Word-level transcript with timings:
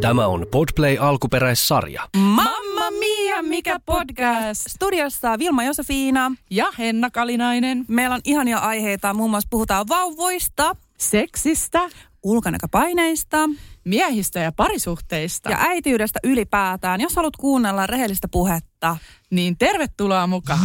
Tämä 0.00 0.26
on 0.26 0.46
Podplay 0.50 0.96
alkuperäissarja. 1.00 2.08
Mamma 2.16 2.90
mia, 2.98 3.42
mikä 3.42 3.80
podcast! 3.86 4.62
Studiossa 4.68 5.38
Vilma 5.38 5.64
Josefiina. 5.64 6.32
Ja 6.50 6.66
Henna 6.78 7.10
Kalinainen. 7.10 7.84
Meillä 7.88 8.14
on 8.14 8.20
ihania 8.24 8.58
aiheita, 8.58 9.14
muun 9.14 9.30
muassa 9.30 9.48
puhutaan 9.50 9.88
vauvoista, 9.88 10.76
Seksistä, 10.98 11.80
ulkonäköpaineista 12.22 13.48
miehistä 13.84 14.38
ja 14.40 14.52
parisuhteista. 14.52 15.50
ja 15.50 15.56
äitiydestä 15.60 16.20
ylipäätään. 16.24 17.00
Jos 17.00 17.16
haluat 17.16 17.36
kuunnella 17.36 17.86
rehellistä 17.86 18.28
puhetta, 18.28 18.96
Niin 19.30 19.58
tervetuloa 19.58 20.26
mukaan. 20.26 20.60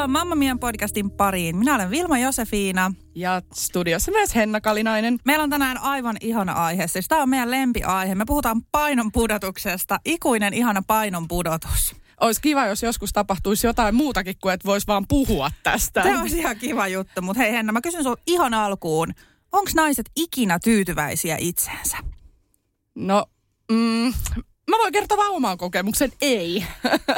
Tervetuloa 0.00 0.20
Mamma 0.20 0.34
Mian 0.34 0.58
podcastin 0.58 1.10
pariin. 1.10 1.56
Minä 1.56 1.74
olen 1.74 1.90
Vilma 1.90 2.18
Josefiina. 2.18 2.92
Ja 3.14 3.42
studiossa 3.52 4.10
myös 4.12 4.34
Henna 4.34 4.60
Kalinainen. 4.60 5.18
Meillä 5.24 5.42
on 5.42 5.50
tänään 5.50 5.78
aivan 5.78 6.16
ihana 6.20 6.52
aihe. 6.52 6.88
Siis 6.88 7.08
tämä 7.08 7.22
on 7.22 7.28
meidän 7.28 7.50
lempiaihe. 7.50 8.14
Me 8.14 8.24
puhutaan 8.26 8.62
painon 8.72 9.12
pudotuksesta. 9.12 10.00
Ikuinen 10.04 10.54
ihana 10.54 10.82
painon 10.86 11.28
pudotus. 11.28 11.96
Olisi 12.20 12.40
kiva, 12.40 12.66
jos 12.66 12.82
joskus 12.82 13.12
tapahtuisi 13.12 13.66
jotain 13.66 13.94
muutakin 13.94 14.34
kuin, 14.42 14.54
että 14.54 14.66
voisi 14.66 14.86
vaan 14.86 15.04
puhua 15.08 15.50
tästä. 15.62 16.02
Se 16.02 16.18
olisi 16.18 16.38
ihan 16.38 16.56
kiva 16.56 16.88
juttu. 16.88 17.22
Mutta 17.22 17.42
hei 17.42 17.52
Henna, 17.52 17.72
mä 17.72 17.80
kysyn 17.80 18.02
sinulta 18.02 18.22
ihan 18.26 18.54
alkuun. 18.54 19.12
Onko 19.52 19.70
naiset 19.74 20.10
ikinä 20.16 20.58
tyytyväisiä 20.64 21.36
itseensä? 21.40 21.96
No, 22.94 23.26
mm, 23.72 24.12
mä 24.70 24.78
voin 24.78 24.92
kertoa 24.92 25.16
vaan 25.16 25.30
oman 25.30 25.58
kokemuksen. 25.58 26.12
Ei. 26.20 26.66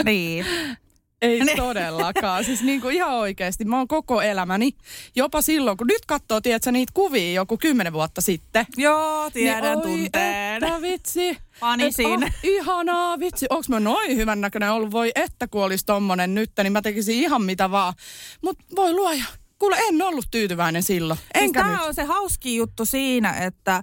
Niin. 0.04 0.46
Ei 1.22 1.40
Ne. 1.40 1.54
todellakaan. 1.56 2.44
Siis 2.44 2.62
niin 2.62 2.80
kuin 2.80 2.94
ihan 2.94 3.14
oikeasti. 3.14 3.64
Mä 3.64 3.76
oon 3.78 3.88
koko 3.88 4.22
elämäni, 4.22 4.72
jopa 5.16 5.42
silloin, 5.42 5.76
kun 5.76 5.86
nyt 5.86 6.06
katsoo, 6.06 6.40
tiedätkö, 6.40 6.72
niitä 6.72 6.92
kuvia 6.94 7.32
joku 7.32 7.58
kymmenen 7.58 7.92
vuotta 7.92 8.20
sitten. 8.20 8.66
Joo, 8.76 9.30
tiedän, 9.30 9.78
niin, 9.78 10.02
tunteen. 10.02 10.64
Että 10.64 10.82
vitsi. 10.82 11.38
Panisin. 11.60 12.22
Et, 12.22 12.28
oh, 12.28 12.38
ihanaa, 12.42 13.18
vitsi. 13.18 13.46
Onks 13.50 13.68
mä 13.68 13.80
noin 13.80 14.16
hyvän 14.16 14.40
näköinen 14.40 14.72
ollut? 14.72 14.90
Voi 14.90 15.12
että 15.14 15.48
kun 15.48 15.64
olisi 15.64 15.86
tommonen 15.86 16.34
nyt, 16.34 16.50
niin 16.62 16.72
mä 16.72 16.82
tekisin 16.82 17.14
ihan 17.14 17.42
mitä 17.42 17.70
vaan. 17.70 17.94
Mut 18.42 18.58
voi 18.76 18.92
luoja. 18.92 19.24
Kuule, 19.58 19.76
en 19.88 20.02
ollut 20.02 20.26
tyytyväinen 20.30 20.82
silloin. 20.82 21.18
Siis 21.18 21.30
Enkä 21.34 21.60
tämä 21.60 21.72
nyt. 21.72 21.82
on 21.86 21.94
se 21.94 22.04
hauski 22.04 22.56
juttu 22.56 22.84
siinä, 22.84 23.32
että 23.32 23.82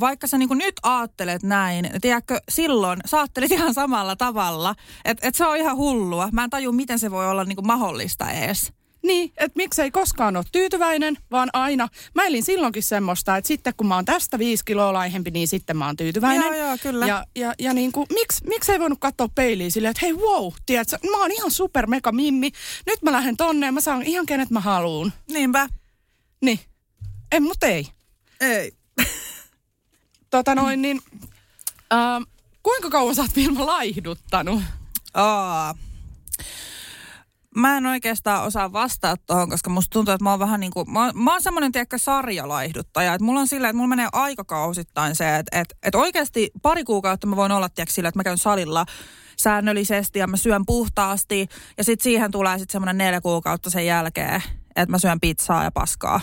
vaikka 0.00 0.26
sä 0.26 0.38
niinku 0.38 0.54
nyt 0.54 0.74
aattelet 0.82 1.42
näin, 1.42 1.90
tiedätkö, 2.00 2.40
silloin 2.48 3.00
sä 3.04 3.18
aattelit 3.18 3.52
ihan 3.52 3.74
samalla 3.74 4.16
tavalla. 4.16 4.74
Että 5.04 5.28
et 5.28 5.34
se 5.34 5.46
on 5.46 5.56
ihan 5.56 5.76
hullua. 5.76 6.28
Mä 6.32 6.44
en 6.44 6.50
taju, 6.50 6.72
miten 6.72 6.98
se 6.98 7.10
voi 7.10 7.30
olla 7.30 7.44
niinku 7.44 7.62
mahdollista 7.62 8.30
edes. 8.30 8.72
Niin, 9.02 9.32
että 9.36 9.56
miksei 9.56 9.90
koskaan 9.90 10.36
ole 10.36 10.44
tyytyväinen, 10.52 11.16
vaan 11.30 11.48
aina. 11.52 11.88
Mä 12.14 12.26
elin 12.26 12.44
silloinkin 12.44 12.82
semmoista, 12.82 13.36
että 13.36 13.48
sitten 13.48 13.74
kun 13.76 13.86
mä 13.86 13.94
oon 13.94 14.04
tästä 14.04 14.38
viisi 14.38 14.64
kiloa 14.64 14.92
laihempi, 14.92 15.30
niin 15.30 15.48
sitten 15.48 15.76
mä 15.76 15.86
oon 15.86 15.96
tyytyväinen. 15.96 16.42
Joo, 16.42 16.66
joo, 16.66 16.76
kyllä. 16.82 17.06
Ja, 17.06 17.24
ja, 17.36 17.54
ja 17.58 17.72
niin 17.72 17.92
kuin, 17.92 18.06
miksi, 18.12 18.44
miksi 18.46 18.72
ei 18.72 18.80
voinut 18.80 18.98
katsoa 19.00 19.28
peiliin 19.34 19.72
silleen, 19.72 19.90
että 19.90 20.06
hei 20.06 20.12
wow, 20.12 20.52
tiedätkö, 20.66 20.98
mä 21.10 21.16
oon 21.16 21.32
ihan 21.32 21.50
super 21.50 21.86
mega 21.86 22.12
mimmi. 22.12 22.50
Nyt 22.86 23.02
mä 23.02 23.12
lähden 23.12 23.36
tonne 23.36 23.66
ja 23.66 23.72
mä 23.72 23.80
saan 23.80 24.02
ihan 24.02 24.26
kenet 24.26 24.50
mä 24.50 24.60
haluun. 24.60 25.12
Niinpä. 25.32 25.68
Niin, 26.40 26.60
en 27.32 27.42
mut 27.42 27.62
ei. 27.62 27.86
Ei. 28.40 28.72
Tota 30.30 30.54
noin, 30.54 30.82
niin 30.82 31.00
äh, 31.92 32.26
kuinka 32.62 32.90
kauan 32.90 33.14
sä 33.14 33.22
oot 33.22 33.36
Vilma 33.36 33.66
laihduttanut? 33.66 34.62
Aa. 35.14 35.74
Mä 37.56 37.76
en 37.76 37.86
oikeastaan 37.86 38.44
osaa 38.44 38.72
vastata 38.72 39.22
tuohon, 39.26 39.50
koska 39.50 39.70
musta 39.70 39.92
tuntuu, 39.92 40.14
että 40.14 40.24
mä 40.24 40.30
oon 40.30 40.38
vähän 40.38 40.60
niin 40.60 40.72
kuin, 40.72 40.90
mä, 40.92 41.04
oon- 41.04 41.12
mä 41.14 41.32
oon 41.32 41.42
semmoinen, 41.42 41.72
tiedätkö, 41.72 41.98
sarjalaihduttaja. 41.98 43.14
Että 43.14 43.24
mulla 43.24 43.40
on 43.40 43.48
silleen, 43.48 43.70
että 43.70 43.76
mulla 43.76 43.88
menee 43.88 44.08
aikakausittain 44.12 45.14
se, 45.16 45.36
että, 45.36 45.60
että, 45.60 45.74
että 45.82 45.98
oikeasti 45.98 46.50
pari 46.62 46.84
kuukautta 46.84 47.26
mä 47.26 47.36
voin 47.36 47.52
olla, 47.52 47.68
tiedätkö, 47.68 47.92
sillä, 47.92 48.08
että 48.08 48.18
mä 48.18 48.24
käyn 48.24 48.38
salilla 48.38 48.86
säännöllisesti 49.36 50.18
ja 50.18 50.26
mä 50.26 50.36
syön 50.36 50.66
puhtaasti. 50.66 51.48
Ja 51.78 51.84
sitten 51.84 52.02
siihen 52.04 52.30
tulee 52.30 52.58
sitten 52.58 52.72
semmoinen 52.72 52.98
neljä 52.98 53.20
kuukautta 53.20 53.70
sen 53.70 53.86
jälkeen, 53.86 54.42
että 54.76 54.90
mä 54.90 54.98
syön 54.98 55.20
pizzaa 55.20 55.64
ja 55.64 55.70
paskaa. 55.70 56.20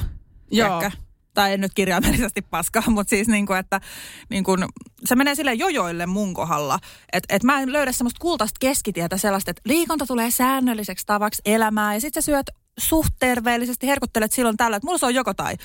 Joo. 0.52 0.80
tiedätkö? 0.80 1.07
Tai 1.38 1.54
en 1.54 1.62
nyt 1.62 1.72
kirjaimellisesti 1.76 2.42
paskaa, 2.42 2.84
mutta 2.88 3.10
siis 3.10 3.28
niin 3.28 3.46
kuin, 3.46 3.60
että 3.60 3.82
niin 4.30 4.44
kuin, 4.44 4.66
se 5.06 5.16
menee 5.16 5.36
sille 5.36 5.54
jojoille 5.54 6.06
mun 6.06 6.34
kohdalla. 6.34 6.80
Että 7.14 7.36
et 7.36 7.44
mä 7.44 7.62
en 7.62 7.74
löydä 7.74 7.92
semmoista 7.92 8.20
kultaista 8.20 8.58
keskitietä 8.60 9.18
sellaista, 9.18 9.52
että 9.52 9.62
liikunta 9.66 10.06
tulee 10.06 10.32
säännölliseksi 10.32 11.06
tavaksi 11.06 11.42
elämää 11.46 11.94
ja 11.94 12.02
sit 12.02 12.14
sä 12.14 12.22
syöt 12.22 12.46
suht 12.80 13.14
terveellisesti, 13.20 13.88
herkuttelet 13.88 14.32
silloin 14.32 14.58
tällä, 14.58 14.78
että 14.78 14.88
mulla 14.88 14.98
se 14.98 15.06
on 15.06 15.16
joko 15.16 15.34
tai. 15.34 15.56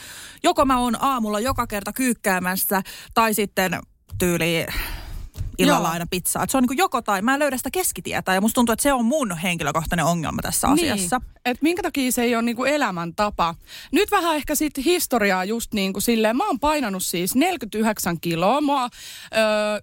Joko 0.43 0.65
mä 0.65 0.79
oon 0.79 0.97
aamulla 1.05 1.41
joka 1.41 1.67
kerta 1.67 1.93
kyykkäämässä 1.93 2.83
tai 3.15 3.35
sitten 3.35 3.81
tyyli 4.19 4.67
illalla 5.59 5.89
Joo. 5.89 5.93
aina 5.93 6.07
pizzaa. 6.11 6.43
Et 6.43 6.51
se 6.51 6.57
on 6.57 6.65
niin 6.69 6.79
joko 6.79 7.03
tai. 7.03 7.23
Mä 7.23 7.35
en 7.35 7.41
löydä 7.41 7.57
sitä 7.57 7.71
keskitietä 7.71 8.35
ja 8.35 8.41
musta 8.41 8.55
tuntuu, 8.55 8.73
että 8.73 8.83
se 8.83 8.93
on 8.93 9.05
mun 9.05 9.37
henkilökohtainen 9.39 10.05
ongelma 10.05 10.43
tässä 10.43 10.69
asiassa. 10.69 11.19
Niin, 11.19 11.33
että 11.45 11.63
minkä 11.63 11.83
takia 11.83 12.13
se 12.13 12.23
ei 12.23 12.35
ole 12.35 12.43
niinku 12.43 12.65
elämäntapa. 12.65 13.55
Nyt 13.93 14.11
vähän 14.11 14.37
ehkä 14.37 14.55
sitten 14.55 14.85
historiaa 14.85 15.45
just 15.45 15.75
niin 15.75 15.93
kuin 15.93 16.03
silleen, 16.03 16.37
mä 16.37 16.47
oon 16.47 16.61
painanut 16.61 17.03
siis 17.03 17.35
49 17.35 18.21
kiloa. 18.21 18.61
Mua 18.61 18.85
ö, 18.85 18.89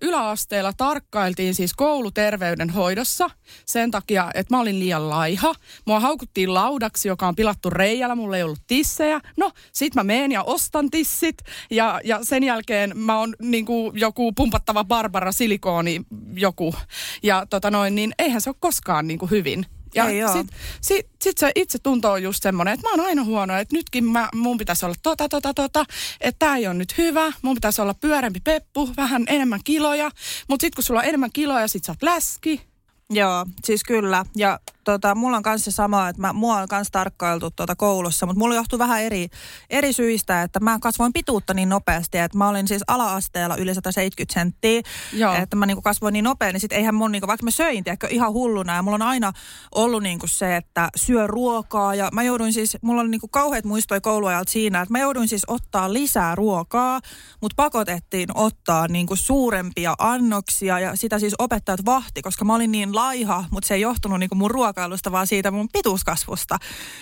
yläasteella 0.01 0.73
tarkkailtiin 0.73 1.55
siis 1.55 1.73
kouluterveydenhoidossa 1.73 3.29
sen 3.65 3.91
takia, 3.91 4.31
että 4.33 4.55
mä 4.55 4.61
olin 4.61 4.79
liian 4.79 5.09
laiha. 5.09 5.53
Mua 5.85 5.99
haukuttiin 5.99 6.53
laudaksi, 6.53 7.07
joka 7.07 7.27
on 7.27 7.35
pilattu 7.35 7.69
reijällä, 7.69 8.15
mulla 8.15 8.37
ei 8.37 8.43
ollut 8.43 8.67
tissejä. 8.67 9.21
No, 9.37 9.51
sit 9.73 9.95
mä 9.95 10.03
meen 10.03 10.31
ja 10.31 10.43
ostan 10.43 10.89
tissit 10.89 11.37
ja, 11.71 12.01
ja 12.03 12.19
sen 12.23 12.43
jälkeen 12.43 12.97
mä 12.97 13.19
oon 13.19 13.35
niinku 13.41 13.91
joku 13.95 14.31
pumpattava 14.31 14.83
Barbara 14.83 15.31
silikooni 15.59 16.01
joku. 16.33 16.75
Ja 17.23 17.45
tota 17.49 17.71
noin, 17.71 17.95
niin 17.95 18.13
eihän 18.19 18.41
se 18.41 18.49
ole 18.49 18.55
koskaan 18.59 19.07
niinku 19.07 19.27
hyvin. 19.27 19.65
Ja 19.95 20.03
oo. 20.03 20.33
sit, 20.33 20.47
sit, 20.81 21.07
sit 21.21 21.37
se 21.37 21.51
itse 21.55 21.79
tuntuu 21.79 22.15
just 22.15 22.43
semmoinen, 22.43 22.73
että 22.73 22.87
mä 22.87 22.91
oon 22.91 23.07
aina 23.07 23.23
huono, 23.23 23.57
että 23.57 23.75
nytkin 23.75 24.03
mä, 24.03 24.29
mun 24.35 24.57
pitäisi 24.57 24.85
olla 24.85 24.95
tota, 25.03 25.29
tota, 25.29 25.53
tota, 25.53 25.85
että 26.21 26.39
tää 26.39 26.57
ei 26.57 26.67
ole 26.67 26.73
nyt 26.73 26.97
hyvä, 26.97 27.31
mun 27.41 27.55
pitäisi 27.55 27.81
olla 27.81 27.93
pyöreämpi 27.93 28.39
peppu, 28.39 28.89
vähän 28.97 29.23
enemmän 29.27 29.59
kiloja, 29.63 30.11
mutta 30.47 30.63
sit 30.63 30.75
kun 30.75 30.83
sulla 30.83 30.99
on 30.99 31.05
enemmän 31.05 31.31
kiloja, 31.33 31.67
sit 31.67 31.83
sä 31.83 31.91
oot 31.91 32.03
läski. 32.03 32.61
Joo, 33.09 33.45
siis 33.63 33.83
kyllä. 33.83 34.25
Ja 34.35 34.59
tota, 34.91 35.15
mulla 35.15 35.37
on 35.37 35.43
kanssa 35.43 35.71
sama, 35.71 36.09
että 36.09 36.21
mä, 36.21 36.33
mua 36.33 36.57
on 36.57 36.67
kanssa 36.67 36.91
tarkkailtu 36.91 37.51
tuota 37.51 37.75
koulussa, 37.75 38.25
mutta 38.25 38.39
mulla 38.39 38.55
johtuu 38.55 38.79
vähän 38.79 39.01
eri, 39.01 39.27
eri 39.69 39.93
syistä, 39.93 40.41
että 40.41 40.59
mä 40.59 40.77
kasvoin 40.81 41.13
pituutta 41.13 41.53
niin 41.53 41.69
nopeasti, 41.69 42.17
että 42.17 42.37
mä 42.37 42.49
olin 42.49 42.67
siis 42.67 42.83
ala-asteella 42.87 43.55
yli 43.55 43.75
170 43.75 44.33
senttiä, 44.33 44.81
Joo. 45.13 45.33
että 45.33 45.55
mä 45.55 45.65
niinku 45.65 45.81
kasvoin 45.81 46.13
niin 46.13 46.23
nopea, 46.23 46.51
niin 46.51 46.59
sit 46.59 46.71
eihän 46.71 46.95
mun, 46.95 47.11
niinku, 47.11 47.27
vaikka 47.27 47.43
mä 47.43 47.51
söin, 47.51 47.83
tiedätkö, 47.83 48.07
ihan 48.07 48.33
hulluna, 48.33 48.75
ja 48.75 48.81
mulla 48.81 48.95
on 48.95 49.01
aina 49.01 49.33
ollut 49.75 50.03
niinku 50.03 50.27
se, 50.27 50.55
että 50.55 50.89
syö 50.95 51.27
ruokaa, 51.27 51.95
ja 51.95 52.09
mä 52.13 52.23
jouduin 52.23 52.53
siis, 52.53 52.77
mulla 52.81 53.01
oli 53.01 53.09
niinku 53.09 53.27
kauheat 53.27 53.65
muistoja 53.65 54.01
kouluajalta 54.01 54.51
siinä, 54.51 54.81
että 54.81 54.91
mä 54.91 54.99
jouduin 54.99 55.27
siis 55.27 55.43
ottaa 55.47 55.93
lisää 55.93 56.35
ruokaa, 56.35 56.99
mutta 57.41 57.55
pakotettiin 57.55 58.29
ottaa 58.33 58.87
niinku 58.87 59.15
suurempia 59.15 59.95
annoksia, 59.99 60.79
ja 60.79 60.95
sitä 60.95 61.19
siis 61.19 61.35
opettajat 61.39 61.85
vahti, 61.85 62.21
koska 62.21 62.45
mä 62.45 62.55
olin 62.55 62.71
niin 62.71 62.95
laiha, 62.95 63.45
mutta 63.51 63.67
se 63.67 63.73
ei 63.73 63.81
johtunut 63.81 64.19
niinku 64.19 64.35
mun 64.35 64.51
ruokailusta, 64.79 65.11
vaan 65.11 65.27
siitä 65.27 65.51
mun 65.51 65.69
pituuskasvusta. 65.73 66.57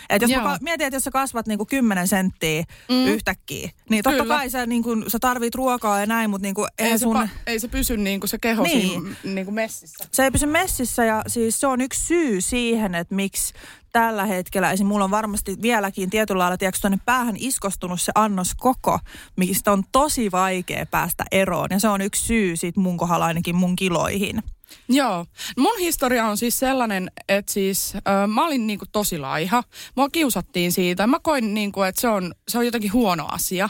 Et 0.09 0.21
jos 0.21 0.31
mä 0.31 0.38
Joo. 0.38 0.57
mietin, 0.61 0.88
että 0.88 0.95
jos 0.95 1.03
sä 1.03 1.11
kasvat 1.11 1.47
niinku 1.47 1.65
10 1.65 2.07
senttiä 2.07 2.63
mm. 2.89 3.05
yhtäkkiä, 3.07 3.69
niin 3.89 4.03
totta 4.03 4.24
Kyllä. 4.24 4.35
kai 4.35 4.50
sä, 4.50 4.65
niinku, 4.65 4.89
sä 5.07 5.19
tarvit 5.19 5.56
ruokaa 5.56 6.00
ja 6.00 6.06
näin, 6.06 6.29
mutta 6.29 6.44
niinku, 6.45 6.68
Ei, 6.77 6.89
se, 6.91 6.97
sun... 6.97 7.13
pa, 7.13 7.27
ei 7.47 7.59
se 7.59 7.68
pysy 7.68 7.97
niin 7.97 8.19
kuin 8.19 8.29
se 8.29 8.38
keho 8.38 8.63
Niin. 8.63 8.89
siinä 8.89 9.15
niin 9.24 9.45
kuin 9.45 9.56
messissä. 9.56 10.07
se 10.12 10.24
ei 10.24 10.31
pysy 10.31 10.45
messissä 10.45 11.06
ja 11.06 11.21
siis 11.27 11.59
se 11.59 11.68
on 11.68 11.81
yksi 11.81 12.06
syy 12.06 12.41
siihen, 12.41 12.95
että 12.95 13.15
miksi 13.15 13.53
tällä 13.91 14.25
hetkellä, 14.25 14.71
esim. 14.71 14.88
mulla 14.88 15.03
on 15.06 15.12
varmasti 15.12 15.56
vieläkin 15.62 16.09
tietyllä 16.09 16.39
lailla, 16.39 16.57
tiedätkö, 16.57 16.81
tuonne 16.81 17.00
päähän 17.06 17.35
iskostunut 17.38 18.01
se 18.01 18.12
annos 18.15 18.56
koko, 18.57 19.00
mistä 19.35 19.71
on 19.71 19.83
tosi 19.91 20.31
vaikea 20.31 20.85
päästä 20.85 21.24
eroon. 21.31 21.68
Ja 21.71 21.79
se 21.79 21.88
on 21.88 22.01
yksi 22.01 22.25
syy 22.25 22.56
sit 22.56 22.77
mun 22.77 22.97
kohdalla 22.97 23.25
ainakin 23.25 23.56
mun 23.56 23.75
kiloihin. 23.75 24.44
Joo. 24.89 25.25
Mun 25.57 25.77
historia 25.79 26.25
on 26.25 26.37
siis 26.37 26.59
sellainen, 26.59 27.11
että 27.29 27.53
siis 27.53 27.95
äh, 27.95 28.01
mä 28.27 28.45
olin 28.45 28.67
niinku 28.67 28.85
tosi 28.91 29.17
laiha. 29.17 29.63
Mua 29.95 30.09
kiusattiin 30.09 30.71
siitä. 30.71 31.07
Mä 31.07 31.19
koin 31.19 31.53
niinku, 31.53 31.81
että 31.81 32.01
se 32.01 32.07
on, 32.07 32.33
se 32.47 32.57
on 32.57 32.65
jotenkin 32.65 32.93
huono 32.93 33.27
asia. 33.31 33.69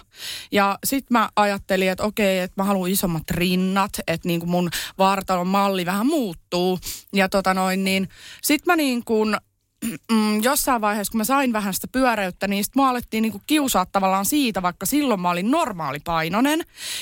Ja 0.51 0.79
sit 0.83 1.09
mä 1.09 1.29
ajattelin, 1.35 1.89
että 1.89 2.03
okei, 2.03 2.39
että 2.39 2.61
mä 2.61 2.63
haluan 2.63 2.91
isommat 2.91 3.31
rinnat, 3.31 3.91
että 4.07 4.27
niinku 4.27 4.45
mun 4.45 4.69
vartalon 4.97 5.47
malli 5.47 5.85
vähän 5.85 6.07
muuttuu. 6.07 6.79
Ja 7.13 7.29
tota 7.29 7.53
noin, 7.53 7.83
niin 7.83 8.09
sit 8.43 8.65
mä 8.65 8.75
niin 8.75 9.05
kuin 9.05 9.37
mm, 10.11 10.43
jossain 10.43 10.81
vaiheessa, 10.81 11.11
kun 11.11 11.17
mä 11.17 11.23
sain 11.23 11.53
vähän 11.53 11.73
sitä 11.73 11.87
pyöreyttä, 11.87 12.47
niin 12.47 12.63
sitten 12.63 12.79
mua 12.79 12.89
alettiin 12.89 13.21
niinku 13.21 13.41
kiusaa 13.47 13.85
tavallaan 13.85 14.25
siitä, 14.25 14.61
vaikka 14.61 14.85
silloin 14.85 15.19
mä 15.19 15.29
olin 15.29 15.51
normaalipainoinen. 15.51 16.59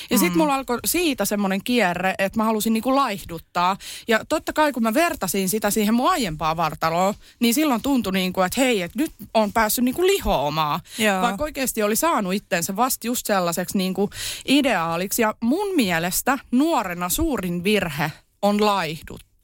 Ja 0.10 0.18
sitten 0.18 0.32
mm. 0.32 0.38
mulla 0.38 0.56
alkoi 0.56 0.80
siitä 0.86 1.26
semmoinen 1.26 1.64
kierre, 1.64 2.16
että 2.18 2.40
mä 2.40 2.44
halusin 2.44 2.74
niinku 2.74 2.96
laihduttaa. 2.96 3.78
Ja 4.08 4.26
totta 4.30 4.54
kai 4.54 4.72
kun 4.72 4.84
mä 4.84 4.94
vertasin 4.94 5.50
sitä 5.50 5.72
siihen 5.72 5.94
mun 5.94 6.10
aiempaa 6.10 6.58
vartaloon, 6.58 7.14
niin 7.40 7.54
silloin 7.54 7.82
tuntui 7.82 8.14
niinku, 8.14 8.42
että 8.42 8.62
hei, 8.62 8.82
että 8.82 9.00
nyt 9.00 9.12
on 9.34 9.54
päässyt 9.54 9.86
niinku 9.86 10.08
lihoamaan. 10.08 10.80
Joo. 10.98 11.22
Vaikka 11.22 11.44
oikeasti 11.44 11.84
oli 11.84 11.96
saanut 11.96 12.34
itsensä 12.34 12.76
vasta 12.76 13.08
just 13.08 13.26
sellaiseksi 13.26 13.78
niinku 13.78 14.10
ideaaliksi. 14.48 15.22
Ja 15.22 15.34
mun 15.42 15.76
mielestä 15.76 16.40
nuorena 16.52 17.10
suurin 17.10 17.64
virhe 17.64 18.12
on 18.42 18.66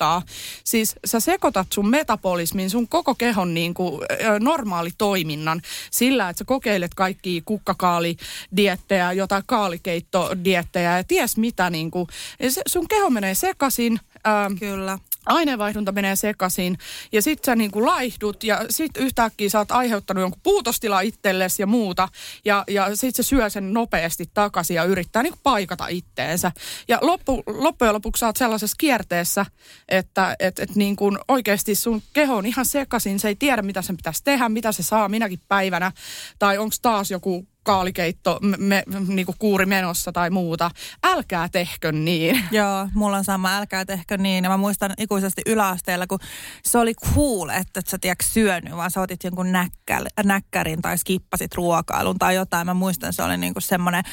laihdut 0.02 0.30
Siis 0.64 0.96
sä 1.06 1.20
sekoitat 1.20 1.68
sun 1.72 1.90
metabolismin, 1.90 2.70
sun 2.70 2.88
koko 2.88 3.16
kehon 3.16 3.54
niin 3.54 3.74
kuin, 3.74 4.02
normaali 4.40 4.90
toiminnan 4.98 5.62
sillä, 5.92 6.30
että 6.30 6.38
sä 6.38 6.46
kokeilet 6.46 6.94
kaikki 6.94 7.42
kukkakaalidiettejä, 7.46 9.12
jotain 9.12 9.44
kaalikeittodiettejä 9.46 10.98
ja 10.98 11.04
ties 11.04 11.38
mitä. 11.38 11.70
Niin 11.70 11.92
kuin, 11.92 12.08
sun 12.68 12.88
keho 12.88 13.10
menee 13.10 13.36
sekaisin. 13.36 14.00
Kyllä 14.60 15.00
aineenvaihdunta 15.26 15.92
menee 15.92 16.16
sekaisin 16.16 16.78
ja 17.12 17.22
sit 17.22 17.44
sä 17.46 17.56
niinku 17.56 17.86
laihdut 17.86 18.44
ja 18.44 18.66
sit 18.70 18.98
yhtäkkiä 18.98 19.50
sä 19.50 19.60
oot 19.60 19.72
aiheuttanut 19.72 20.22
jonkun 20.22 20.42
puutostila 20.44 21.02
itsellesi 21.02 21.62
ja 21.62 21.68
muuta 21.68 22.10
ja, 22.46 22.64
ja 22.68 22.96
sit 22.96 23.16
se 23.16 23.24
syö 23.24 23.50
sen 23.50 23.74
nopeasti 23.74 24.30
takaisin 24.34 24.76
ja 24.76 24.84
yrittää 24.84 25.24
niinku 25.24 25.40
paikata 25.44 25.88
itteensä. 25.88 26.52
Ja 26.88 27.00
loppu, 27.02 27.44
loppujen 27.48 27.94
lopuksi 27.94 28.20
sä 28.20 28.26
oot 28.26 28.38
sellaisessa 28.38 28.76
kierteessä, 28.80 29.46
että 29.90 30.36
et, 30.40 30.60
et 30.60 30.76
niinku 30.76 31.18
oikeasti 31.28 31.76
sun 31.76 32.02
keho 32.14 32.36
on 32.36 32.46
ihan 32.46 32.66
sekaisin, 32.66 33.20
se 33.20 33.28
ei 33.28 33.36
tiedä 33.36 33.62
mitä 33.62 33.82
sen 33.82 33.98
pitäisi 33.98 34.24
tehdä, 34.24 34.50
mitä 34.50 34.72
se 34.72 34.84
saa 34.84 35.10
minäkin 35.10 35.40
päivänä 35.48 35.92
tai 36.40 36.58
onko 36.58 36.76
taas 36.82 37.12
joku 37.12 37.48
kaalikeitto, 37.64 38.40
me, 38.58 38.84
niin 39.08 39.26
kuin 39.26 39.36
kuuri 39.40 39.66
menossa 39.66 40.12
tai 40.12 40.30
muuta. 40.30 40.72
Älkää 41.04 41.50
tehkö 41.50 41.92
niin. 41.92 42.44
Joo, 42.52 42.88
mulla 42.94 43.18
on 43.18 43.24
sama, 43.24 43.58
älkää 43.58 43.86
tehkö 43.86 44.18
niin. 44.18 44.44
Ja 44.44 44.50
mä 44.50 44.58
muistan 44.58 44.94
ikuisesti 44.98 45.42
yläasteella, 45.46 46.08
kun 46.08 46.20
se 46.64 46.78
oli 46.78 46.94
cool, 46.94 47.50
että 47.50 47.80
et 47.80 47.88
sä 47.88 47.98
tiedätkö 48.02 48.26
syönyt, 48.26 48.76
vaan 48.76 48.92
sä 48.92 49.02
otit 49.02 49.24
jonkun 49.24 49.52
näkkäl, 49.52 50.06
näkkärin 50.24 50.82
tai 50.82 50.98
skippasit 50.98 51.56
ruokailun 51.56 52.20
tai 52.20 52.36
jotain. 52.36 52.66
Mä 52.66 52.74
muistan, 52.74 53.14
se 53.14 53.24
oli 53.24 53.38
niinku 53.38 53.62
semmoinen 53.62 54.04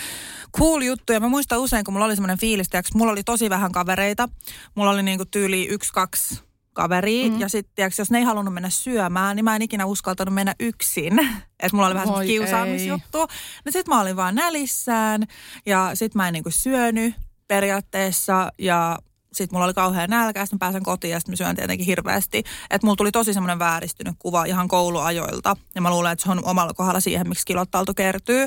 cool 0.56 0.80
juttu. 0.80 1.12
Ja 1.12 1.20
mä 1.20 1.28
muistan 1.28 1.58
usein, 1.58 1.84
kun 1.84 1.94
mulla 1.94 2.06
oli 2.06 2.16
semmoinen 2.16 2.38
fiilis, 2.38 2.68
tiiäks, 2.68 2.94
mulla 2.94 3.12
oli 3.12 3.24
tosi 3.24 3.50
vähän 3.50 3.72
kavereita. 3.72 4.28
Mulla 4.74 4.90
oli 4.90 5.02
niinku 5.02 5.24
tyyli 5.24 5.66
yksi, 5.66 5.92
kaksi 5.92 6.47
kaveri. 6.78 7.30
Mm. 7.30 7.40
Ja 7.40 7.48
sitten 7.48 7.90
jos 7.98 8.10
ne 8.10 8.18
ei 8.18 8.24
halunnut 8.24 8.54
mennä 8.54 8.70
syömään, 8.70 9.36
niin 9.36 9.44
mä 9.44 9.56
en 9.56 9.62
ikinä 9.62 9.86
uskaltanut 9.86 10.34
mennä 10.34 10.54
yksin. 10.60 11.18
Että 11.62 11.76
mulla 11.76 11.86
oli 11.86 11.94
vähän 11.94 12.06
semmoista 12.06 12.28
kiusaamisjuttu. 12.28 13.18
No 13.64 13.72
sit 13.72 13.88
mä 13.88 14.00
olin 14.00 14.16
vaan 14.16 14.34
nälissään 14.34 15.22
ja 15.66 15.90
sit 15.94 16.14
mä 16.14 16.28
en 16.28 16.32
niinku 16.32 16.50
syönyt 16.50 17.14
periaatteessa 17.48 18.52
ja 18.58 18.98
sitten 19.32 19.56
mulla 19.56 19.64
oli 19.64 19.74
kauhean 19.74 20.10
nälkä, 20.10 20.46
sitten 20.46 20.58
pääsen 20.58 20.82
kotiin 20.82 21.10
ja 21.10 21.20
sitten 21.20 21.32
mä 21.32 21.36
syön 21.36 21.56
tietenkin 21.56 21.86
hirveästi. 21.86 22.38
Että 22.70 22.86
mulla 22.86 22.96
tuli 22.96 23.12
tosi 23.12 23.34
semmoinen 23.34 23.58
vääristynyt 23.58 24.14
kuva 24.18 24.44
ihan 24.44 24.68
kouluajoilta. 24.68 25.56
Ja 25.74 25.80
mä 25.80 25.90
luulen, 25.90 26.12
että 26.12 26.22
se 26.22 26.30
on 26.30 26.44
omalla 26.44 26.74
kohdalla 26.74 27.00
siihen, 27.00 27.28
miksi 27.28 27.46
kilottautu 27.46 27.94
kertyy. 27.94 28.46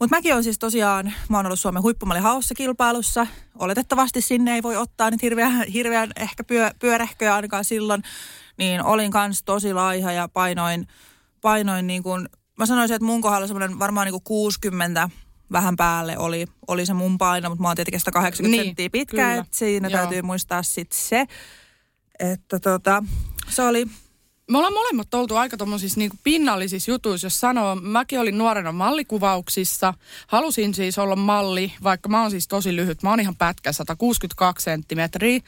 Mutta 0.00 0.16
mäkin 0.16 0.34
on 0.34 0.44
siis 0.44 0.58
tosiaan, 0.58 1.12
mä 1.28 1.36
oon 1.36 1.46
ollut 1.46 1.60
Suomen 1.60 1.82
huippumalli 1.82 2.20
haussa 2.20 2.54
kilpailussa. 2.54 3.26
Oletettavasti 3.58 4.20
sinne 4.20 4.54
ei 4.54 4.62
voi 4.62 4.76
ottaa 4.76 5.10
nyt 5.10 5.22
hirveän, 5.22 5.66
hirveän 5.68 6.10
ehkä 6.16 6.44
pyö, 6.44 6.70
pyörehköjä 6.78 7.34
ainakaan 7.34 7.64
silloin. 7.64 8.02
Niin 8.58 8.84
olin 8.84 9.10
kans 9.10 9.42
tosi 9.42 9.74
laiha 9.74 10.12
ja 10.12 10.28
painoin, 10.28 10.86
painoin 11.40 11.86
niin 11.86 12.02
kuin, 12.02 12.28
mä 12.58 12.66
sanoisin, 12.66 12.94
että 12.94 13.06
mun 13.06 13.20
kohdalla 13.20 13.46
semmoinen 13.46 13.78
varmaan 13.78 14.04
niin 14.04 14.12
kuin 14.12 14.24
60 14.24 15.10
vähän 15.54 15.76
päälle 15.76 16.18
oli, 16.18 16.46
oli 16.68 16.86
se 16.86 16.94
mun 16.94 17.18
paino, 17.18 17.48
mutta 17.48 17.62
mä 17.62 17.68
oon 17.68 17.76
tietenkin 17.76 18.00
180 18.00 18.56
niin, 18.56 18.66
senttiä 18.66 18.90
pitkä, 18.90 19.34
että 19.34 19.56
siinä 19.56 19.88
Joo. 19.88 20.00
täytyy 20.00 20.22
muistaa 20.22 20.62
sitten 20.62 20.98
se, 20.98 21.24
että 22.18 22.60
tota, 22.60 23.04
se 23.48 23.62
oli 23.62 23.86
me 24.50 24.58
ollaan 24.58 24.72
molemmat 24.72 25.14
oltu 25.14 25.36
aika 25.36 25.56
tuommoisissa 25.56 26.00
niin 26.00 26.10
pinnallisissa 26.24 26.90
jutuissa, 26.90 27.26
jos 27.26 27.40
sanoo, 27.40 27.74
mäkin 27.74 28.20
olin 28.20 28.38
nuorena 28.38 28.72
mallikuvauksissa, 28.72 29.94
halusin 30.26 30.74
siis 30.74 30.98
olla 30.98 31.16
malli, 31.16 31.72
vaikka 31.82 32.08
mä 32.08 32.22
oon 32.22 32.30
siis 32.30 32.48
tosi 32.48 32.76
lyhyt, 32.76 33.02
mä 33.02 33.10
oon 33.10 33.20
ihan 33.20 33.36
pätkä 33.36 33.72
162 33.72 34.64
senttimetriä, 34.64 35.40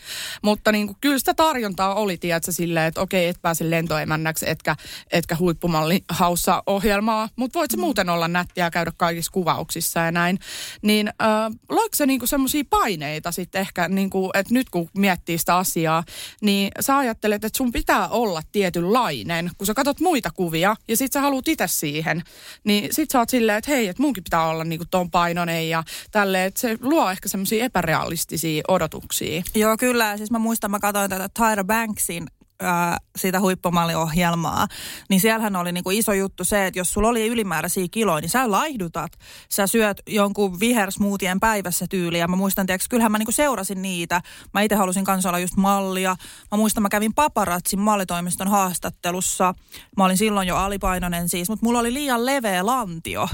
mutta 0.42 0.72
niin 0.72 0.86
kuin, 0.86 0.96
kyllä 1.00 1.18
sitä 1.18 1.34
tarjontaa 1.34 1.94
oli, 1.94 2.16
tiedätkö, 2.16 2.52
silleen, 2.52 2.86
että 2.86 3.00
okei, 3.00 3.28
et 3.28 3.42
pääse 3.42 3.70
lentoemännäksi, 3.70 4.48
etkä, 4.48 4.76
etkä 5.10 5.36
huippumalli 5.36 6.04
haussa 6.08 6.62
ohjelmaa, 6.66 7.28
mutta 7.36 7.58
voit 7.58 7.70
se 7.70 7.76
mm. 7.76 7.80
muuten 7.80 8.08
olla 8.08 8.28
nättiä 8.28 8.70
käydä 8.70 8.92
kaikissa 8.96 9.32
kuvauksissa 9.32 10.00
ja 10.00 10.12
näin, 10.12 10.38
niin 10.82 11.08
äh, 11.08 11.52
loiko 11.68 11.94
se 11.94 12.06
niin 12.06 12.28
semmoisia 12.28 12.64
paineita 12.70 13.32
sitten 13.32 13.60
ehkä, 13.60 13.88
niin 13.88 14.10
kuin, 14.10 14.30
että 14.34 14.54
nyt 14.54 14.70
kun 14.70 14.88
miettii 14.98 15.38
sitä 15.38 15.56
asiaa, 15.56 16.04
niin 16.40 16.70
sä 16.80 16.98
ajattelet, 16.98 17.44
että 17.44 17.56
sun 17.56 17.72
pitää 17.72 18.08
olla 18.08 18.42
tietyllä 18.52 18.85
tietynlainen, 18.86 19.50
kun 19.58 19.66
sä 19.66 19.74
katsot 19.74 20.00
muita 20.00 20.30
kuvia 20.30 20.76
ja 20.88 20.96
sit 20.96 21.12
sä 21.12 21.20
haluat 21.20 21.48
itse 21.48 21.66
siihen, 21.66 22.22
niin 22.64 22.94
sit 22.94 23.10
sä 23.10 23.18
oot 23.18 23.30
silleen, 23.30 23.58
että 23.58 23.70
hei, 23.70 23.88
että 23.88 24.02
munkin 24.02 24.24
pitää 24.24 24.46
olla 24.46 24.64
niinku 24.64 24.84
ton 24.90 25.10
painoinen 25.10 25.68
ja 25.68 25.84
tälleen, 26.10 26.44
että 26.44 26.60
se 26.60 26.78
luo 26.80 27.10
ehkä 27.10 27.28
semmoisia 27.28 27.64
epärealistisia 27.64 28.62
odotuksia. 28.68 29.42
Joo, 29.54 29.76
kyllä. 29.76 30.16
Siis 30.16 30.30
mä 30.30 30.38
muistan, 30.38 30.70
mä 30.70 30.78
katsoin 30.78 31.10
tätä 31.10 31.28
Tyra 31.28 31.64
Banksin 31.64 32.26
ää, 32.60 32.98
siitä 33.16 33.40
huippumalliohjelmaa, 33.40 34.66
niin 35.10 35.20
siellähän 35.20 35.56
oli 35.56 35.72
niinku 35.72 35.90
iso 35.90 36.12
juttu 36.12 36.44
se, 36.44 36.66
että 36.66 36.78
jos 36.80 36.92
sulla 36.92 37.08
oli 37.08 37.26
ylimääräisiä 37.26 37.86
kiloja, 37.90 38.20
niin 38.20 38.30
sä 38.30 38.50
laihdutat. 38.50 39.12
Sä 39.50 39.66
syöt 39.66 40.02
jonkun 40.06 40.60
vihersmuutien 40.60 41.40
päivässä 41.40 41.86
tyyliä. 41.90 42.20
Ja 42.20 42.28
mä 42.28 42.36
muistan, 42.36 42.66
tiiäks, 42.66 42.88
kyllähän 42.88 43.12
mä 43.12 43.18
niinku 43.18 43.32
seurasin 43.32 43.82
niitä. 43.82 44.22
Mä 44.54 44.62
itse 44.62 44.74
halusin 44.74 45.04
kanssa 45.04 45.28
olla 45.28 45.38
just 45.38 45.56
mallia. 45.56 46.16
Mä 46.50 46.58
muistan, 46.58 46.82
mä 46.82 46.88
kävin 46.88 47.14
paparatsin 47.14 47.80
mallitoimiston 47.80 48.48
haastattelussa. 48.48 49.54
Mä 49.96 50.04
olin 50.04 50.18
silloin 50.18 50.48
jo 50.48 50.56
alipainoinen 50.56 51.28
siis, 51.28 51.48
mutta 51.48 51.66
mulla 51.66 51.78
oli 51.78 51.94
liian 51.94 52.26
leveä 52.26 52.66
lantio. 52.66 53.28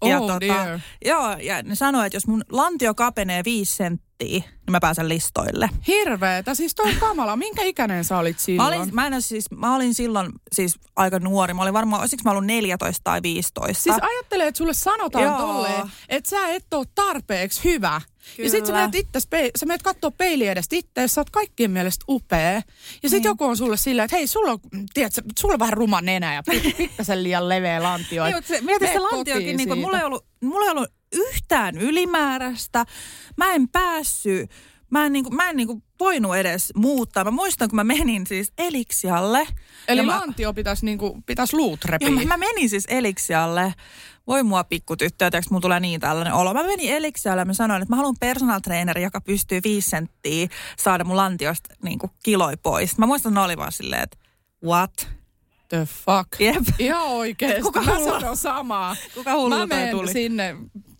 Oh 0.00 0.10
ja 0.10 0.18
tota, 0.18 0.40
dear. 0.40 0.80
Joo, 1.04 1.36
ja 1.42 1.62
ne 1.62 1.74
sanoi, 1.74 2.06
että 2.06 2.16
jos 2.16 2.26
mun 2.26 2.44
lantio 2.50 2.94
kapenee 2.94 3.44
viisi 3.44 3.76
senttiä, 3.76 4.05
niin 4.24 4.44
mä 4.70 4.80
pääsen 4.80 5.08
listoille. 5.08 5.70
Hirveetä, 5.86 6.54
siis 6.54 6.74
toi 6.74 6.90
on 6.90 6.96
kamala. 6.96 7.36
Minkä 7.36 7.62
ikäinen 7.62 8.04
sä 8.04 8.18
olit 8.18 8.38
silloin? 8.38 8.74
Mä 8.74 8.82
olin, 8.82 8.94
mä, 8.94 9.06
en 9.06 9.22
siis, 9.22 9.50
mä 9.50 9.74
olin 9.74 9.94
silloin 9.94 10.32
siis 10.52 10.78
aika 10.96 11.18
nuori. 11.18 11.54
Mä 11.54 11.62
olin 11.62 11.74
varmaan, 11.74 12.00
olisiko 12.00 12.22
mä 12.24 12.30
ollut 12.30 12.46
14 12.46 13.00
tai 13.04 13.22
15. 13.22 13.82
Siis 13.82 13.96
ajattele, 14.00 14.46
että 14.46 14.58
sulle 14.58 14.74
sanotaan 14.74 15.24
Joo. 15.24 15.38
tolleen, 15.38 15.82
että 16.08 16.30
sä 16.30 16.48
et 16.48 16.74
ole 16.74 16.86
tarpeeksi 16.94 17.64
hyvä. 17.64 18.00
Kyllä. 18.36 18.46
Ja 18.46 18.50
sit 18.50 18.66
sä 18.66 18.72
menet, 18.72 18.94
itse, 18.94 19.20
sä 19.56 19.66
menet 19.66 19.82
kattoo 19.82 20.10
peili 20.10 20.46
edestä 20.46 20.76
itse, 20.76 21.08
sä 21.08 21.20
oot 21.20 21.30
kaikkien 21.30 21.70
mielestä 21.70 22.04
upea. 22.08 22.62
Ja 23.02 23.08
sit 23.08 23.12
niin. 23.12 23.24
joku 23.24 23.44
on 23.44 23.56
sulle 23.56 23.76
silleen, 23.76 24.04
että 24.04 24.16
hei, 24.16 24.26
sulla 24.26 24.52
on, 24.52 24.58
tiedätkö, 24.94 25.22
sulla 25.38 25.54
on 25.54 25.58
vähän 25.58 25.72
ruma 25.72 26.00
nenä 26.00 26.34
ja 26.34 26.42
pikkasen 26.78 27.22
liian 27.22 27.48
leveä 27.48 27.82
lantio. 27.82 28.24
Niin, 28.24 28.42
se, 28.42 28.60
mieti 28.60 28.86
se 28.86 28.98
lantiokin, 28.98 29.56
niin 29.56 29.78
mulla 29.78 29.98
ei 29.98 30.04
ollut, 30.04 30.24
mulla 30.40 30.64
ei 30.64 30.70
ollut 30.70 30.95
yhtään 31.12 31.78
ylimääräistä. 31.78 32.84
Mä 33.36 33.54
en 33.54 33.68
päässyt, 33.68 34.50
mä 34.90 35.06
en, 35.06 35.12
niinku, 35.12 35.30
mä 35.30 35.50
en 35.50 35.56
niinku 35.56 35.82
voinut 36.00 36.36
edes 36.36 36.72
muuttaa. 36.74 37.24
Mä 37.24 37.30
muistan, 37.30 37.68
kun 37.68 37.76
mä 37.76 37.84
menin 37.84 38.26
siis 38.26 38.52
Eliksialle. 38.58 39.46
Eli 39.88 40.06
lantio 40.06 40.48
mä, 40.48 40.54
pitäisi, 40.54 40.84
niinku, 40.84 41.22
pitäisi 41.26 41.56
luut 41.56 41.84
repiä. 41.84 42.10
Mä, 42.10 42.24
mä 42.24 42.36
menin 42.36 42.70
siis 42.70 42.84
Eliksialle. 42.88 43.74
Voi 44.26 44.42
mua 44.42 44.64
pikkutyttö, 44.64 45.26
että 45.26 45.40
mulla 45.50 45.60
tulee 45.60 45.80
niin 45.80 46.00
tällainen 46.00 46.34
olo. 46.34 46.54
Mä 46.54 46.62
menin 46.62 46.92
Eliksialle 46.92 47.40
ja 47.40 47.44
mä 47.44 47.52
sanoin, 47.52 47.82
että 47.82 47.92
mä 47.92 47.96
haluan 47.96 48.16
personal 48.20 48.60
trainer, 48.60 48.98
joka 48.98 49.20
pystyy 49.20 49.60
viisi 49.64 49.90
senttiä 49.90 50.48
saada 50.78 51.04
mun 51.04 51.16
lantiosta 51.16 51.74
niinku 51.82 52.10
kiloi 52.24 52.56
pois. 52.56 52.98
Mä 52.98 53.06
muistan, 53.06 53.30
että 53.30 53.40
ne 53.40 53.44
oli 53.44 53.56
vaan 53.56 53.72
silleen, 53.72 54.02
että 54.02 54.16
what? 54.64 55.08
the 55.68 55.86
fuck? 55.86 56.40
Jep. 56.40 56.64
Ihan 56.78 57.06
oikeesti. 57.06 57.62
Kuka 57.62 57.82
mä 57.82 58.04
sanon 58.04 58.36
samaa. 58.36 58.96
Kuka 59.14 59.34
hullu 59.34 59.66
mä 59.66 59.66
tuli? 59.90 60.12
sinne 60.12 60.56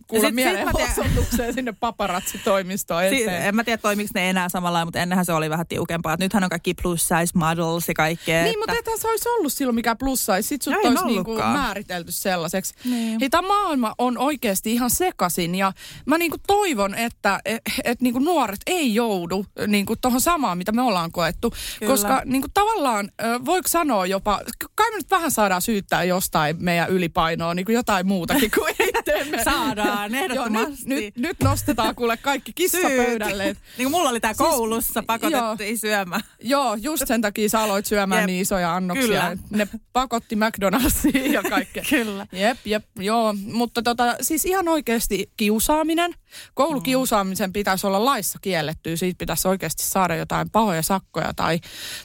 kuule 0.07 0.31
mielenosoitukseen 0.31 1.55
sinne 1.55 1.73
paparatsitoimistoon 1.81 3.05
eteen. 3.05 3.43
Si- 3.43 3.49
en 3.49 3.57
mä 3.57 3.65
tiedä, 3.65 3.79
toimiks 3.79 4.11
ne 4.15 4.31
enää 4.31 4.49
samalla 4.49 4.85
mutta 4.85 5.01
ennenhän 5.01 5.25
se 5.25 5.33
oli 5.33 5.51
vähän 5.51 5.67
tiukempaa. 5.67 6.13
Et 6.13 6.21
nythän 6.21 6.45
on 6.45 6.51
kaikki 6.51 6.75
plus 6.75 7.03
size 7.03 7.33
models 7.35 7.89
ja 7.89 7.95
kaikkea. 7.95 8.43
Niin, 8.43 8.57
että... 8.61 8.73
mutta 8.73 9.03
se 9.03 9.09
olisi 9.09 9.29
ollut 9.29 9.53
silloin 9.53 9.75
mikä 9.75 9.97
plus 9.97 10.27
size. 10.27 10.43
Sitten 10.43 10.75
sut 10.75 10.85
olisi 10.85 11.05
niinku 11.05 11.37
määritelty 11.37 12.13
sellaiseksi. 12.13 12.75
Niin. 12.85 13.21
Hei, 13.21 13.31
tämä 13.31 13.49
maailma 13.49 13.95
on 13.99 14.19
oikeasti 14.19 14.73
ihan 14.73 14.91
sekasin 14.91 15.55
ja 15.55 15.73
mä 16.07 16.19
niinku 16.19 16.37
toivon, 16.47 16.95
että 16.95 17.41
et, 17.45 17.63
et 17.85 18.01
niinku 18.01 18.19
nuoret 18.19 18.61
ei 18.67 18.95
joudu 18.95 19.47
niinku 19.67 19.97
tuohon 19.97 20.21
samaan, 20.21 20.59
mitä 20.59 20.73
me 20.73 20.83
ollaan 20.83 21.13
koettu. 21.13 21.55
Kyllä. 21.79 21.93
Koska 21.93 22.23
niinku 22.25 22.49
tavallaan, 22.55 23.11
voiko 23.45 23.69
sanoa 23.69 24.07
jopa, 24.07 24.41
kai 24.75 24.91
me 24.91 24.97
nyt 24.97 25.11
vähän 25.11 25.31
saadaan 25.31 25.63
syyttää 25.63 26.05
jostain 26.05 26.57
meidän 26.59 26.91
ylipainoa, 26.91 27.55
niinku 27.55 27.73
jotain 27.73 28.07
muutakin 28.07 28.51
kuin 28.51 28.75
teemme. 29.07 29.45
Saadaan, 29.45 30.13
Joo, 30.15 30.23
ehdottomasti. 30.25 30.85
nyt, 30.87 30.99
nyt, 30.99 31.17
nyt 31.17 31.37
nostetaan 31.45 31.95
kuule 31.95 32.17
kaikki 32.17 32.53
kissa 32.53 32.79
pöydälle. 32.97 33.45
Niin 33.45 33.57
kuin 33.77 33.91
mulla 33.91 34.11
oli 34.11 34.21
tää 34.21 34.33
Siis- 34.33 34.49
koulussa, 34.49 35.03
pakotettiin 35.07 35.79
syömään. 35.79 36.23
Joo, 36.43 36.75
just 36.75 37.03
sen 37.07 37.21
takia 37.21 37.49
sä 37.49 37.61
aloit 37.61 37.87
syömään 37.87 38.21
Jep. 38.21 38.27
niin 38.27 38.43
isoja 38.43 38.75
annoksia. 38.77 39.07
Kyllä. 39.07 39.37
Ne 39.51 39.69
pakotti 39.93 40.37
McDonald'siin 40.37 41.33
ja 41.33 41.43
kaikkea. 41.51 41.83
Kyllä. 41.91 42.27
Jep, 42.33 42.59
jep, 42.65 42.85
joo. 42.99 43.35
Mutta 43.53 43.83
tota, 43.83 44.17
siis 44.21 44.45
ihan 44.45 44.69
oikeasti 44.69 45.31
kiusaaminen. 45.37 46.15
Koulukiusaamisen 46.55 47.53
pitäisi 47.53 47.87
olla 47.87 48.05
laissa 48.05 48.39
kielletty. 48.43 48.97
Siitä 48.97 49.19
pitäisi 49.19 49.49
oikeasti 49.49 49.83
saada 49.83 50.17
jotain 50.17 50.51
pahoja 50.51 50.83
sakkoja 50.83 51.33
tai, 51.37 51.61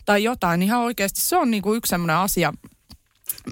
tai 0.05 0.23
jotain. 0.23 0.61
Ihan 0.61 0.81
oikeasti 0.81 1.21
se 1.21 1.37
on 1.37 1.51
niinku 1.51 1.73
yksi 1.73 1.89
sellainen 1.89 2.15
asia, 2.15 2.53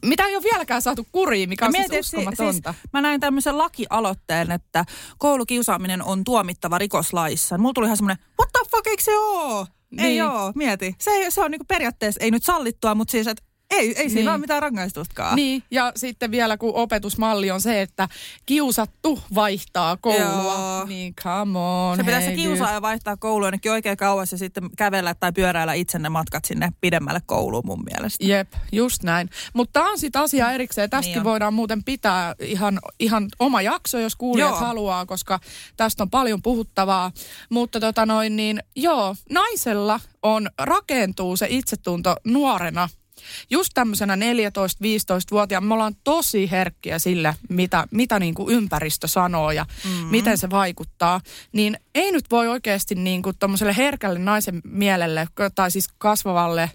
mitä 0.05 0.25
ei 0.25 0.35
ole 0.35 0.43
vieläkään 0.43 0.81
saatu 0.81 1.07
kuriin, 1.11 1.49
mikä 1.49 1.65
on 1.65 1.73
Ja 1.77 1.83
siis 1.89 2.05
uskomatonta. 2.13 2.73
Siis, 2.73 2.83
mä 2.93 3.01
näin 3.01 3.19
tämmöisen 3.19 3.57
lakialoitteen, 3.57 4.51
että 4.51 4.85
koulukiusaaminen 5.17 6.03
on 6.03 6.23
tuomittava 6.23 6.77
rikoslaissa. 6.77 7.57
Mulla 7.57 7.73
tuli 7.73 7.85
ihan 7.85 7.97
semmoinen, 7.97 8.25
what 8.39 8.49
the 8.51 8.69
fuck, 8.71 8.87
eikö 8.87 9.03
se 9.03 9.17
oo? 9.17 9.67
Ei 9.97 10.05
Niin. 10.09 10.23
oo, 10.23 10.51
mieti. 10.55 10.95
Se, 10.99 11.11
ei- 11.11 11.31
se 11.31 11.41
on 11.41 11.51
niinku 11.51 11.65
periaatteessa, 11.67 12.19
ei 12.23 12.31
nyt 12.31 12.43
sallittua, 12.43 12.95
mutta 12.95 13.11
siis, 13.11 13.27
että 13.27 13.43
ei, 13.71 13.87
ei 13.97 14.09
siinä 14.09 14.15
Niin. 14.21 14.29
ole 14.29 14.37
mitään 14.37 14.61
rangaistustakaan. 14.61 15.35
Niin, 15.35 15.63
ja 15.71 15.91
sitten 15.95 16.31
vielä 16.31 16.57
kun 16.57 16.75
opetusmalli 16.75 17.51
on 17.51 17.61
se, 17.61 17.81
että 17.81 18.09
kiusattu 18.45 19.19
vaihtaa 19.35 19.97
koulua, 19.97 20.53
Joo. 20.53 20.85
niin 20.85 21.15
come 21.23 21.59
on. 21.59 21.97
Se 21.97 22.03
pitäisi 22.03 22.25
se 22.25 22.29
hei 22.31 22.37
kiusaa 22.37 22.71
ja 22.73 22.81
vaihtaa 22.81 23.17
koulu 23.17 23.45
ainakin 23.45 23.71
oikein 23.71 23.97
kauas 23.97 24.31
ja 24.31 24.37
sitten 24.37 24.69
kävellä 24.77 25.15
tai 25.15 25.31
pyöräillä 25.31 25.73
itse 25.73 25.99
ne 25.99 26.09
matkat 26.09 26.45
sinne 26.45 26.69
pidemmälle 26.81 27.21
kouluun 27.25 27.63
mun 27.65 27.83
mielestä. 27.93 28.25
Jep, 28.25 28.53
just 28.71 29.03
näin. 29.03 29.29
Mutta 29.53 29.73
tämä 29.79 29.91
on 29.91 29.99
sitten 29.99 30.21
asia 30.21 30.51
erikseen. 30.51 30.89
Tästäkin 30.89 31.09
Niin 31.09 31.13
niin 31.13 31.19
on. 31.27 31.31
voidaan 31.31 31.53
muuten 31.53 31.83
pitää 31.83 32.35
ihan, 32.39 32.79
ihan 32.99 33.27
oma 33.39 33.61
jakso, 33.61 33.99
jos 33.99 34.15
kuulijat 34.15 34.49
Joo. 34.49 34.59
haluaa, 34.59 35.05
koska 35.05 35.39
tästä 35.77 36.03
on 36.03 36.09
paljon 36.09 36.41
puhuttavaa. 36.41 37.11
Mutta 37.49 37.79
tota 37.79 38.05
noin, 38.05 38.35
niin 38.35 38.63
joo, 38.75 39.15
naisella 39.29 39.99
on, 40.23 40.49
rakentuu 40.57 41.37
se 41.37 41.47
itsetunto 41.49 42.15
nuorena. 42.23 42.89
Just 43.49 43.71
tämmöisenä 43.73 44.15
14-15-vuotiaana 44.15 45.67
me 45.67 45.73
ollaan 45.73 45.95
tosi 46.03 46.51
herkkiä 46.51 46.99
sille, 46.99 47.35
mitä, 47.49 47.87
mitä 47.91 48.19
niin 48.19 48.33
kuin 48.33 48.55
ympäristö 48.55 49.07
sanoo 49.07 49.51
ja 49.51 49.65
mm-hmm. 49.85 50.07
miten 50.07 50.37
se 50.37 50.49
vaikuttaa. 50.49 51.21
Niin 51.51 51.77
ei 51.95 52.11
nyt 52.11 52.25
voi 52.31 52.47
oikeasti 52.47 52.95
niin 52.95 53.21
kuin 53.21 53.35
tommoselle 53.39 53.75
herkälle 53.77 54.19
naisen 54.19 54.61
mielelle 54.63 55.27
tai 55.55 55.71
siis 55.71 55.87
kasvavalle 55.97 56.71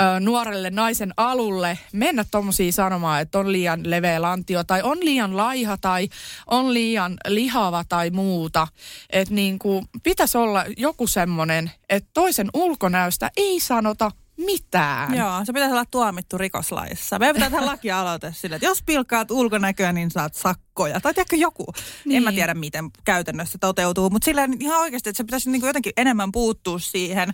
ö, 0.00 0.20
nuorelle 0.20 0.70
naisen 0.70 1.14
alulle 1.16 1.78
mennä 1.92 2.24
tommosia 2.30 2.72
sanomaan, 2.72 3.20
että 3.20 3.38
on 3.38 3.52
liian 3.52 3.90
leveä 3.90 4.22
lantio 4.22 4.64
tai 4.64 4.82
on 4.82 4.98
liian 5.00 5.36
laiha 5.36 5.76
tai 5.80 6.08
on 6.46 6.74
liian 6.74 7.16
lihava 7.28 7.84
tai 7.88 8.10
muuta. 8.10 8.68
Että 9.10 9.34
niin 9.34 9.58
kuin 9.58 9.86
pitäisi 10.02 10.38
olla 10.38 10.64
joku 10.76 11.06
semmoinen, 11.06 11.70
että 11.88 12.10
toisen 12.14 12.48
ulkonäöstä 12.54 13.30
ei 13.36 13.60
sanota 13.60 14.10
mitään. 14.36 15.14
Joo, 15.14 15.44
se 15.44 15.52
pitäisi 15.52 15.72
olla 15.72 15.84
tuomittu 15.90 16.38
rikoslaissa. 16.38 17.18
Meidän 17.18 17.34
pitää 17.36 17.50
tehdä 17.50 17.66
lakialoite 17.66 18.32
sille, 18.36 18.56
että 18.56 18.66
jos 18.66 18.82
pilkkaat 18.82 19.30
ulkonäköä, 19.30 19.92
niin 19.92 20.10
saat 20.10 20.34
sakkoja. 20.34 21.00
Tai 21.00 21.14
tiedätkö 21.14 21.36
joku. 21.36 21.66
Niin. 22.04 22.16
En 22.16 22.22
mä 22.22 22.30
Niin. 22.30 22.36
tiedä, 22.36 22.54
miten 22.54 22.90
käytännössä 23.04 23.58
toteutuu, 23.58 24.10
mutta 24.10 24.24
silleen 24.24 24.56
ihan 24.60 24.80
oikeasti, 24.80 25.10
että 25.10 25.16
se 25.16 25.24
pitäisi 25.24 25.50
niin 25.50 25.60
kuin 25.60 25.68
jotenkin 25.68 25.92
enemmän 25.96 26.32
puuttua 26.32 26.78
siihen, 26.78 27.32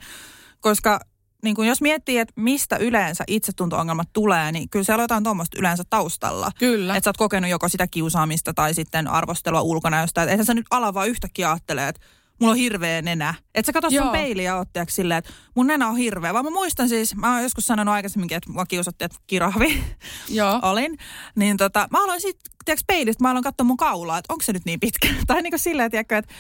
koska 0.61 1.01
niin 1.43 1.57
kuin 1.57 1.69
jos 1.69 1.81
miettii, 1.81 2.19
että 2.19 2.33
mistä 2.37 2.77
yleensä 2.77 3.25
itsetunto-ongelmat 3.27 4.09
tulee, 4.13 4.53
niin 4.53 4.69
kyllä 4.71 4.85
siellä 4.85 5.01
on 5.01 5.05
jotain 5.05 5.25
tuommoista 5.25 5.59
yleensä 5.59 5.83
taustalla. 5.91 6.51
Kyllä. 6.59 6.97
Että 6.97 7.05
sä 7.05 7.11
oot 7.11 7.17
kokenut 7.17 7.51
joko 7.51 7.69
sitä 7.69 7.87
kiusaamista 7.87 8.55
tai 8.55 8.75
sitten 8.75 9.09
arvostelua 9.09 9.63
ulkonäöstä. 9.63 10.23
Että 10.23 10.31
eihän 10.31 10.47
sä 10.47 10.55
nyt 10.55 10.67
ala 10.71 10.95
vaan 10.95 11.09
yhtäkkiä 11.09 11.51
ajattele, 11.51 11.89
että 11.89 12.07
mulla 12.41 12.53
on 12.53 12.59
hirveä 12.59 13.03
nenä. 13.03 13.35
Että 13.55 13.67
sä 13.67 13.73
katsot 13.73 13.93
sun 14.03 14.11
peiliä 14.11 14.67
tiedätkö 14.73 14.95
silleen, 14.95 15.19
että 15.19 15.31
mun 15.55 15.67
nenä 15.67 15.89
on 15.89 15.97
hirveä. 15.97 16.35
Vaan 16.35 16.45
mä 16.45 16.51
muistan 16.51 16.89
siis, 16.89 17.17
mä 17.17 17.35
oon 17.35 17.43
joskus 17.43 17.67
sanonut 17.67 17.95
aikaisemminkin, 17.95 18.37
että 18.37 18.51
mua 18.53 18.67
kiusattiin, 18.67 19.07
että 19.07 19.19
kirahvi 19.27 19.83
Joo. 20.29 20.61
olin. 20.71 20.99
Niin 21.37 21.57
tota, 21.57 21.89
mä 21.91 22.05
aloin 22.05 22.21
sitten, 22.21 22.53
tiedätkö 22.65 22.85
peilistä, 22.87 23.25
mä 23.25 23.31
aloin 23.31 23.45
katsoa 23.45 23.65
mun 23.65 23.77
kaulaa, 23.77 24.19
että 24.19 24.33
onko 24.33 24.45
se 24.45 24.53
nyt 24.53 24.65
niin 24.65 24.81
pitkä. 24.81 25.09
tai 25.27 25.43
niinku 25.43 25.59
silleen, 25.59 25.91
tiedätkö, 25.91 26.17
että 26.19 26.35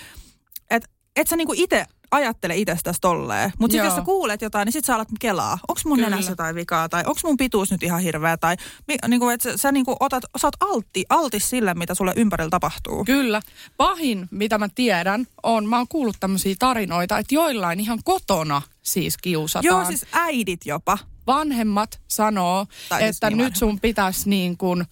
et, 0.71 0.91
et 1.17 1.27
sä 1.27 1.37
niinku 1.37 1.55
itse 1.57 1.85
ajattele 2.11 2.57
itsestäsi 2.57 3.01
tolleen. 3.01 3.53
Mutta 3.59 3.73
sitten 3.73 3.87
jos 3.87 3.95
sä 3.97 4.03
kuulet 4.03 4.43
jotain, 4.43 4.67
niin 4.67 4.73
sit 4.73 4.85
sä 4.85 4.95
alat 4.95 5.09
kelaa. 5.21 5.59
Onko 5.69 5.81
mun 5.85 5.97
Kyllä. 5.97 6.11
nenässä 6.11 6.33
jotain 6.33 6.55
vikaa? 6.55 6.89
Tai 6.89 7.03
onko 7.07 7.21
mun 7.25 7.37
pituus 7.37 7.71
nyt 7.71 7.83
ihan 7.83 8.01
hirveä? 8.01 8.37
Tai 8.37 8.57
mi, 8.89 8.97
niinku, 9.09 9.29
että 9.29 9.51
sä, 9.51 9.59
sä 9.59 9.73
niinku 9.73 9.97
otat, 10.01 10.23
sä 10.41 10.47
oot 10.47 10.57
altti, 10.61 11.05
altis 11.09 11.51
sille, 11.51 11.75
mitä 11.75 11.95
sulle 11.95 12.13
ympärillä 12.17 12.51
tapahtuu. 12.51 13.05
Kyllä. 13.05 13.43
Pahin, 13.77 14.29
mitä 14.31 14.59
mä 14.59 14.69
tiedän, 14.75 15.27
on, 15.43 15.67
mä 15.67 15.77
oon 15.77 15.89
kuullut 15.89 16.17
tämmöisiä 16.21 16.55
tarinoita, 16.59 17.19
että 17.19 17.35
joillain 17.35 17.81
ihan 17.81 17.99
kotona 18.05 18.63
siis 18.83 19.17
kiusataan. 19.17 19.65
Joo, 19.65 19.85
siis 19.85 20.07
äidit 20.13 20.61
jopa. 20.67 20.99
Vanhemmat 21.27 22.01
sanoo, 22.09 22.67
Tai 22.89 23.01
siis 23.01 23.17
että 23.17 23.31
niin 23.31 23.39
nyt 23.39 23.57
sun 23.57 23.81
pitäisi 23.81 24.29
niin 24.29 24.57
kuin, 24.57 24.85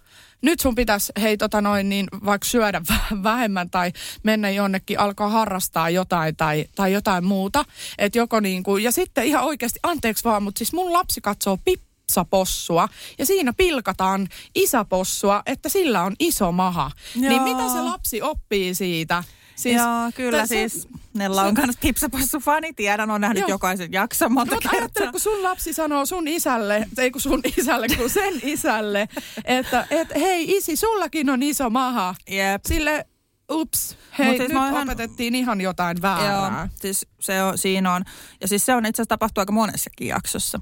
nyt 0.42 0.60
sun 0.60 0.74
pitäisi, 0.74 1.12
hei 1.20 1.36
tota 1.36 1.60
noin, 1.60 1.88
niin 1.88 2.06
vaikka 2.24 2.48
syödä 2.48 2.82
vä- 2.92 3.22
vähemmän 3.22 3.70
tai 3.70 3.92
mennä 4.22 4.50
jonnekin, 4.50 5.00
alkaa 5.00 5.28
harrastaa 5.28 5.90
jotain 5.90 6.36
tai, 6.36 6.64
tai 6.76 6.92
jotain 6.92 7.24
muuta. 7.24 7.64
Et 7.98 8.14
joko 8.14 8.40
niin 8.40 8.62
kuin, 8.62 8.84
ja 8.84 8.92
sitten 8.92 9.26
ihan 9.26 9.44
oikeasti, 9.44 9.78
anteeksi 9.82 10.24
vaan, 10.24 10.42
mutta 10.42 10.58
siis 10.58 10.72
mun 10.72 10.92
lapsi 10.92 11.20
katsoo 11.20 11.58
pipsapossua 11.64 12.88
ja 13.18 13.26
siinä 13.26 13.52
pilkataan 13.52 14.28
isäpossua, 14.54 15.42
että 15.46 15.68
sillä 15.68 16.02
on 16.02 16.14
iso 16.18 16.52
maha. 16.52 16.90
Niin 17.14 17.32
Joo. 17.32 17.44
mitä 17.44 17.72
se 17.72 17.80
lapsi 17.80 18.22
oppii 18.22 18.74
siitä? 18.74 19.24
Siis, 19.56 19.76
Joo, 19.76 20.10
kyllä 20.14 20.46
siis. 20.46 20.88
Nella 21.18 21.42
on 21.42 21.54
kanssa 21.54 21.78
pipsapossu 21.82 22.40
fani, 22.40 22.72
tiedän, 22.72 23.10
on 23.10 23.20
nähnyt 23.20 23.40
Joo. 23.40 23.48
jokaisen 23.48 23.92
jakson 23.92 24.32
monta 24.32 24.54
Mutta 24.54 24.68
kertaa. 24.68 24.80
ajattele, 24.84 25.10
kun 25.10 25.20
sun 25.20 25.42
lapsi 25.42 25.72
sanoo 25.72 26.06
sun 26.06 26.28
isälle, 26.28 26.86
ei 26.98 27.10
kun 27.10 27.20
sun 27.20 27.40
isälle, 27.58 27.86
kun 27.96 28.10
sen 28.10 28.34
isälle, 28.42 29.08
että 29.44 29.86
et, 29.90 30.08
hei 30.14 30.56
isi, 30.56 30.76
sullakin 30.76 31.30
on 31.30 31.42
iso 31.42 31.70
maha. 31.70 32.14
Jep. 32.30 32.60
Sille, 32.68 33.06
ups, 33.52 33.96
hei, 34.18 34.26
Mut 34.26 34.36
siis 34.36 34.48
nyt 34.48 34.56
ihan- 34.62 34.82
opetettiin 34.82 35.34
ihan 35.34 35.60
jotain 35.60 36.02
väärää. 36.02 36.58
Joo, 36.60 36.68
siis 36.80 37.06
se 37.20 37.42
on, 37.42 37.58
siinä 37.58 37.94
on. 37.94 38.04
Ja 38.40 38.48
siis 38.48 38.66
se 38.66 38.74
on 38.74 38.86
itse 38.86 39.02
asiassa 39.02 39.08
tapahtuu 39.08 39.42
aika 39.42 39.52
monessakin 39.52 40.08
jaksossa. 40.08 40.60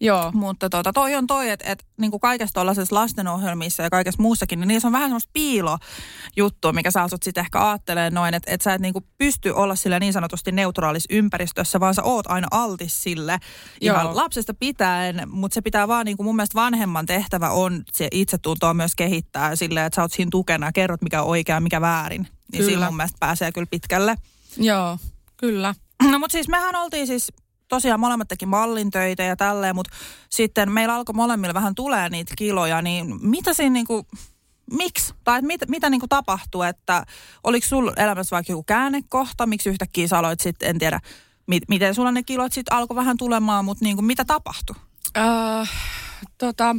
Joo. 0.00 0.30
Mutta 0.34 0.70
tota, 0.70 0.92
toi 0.92 1.14
on 1.14 1.26
toi, 1.26 1.50
että 1.50 1.72
et, 1.72 1.84
niinku 1.96 2.18
kaikessa 2.18 2.54
tuollaisessa 2.54 2.94
lastenohjelmissa 2.94 3.82
ja 3.82 3.90
kaikessa 3.90 4.22
muussakin, 4.22 4.60
niin 4.60 4.68
niissä 4.68 4.88
on 4.88 4.92
vähän 4.92 5.08
semmoista 5.08 5.30
piilojuttua, 5.32 6.72
mikä 6.72 6.90
sä 6.90 7.02
asut 7.02 7.22
sitten 7.22 7.40
ehkä 7.40 7.60
aattelee 7.60 8.10
noin, 8.10 8.34
että 8.34 8.54
et 8.54 8.60
sä 8.60 8.74
et 8.74 8.80
niinku 8.80 9.04
pysty 9.18 9.50
olla 9.50 9.74
sillä 9.74 9.98
niin 9.98 10.12
sanotusti 10.12 10.52
neutraalissa 10.52 11.14
ympäristössä, 11.14 11.80
vaan 11.80 11.94
sä 11.94 12.02
oot 12.02 12.26
aina 12.26 12.48
altis 12.50 13.02
sille 13.02 13.38
ihan 13.80 14.04
Joo. 14.04 14.16
lapsesta 14.16 14.54
pitäen, 14.54 15.22
mutta 15.26 15.54
se 15.54 15.62
pitää 15.62 15.88
vaan 15.88 16.04
niinku 16.04 16.22
mun 16.22 16.36
mielestä 16.36 16.60
vanhemman 16.60 17.06
tehtävä 17.06 17.50
on 17.50 17.82
se 17.92 18.08
itsetuntoa 18.12 18.74
myös 18.74 18.94
kehittää 18.94 19.56
silleen, 19.56 19.86
että 19.86 19.96
sä 19.96 20.02
oot 20.02 20.12
siinä 20.12 20.28
tukena 20.30 20.66
ja 20.66 20.72
kerrot 20.72 21.02
mikä 21.02 21.22
on 21.22 21.28
oikea 21.28 21.56
ja 21.56 21.60
mikä 21.60 21.80
väärin. 21.80 22.22
Niin 22.22 22.30
Kyllä. 22.58 22.70
silloin 22.70 22.92
mun 22.92 22.96
mielestä 22.96 23.16
pääsee 23.20 23.52
kyllä 23.52 23.66
pitkälle. 23.70 24.16
Joo, 24.56 24.98
kyllä. 25.36 25.74
No 26.10 26.18
mutta 26.18 26.32
siis 26.32 26.48
mehän 26.48 26.76
oltiin 26.76 27.06
siis 27.06 27.32
tosiaan 27.68 28.00
molemmat 28.00 28.28
teki 28.28 28.46
mallin 28.46 28.90
töitä 28.90 29.22
ja 29.22 29.36
tälleen, 29.36 29.74
mutta 29.74 29.96
sitten 30.30 30.72
meillä 30.72 30.94
alkoi 30.94 31.14
molemmilla 31.14 31.54
vähän 31.54 31.74
tulee 31.74 32.08
niitä 32.08 32.34
kiloja, 32.36 32.82
niin 32.82 33.26
mitä 33.26 33.54
siinä 33.54 33.72
niinku, 33.72 34.06
miksi? 34.72 35.14
Tai 35.24 35.42
mit, 35.42 35.60
mitä 35.68 35.90
niinku 35.90 36.08
tapahtui, 36.08 36.68
että 36.68 37.06
oliko 37.44 37.66
sulla 37.66 37.92
elämässä 37.96 38.34
vaikka 38.36 38.52
joku 38.52 38.62
käännekohta, 38.62 39.46
miksi 39.46 39.68
yhtäkkiä 39.68 40.08
sä 40.08 40.18
aloit 40.18 40.40
sitten, 40.40 40.68
en 40.68 40.78
tiedä, 40.78 41.00
mit, 41.46 41.62
miten 41.68 41.94
sulla 41.94 42.12
ne 42.12 42.22
kilot 42.22 42.52
sitten 42.52 42.76
alkoi 42.76 42.96
vähän 42.96 43.16
tulemaan, 43.16 43.64
mutta 43.64 43.84
niinku, 43.84 44.02
mitä 44.02 44.24
tapahtui? 44.24 44.76
Äh, 45.16 45.70
tota, 46.38 46.76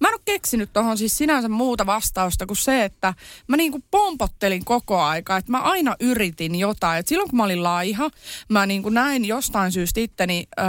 mä 0.00 0.08
en 0.08 0.14
ole 0.14 0.20
keksinyt 0.24 0.72
tuohon 0.72 0.98
siis 0.98 1.18
sinänsä 1.18 1.48
muuta 1.48 1.86
vastausta 1.86 2.46
kuin 2.46 2.56
se, 2.56 2.84
että 2.84 3.14
mä 3.46 3.56
niinku 3.56 3.82
pompottelin 3.90 4.64
koko 4.64 5.00
aika, 5.00 5.36
että 5.36 5.50
mä 5.50 5.58
aina 5.58 5.96
yritin 6.00 6.54
jotain. 6.54 7.00
Et 7.00 7.08
silloin 7.08 7.30
kun 7.30 7.36
mä 7.36 7.44
olin 7.44 7.62
laiha, 7.62 8.10
mä 8.48 8.66
niinku 8.66 8.88
näin 8.88 9.24
jostain 9.24 9.72
syystä 9.72 10.00
itteni 10.00 10.46
äh, 10.58 10.66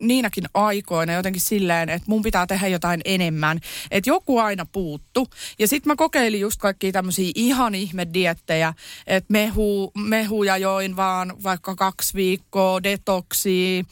niinäkin 0.00 0.44
aikoina 0.54 1.12
jotenkin 1.12 1.42
silleen, 1.42 1.88
että 1.88 2.10
mun 2.10 2.22
pitää 2.22 2.46
tehdä 2.46 2.68
jotain 2.68 3.00
enemmän. 3.04 3.60
Että 3.90 4.10
joku 4.10 4.38
aina 4.38 4.66
puuttu. 4.72 5.26
Ja 5.58 5.68
sitten 5.68 5.90
mä 5.90 5.96
kokeilin 5.96 6.40
just 6.40 6.60
kaikkia 6.60 6.92
tämmöisiä 6.92 7.32
ihan 7.34 7.74
ihme-diettejä, 7.74 8.74
että 9.06 9.32
mehu, 9.32 9.92
mehuja 9.98 10.56
join 10.56 10.96
vaan 10.96 11.42
vaikka 11.42 11.74
kaksi 11.74 12.14
viikkoa, 12.14 12.82
detoksia, 12.82 13.84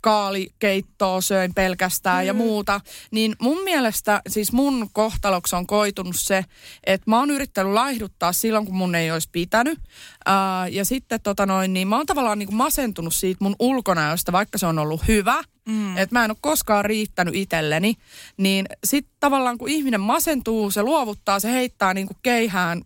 kaalikeittoa 0.00 1.20
söin 1.20 1.54
pelkästään 1.54 2.24
mm. 2.24 2.26
ja 2.26 2.34
muuta. 2.34 2.80
Niin 3.10 3.36
mun 3.40 3.64
mielestä 3.64 4.07
mistä 4.08 4.22
siis 4.28 4.52
mun 4.52 4.88
kohtaloksi 4.92 5.56
on 5.56 5.66
koitunut 5.66 6.16
se, 6.16 6.44
että 6.84 7.10
mä 7.10 7.18
oon 7.18 7.30
yrittänyt 7.30 7.72
laihduttaa 7.72 8.32
silloin, 8.32 8.66
kun 8.66 8.76
mun 8.76 8.94
ei 8.94 9.10
olisi 9.10 9.28
pitänyt. 9.32 9.78
Ää, 10.26 10.68
ja 10.68 10.84
sitten 10.84 11.20
tota 11.20 11.46
noin, 11.46 11.72
niin 11.72 11.88
mä 11.88 11.96
oon 11.96 12.06
tavallaan 12.06 12.38
niin 12.38 12.46
kuin 12.46 12.56
masentunut 12.56 13.14
siitä 13.14 13.44
mun 13.44 13.56
ulkonäöstä, 13.58 14.32
vaikka 14.32 14.58
se 14.58 14.66
on 14.66 14.78
ollut 14.78 15.08
hyvä. 15.08 15.42
Mm. 15.68 15.96
Että 15.96 16.14
mä 16.16 16.24
en 16.24 16.30
ole 16.30 16.38
koskaan 16.40 16.84
riittänyt 16.84 17.34
itselleni. 17.34 17.94
Niin 18.36 18.66
sitten 18.84 19.14
tavallaan 19.20 19.58
kun 19.58 19.68
ihminen 19.68 20.00
masentuu, 20.00 20.70
se 20.70 20.82
luovuttaa, 20.82 21.40
se 21.40 21.52
heittää 21.52 21.94
niin 21.94 22.06
kuin 22.06 22.16
keihään 22.22 22.82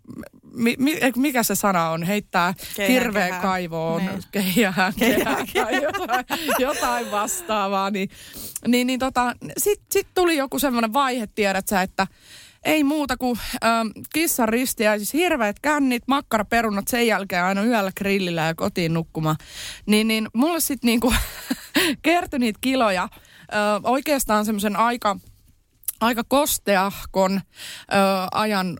mi, 0.54 0.75
mi, 0.78 0.99
mikä 1.16 1.42
se 1.42 1.54
sana 1.54 1.90
on, 1.90 2.02
heittää 2.02 2.54
hirveän 2.88 3.40
kaivoon, 3.40 4.02
keihään, 4.32 4.92
keihään 4.99 5.47
tai 5.54 5.82
jotain, 5.82 6.25
jotain 6.59 7.11
vastaavaa. 7.11 7.90
Niin, 7.90 8.09
niin, 8.66 8.87
niin 8.87 8.99
tota, 8.99 9.37
sitten 9.59 9.87
sit 9.90 10.09
tuli 10.14 10.37
joku 10.37 10.59
semmoinen 10.59 10.92
vaihe, 10.92 11.26
tiedät 11.26 11.68
sä, 11.68 11.82
että 11.82 12.06
ei 12.64 12.85
muuta 12.85 13.16
kuin 13.16 13.38
ähm, 13.64 13.88
kissan 14.14 14.49
ristiä, 14.49 14.97
siis 14.97 15.12
hirveät 15.12 15.56
kännit, 15.62 16.02
makkaraperunat, 16.06 16.88
sen 16.88 17.06
jälkeen 17.06 17.44
aina 17.44 17.64
yöllä 17.64 17.92
grillillä 17.97 18.42
ja 18.42 18.54
kotiin 18.54 18.94
nukkumaan. 18.94 19.37
Niin, 19.87 20.09
niin 20.09 20.28
mulle 20.35 20.61
sitten 20.61 20.88
niinku 20.88 21.14
kertyi 22.02 22.38
niitä 22.38 22.59
kiloja. 22.61 23.09
Ö, 23.12 23.56
oikeastaan 23.82 24.44
semmoisen 24.44 24.76
aika, 24.76 25.16
aika 26.00 26.25
kosteahkon 26.28 27.32
ö, 27.32 27.97
ajan 28.32 28.78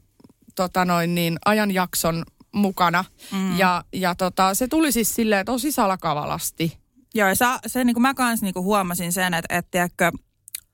tota 0.55 0.85
noin 0.85 1.15
niin, 1.15 1.39
ajanjakson 1.45 2.25
mukana. 2.53 3.05
Mm. 3.33 3.59
Ja, 3.59 3.85
ja 3.93 4.15
tota, 4.15 4.55
se 4.55 4.69
tuli 4.69 4.93
siis 4.93 5.15
silleen 5.15 5.47
tosi 5.47 5.73
salakavalasti. 5.73 6.79
Joo, 7.15 7.29
ja 7.29 7.35
sa, 7.35 7.59
se 7.67 7.85
niin 7.85 7.95
kuin 7.95 8.03
mä 8.03 8.15
kanssa 8.15 8.47
niin 8.47 8.55
kuin 8.55 8.65
huomasin 8.65 9.13
sen, 9.13 9.35
että, 9.35 9.59
että 9.59 9.71
tiedätkö, 9.71 10.13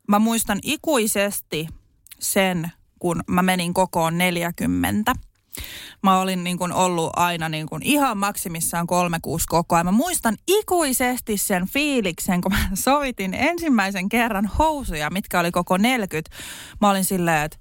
mä 0.08 0.18
muistan 0.18 0.58
ikuisesti 0.62 1.68
sen, 2.20 2.72
kun 2.98 3.22
mä 3.26 3.42
menin 3.42 3.74
kokoon 3.74 4.18
40. 4.18 5.12
Mä 6.02 6.20
olin 6.20 6.44
niin 6.44 6.58
kuin 6.58 6.72
ollut 6.72 7.10
aina 7.16 7.48
niin 7.48 7.66
kuin 7.66 7.82
ihan 7.82 8.18
maksimissaan 8.18 8.86
kolme 8.86 9.18
kuusi 9.22 9.46
kokoa. 9.48 9.84
Mä 9.84 9.92
muistan 9.92 10.36
ikuisesti 10.48 11.36
sen 11.36 11.68
fiiliksen, 11.68 12.40
kun 12.40 12.52
mä 12.52 12.68
sovitin 12.84 13.34
ensimmäisen 13.34 14.08
kerran 14.08 14.46
housuja, 14.46 15.10
mitkä 15.10 15.40
oli 15.40 15.50
koko 15.50 15.76
40. 15.76 16.36
Mä 16.80 16.90
olin 16.90 17.04
silleen, 17.04 17.44
että 17.44 17.58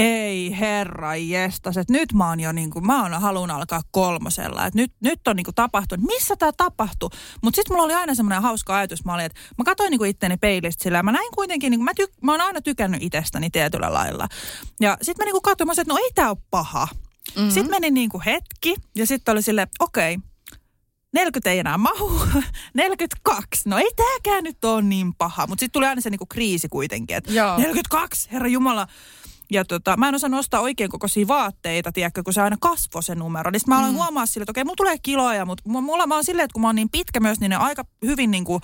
ei 0.00 0.58
herra 0.58 1.16
jestas, 1.16 1.76
että 1.76 1.92
nyt 1.92 2.12
mä 2.12 2.28
oon 2.28 2.40
jo 2.40 2.52
niin 2.52 2.70
kuin, 2.70 2.86
mä 2.86 3.02
oon 3.02 3.20
halunnut 3.20 3.56
alkaa 3.56 3.82
kolmosella, 3.90 4.66
että 4.66 4.78
nyt, 4.78 4.92
nyt 5.00 5.28
on 5.28 5.36
niin 5.36 5.44
kuin 5.44 5.54
tapahtunut, 5.54 6.06
missä 6.06 6.36
tämä 6.36 6.52
tapahtui? 6.56 7.10
Mutta 7.42 7.56
sitten 7.56 7.74
mulla 7.74 7.84
oli 7.84 7.94
aina 7.94 8.14
semmoinen 8.14 8.42
hauska 8.42 8.76
ajatus, 8.76 9.04
mä 9.04 9.14
olin, 9.14 9.26
että 9.26 9.40
mä 9.58 9.64
katsoin 9.64 9.90
niin 9.90 9.98
kuin 9.98 10.10
itteni 10.10 10.36
peilistä 10.36 10.82
sillä 10.82 11.02
mä 11.02 11.12
näin 11.12 11.30
kuitenkin, 11.34 11.70
niin 11.70 11.78
kuin 11.78 11.84
mä, 11.84 11.94
tyk, 11.96 12.10
mä 12.22 12.32
oon 12.32 12.40
aina 12.40 12.60
tykännyt 12.60 13.02
itsestäni 13.02 13.50
tietyllä 13.50 13.92
lailla. 13.92 14.28
Ja 14.80 14.96
sitten 15.02 15.22
mä 15.22 15.24
niin 15.24 15.32
kuin 15.32 15.42
katsoin, 15.42 15.68
mä 15.68 15.74
sanoin, 15.74 15.84
että 15.84 15.94
no 15.94 15.98
ei 16.04 16.10
tää 16.14 16.30
ole 16.30 16.38
paha. 16.50 16.88
Mm-hmm. 17.36 17.50
Sitten 17.50 17.70
meni 17.70 17.90
niin 17.90 18.10
kuin 18.10 18.22
hetki 18.22 18.74
ja 18.96 19.06
sitten 19.06 19.32
oli 19.32 19.42
silleen, 19.42 19.68
okei, 19.80 20.14
okay, 20.14 20.30
40 21.12 21.50
ei 21.50 21.58
enää 21.58 21.78
mahu, 21.78 22.20
42. 22.74 23.68
No 23.68 23.78
ei 23.78 23.90
tääkään 23.96 24.44
nyt 24.44 24.64
ole 24.64 24.82
niin 24.82 25.14
paha. 25.14 25.46
Mutta 25.46 25.60
sitten 25.60 25.72
tuli 25.72 25.86
aina 25.86 26.00
se 26.00 26.10
niinku 26.10 26.26
kriisi 26.26 26.68
kuitenkin, 26.68 27.16
että 27.16 27.32
42, 27.56 28.28
herra 28.32 28.48
Jumala. 28.48 28.88
Ja 29.50 29.64
tota, 29.64 29.96
mä 29.96 30.08
en 30.08 30.14
osaa 30.14 30.30
nostaa 30.30 30.60
oikein 30.60 30.90
kokoisia 30.90 31.28
vaatteita, 31.28 31.92
tiedätkö, 31.92 32.22
kun 32.22 32.34
se 32.34 32.42
aina 32.42 32.56
kasvoi 32.60 33.02
se 33.02 33.14
numero. 33.14 33.50
Niin 33.50 33.60
mä 33.66 33.78
aloin 33.78 33.92
mm. 33.92 33.96
huomaa 33.96 34.26
sille, 34.26 34.42
että 34.42 34.52
okei, 34.52 34.64
mulla 34.64 34.76
tulee 34.76 34.98
kiloja, 34.98 35.46
mutta 35.46 35.62
mulla, 35.66 36.06
mä 36.06 36.14
oon 36.14 36.24
silleen, 36.24 36.44
että 36.44 36.52
kun 36.52 36.62
mä 36.62 36.68
oon 36.68 36.74
niin 36.74 36.90
pitkä 36.90 37.20
myös, 37.20 37.40
niin 37.40 37.50
ne 37.50 37.56
aika 37.56 37.84
hyvin 38.04 38.30
niin 38.30 38.44
kuin, 38.44 38.62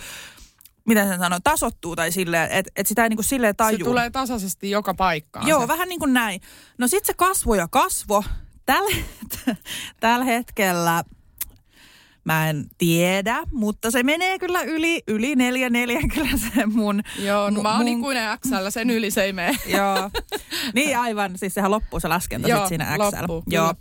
miten 0.86 1.08
sen 1.08 1.18
sanoo, 1.18 1.38
tasottuu 1.44 1.96
tai 1.96 2.12
silleen, 2.12 2.50
että 2.50 2.72
et 2.76 2.86
sitä 2.86 3.02
ei 3.02 3.08
niin 3.08 3.16
kuin 3.16 3.24
silleen 3.24 3.56
tajua. 3.56 3.78
Se 3.78 3.84
tulee 3.84 4.10
tasaisesti 4.10 4.70
joka 4.70 4.94
paikkaan. 4.94 5.48
Joo, 5.48 5.60
se. 5.60 5.68
vähän 5.68 5.88
niin 5.88 6.00
kuin 6.00 6.12
näin. 6.12 6.40
No 6.78 6.86
sit 6.86 7.04
se 7.04 7.14
kasvo 7.14 7.54
ja 7.54 7.68
kasvo. 7.68 8.24
Tällä, 8.66 8.96
tällä 10.00 10.24
hetkellä 10.24 11.04
Mä 12.26 12.50
en 12.50 12.66
tiedä, 12.78 13.38
mutta 13.52 13.90
se 13.90 14.02
menee 14.02 14.38
kyllä 14.38 14.62
yli, 14.62 15.02
yli 15.09 15.37
neljä 15.37 15.71
neljä 15.71 16.00
kyllä 16.14 16.37
se 16.37 16.66
mun... 16.66 17.02
Joo, 17.18 17.50
no 17.50 17.62
mä 17.62 17.68
oon 17.68 17.78
mun... 17.78 17.99
ikuinen 17.99 18.38
XL, 18.38 18.68
sen 18.68 18.90
yli 18.90 19.11
se 19.11 19.23
ei 19.23 19.33
mene. 19.33 19.59
Joo, 19.76 20.11
niin 20.75 20.99
aivan, 20.99 21.38
siis 21.38 21.54
sehän 21.54 21.71
loppuu 21.71 22.00
se 22.00 22.09
laskenta 22.09 22.49
Joo, 22.49 22.59
sit 22.59 22.68
siinä 22.68 22.85
XL. 22.85 23.16
Loppuu, 23.21 23.42
Joo, 23.47 23.75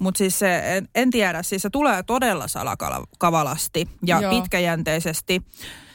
mutta 0.00 0.18
siis 0.18 0.38
se, 0.38 0.76
en, 0.76 0.88
en 0.94 1.10
tiedä, 1.10 1.42
siis 1.42 1.62
se 1.62 1.70
tulee 1.70 2.02
todella 2.02 2.48
salakavalasti 2.48 3.88
ja 4.06 4.20
Joo. 4.20 4.30
pitkäjänteisesti. 4.30 5.42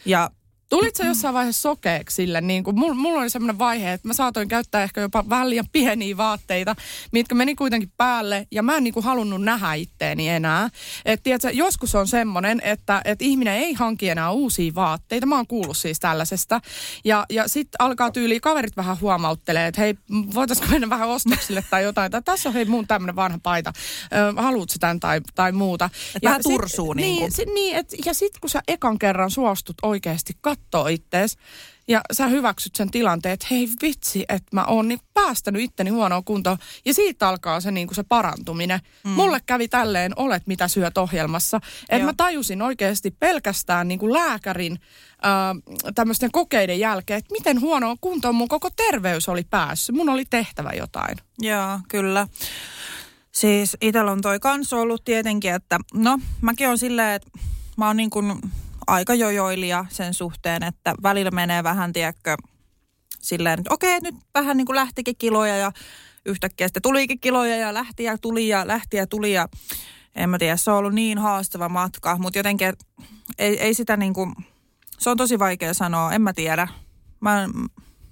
Ja 0.05 0.29
Tulit 0.69 0.95
sä 0.95 1.05
jossain 1.05 1.33
vaiheessa 1.33 1.61
sokeeksi 1.61 2.15
sille, 2.15 2.41
niin 2.41 2.63
kuin 2.63 2.79
mulla, 2.79 2.95
mulla 2.95 3.21
oli 3.21 3.29
semmoinen 3.29 3.59
vaihe, 3.59 3.93
että 3.93 4.07
mä 4.07 4.13
saatoin 4.13 4.47
käyttää 4.47 4.83
ehkä 4.83 5.01
jopa 5.01 5.29
vähän 5.29 5.49
liian 5.49 5.65
pieniä 5.71 6.17
vaatteita, 6.17 6.75
mitkä 7.11 7.35
meni 7.35 7.55
kuitenkin 7.55 7.91
päälle 7.97 8.47
ja 8.51 8.63
mä 8.63 8.77
en 8.77 8.83
niin 8.83 8.93
kuin 8.93 9.03
halunnut 9.03 9.41
nähdä 9.41 9.73
itteeni 9.73 10.29
enää. 10.29 10.69
Et 11.05 11.23
tiedätkö, 11.23 11.49
joskus 11.49 11.95
on 11.95 12.07
semmoinen, 12.07 12.61
että, 12.63 13.01
että 13.05 13.25
ihminen 13.25 13.53
ei 13.53 13.73
hanki 13.73 14.09
enää 14.09 14.31
uusia 14.31 14.75
vaatteita. 14.75 15.25
Mä 15.25 15.35
oon 15.35 15.47
kuullut 15.47 15.77
siis 15.77 15.99
tällaisesta. 15.99 16.61
Ja, 17.05 17.25
ja 17.29 17.47
sitten 17.47 17.75
alkaa 17.79 18.11
tyyli 18.11 18.39
kaverit 18.39 18.77
vähän 18.77 18.99
huomauttelee, 19.01 19.67
että 19.67 19.81
hei, 19.81 19.95
voitaisiko 20.33 20.67
mennä 20.71 20.89
vähän 20.89 21.09
ostoksille 21.09 21.63
tai 21.69 21.83
jotain. 21.83 22.11
Tai 22.11 22.21
tässä 22.21 22.49
on 22.49 22.53
hei 22.53 22.65
mun 22.65 22.87
tämmöinen 22.87 23.15
vanha 23.15 23.39
paita. 23.43 23.73
Ö, 24.37 24.41
haluatko 24.41 24.75
tämän 24.79 24.99
tai, 24.99 25.21
tai 25.35 25.51
muuta. 25.51 25.85
Et 26.15 26.23
ja 26.23 26.29
vähän 26.29 26.43
tursuu 26.43 26.93
niin, 26.93 27.15
niin, 27.15 27.31
sit, 27.31 27.49
niin 27.53 27.75
et, 27.75 27.93
ja 28.05 28.13
sitten 28.13 28.41
kun 28.41 28.49
sä 28.49 28.61
ekan 28.67 28.99
kerran 28.99 29.31
suostut 29.31 29.77
oikeasti 29.81 30.33
katsoa 30.59 30.89
ittees 30.89 31.37
ja 31.87 32.01
sä 32.13 32.27
hyväksyt 32.27 32.75
sen 32.75 32.91
tilanteen, 32.91 33.33
että 33.33 33.47
hei 33.51 33.67
vitsi, 33.81 34.25
että 34.29 34.47
mä 34.55 34.65
oon 34.65 34.87
niin 34.87 34.99
päästänyt 35.13 35.61
itteni 35.61 35.89
huonoa 35.89 36.21
kuntoon. 36.21 36.57
Ja 36.85 36.93
siitä 36.93 37.29
alkaa 37.29 37.61
se, 37.61 37.71
niin 37.71 37.87
kuin 37.87 37.95
se 37.95 38.03
parantuminen. 38.03 38.79
Mm. 39.03 39.11
Mulle 39.11 39.41
kävi 39.45 39.67
tälleen 39.67 40.13
Olet 40.15 40.47
mitä 40.47 40.67
syöt 40.67 40.97
ohjelmassa. 40.97 41.59
Että 41.89 42.05
mä 42.05 42.13
tajusin 42.17 42.61
oikeasti 42.61 43.11
pelkästään 43.11 43.87
niin 43.87 43.99
kuin 43.99 44.13
lääkärin 44.13 44.79
äh, 45.25 45.91
tämmöisten 45.95 46.31
kokeiden 46.31 46.79
jälkeen, 46.79 47.17
että 47.17 47.33
miten 47.33 47.61
huonoa 47.61 47.95
kuntoon 48.01 48.35
mun 48.35 48.47
koko 48.47 48.69
terveys 48.75 49.29
oli 49.29 49.43
päässyt. 49.49 49.95
Mun 49.95 50.09
oli 50.09 50.25
tehtävä 50.25 50.71
jotain. 50.77 51.17
Joo, 51.39 51.79
kyllä. 51.87 52.27
Siis 53.31 53.77
itsellä 53.81 54.11
on 54.11 54.21
toi 54.21 54.39
kans 54.39 54.73
ollut 54.73 55.03
tietenkin, 55.03 55.53
että 55.53 55.79
no 55.93 56.19
mäkin 56.41 56.69
on 56.69 56.77
silleen, 56.77 57.15
että 57.15 57.29
mä 57.77 57.87
oon 57.87 57.97
niin 57.97 58.09
kuin 58.09 58.41
aika 58.89 59.13
jojoilija 59.13 59.85
sen 59.89 60.13
suhteen, 60.13 60.63
että 60.63 60.95
välillä 61.03 61.31
menee 61.31 61.63
vähän, 61.63 61.93
tiedätkö, 61.93 62.37
silleen, 63.19 63.59
että 63.59 63.73
okei, 63.73 63.99
nyt 63.99 64.15
vähän 64.33 64.57
niin 64.57 64.65
kuin 64.65 64.75
lähtikin 64.75 65.15
kiloja 65.17 65.57
ja 65.57 65.71
yhtäkkiä 66.25 66.67
sitten 66.67 66.81
tulikin 66.81 67.19
kiloja 67.19 67.55
ja 67.55 67.73
lähti 67.73 68.03
ja 68.03 68.17
tuli 68.17 68.47
ja 68.47 68.67
lähti 68.67 68.97
ja 68.97 69.07
tuli 69.07 69.33
ja 69.33 69.49
en 70.15 70.29
mä 70.29 70.37
tiedä, 70.37 70.57
se 70.57 70.71
on 70.71 70.77
ollut 70.77 70.93
niin 70.93 71.17
haastava 71.17 71.69
matka, 71.69 72.17
mutta 72.17 72.39
jotenkin 72.39 72.73
ei, 73.37 73.59
ei 73.59 73.73
sitä 73.73 73.97
niin 73.97 74.13
kuin, 74.13 74.35
se 74.99 75.09
on 75.09 75.17
tosi 75.17 75.39
vaikea 75.39 75.73
sanoa, 75.73 76.11
en 76.11 76.21
mä 76.21 76.33
tiedä. 76.33 76.67
Mä, 77.19 77.49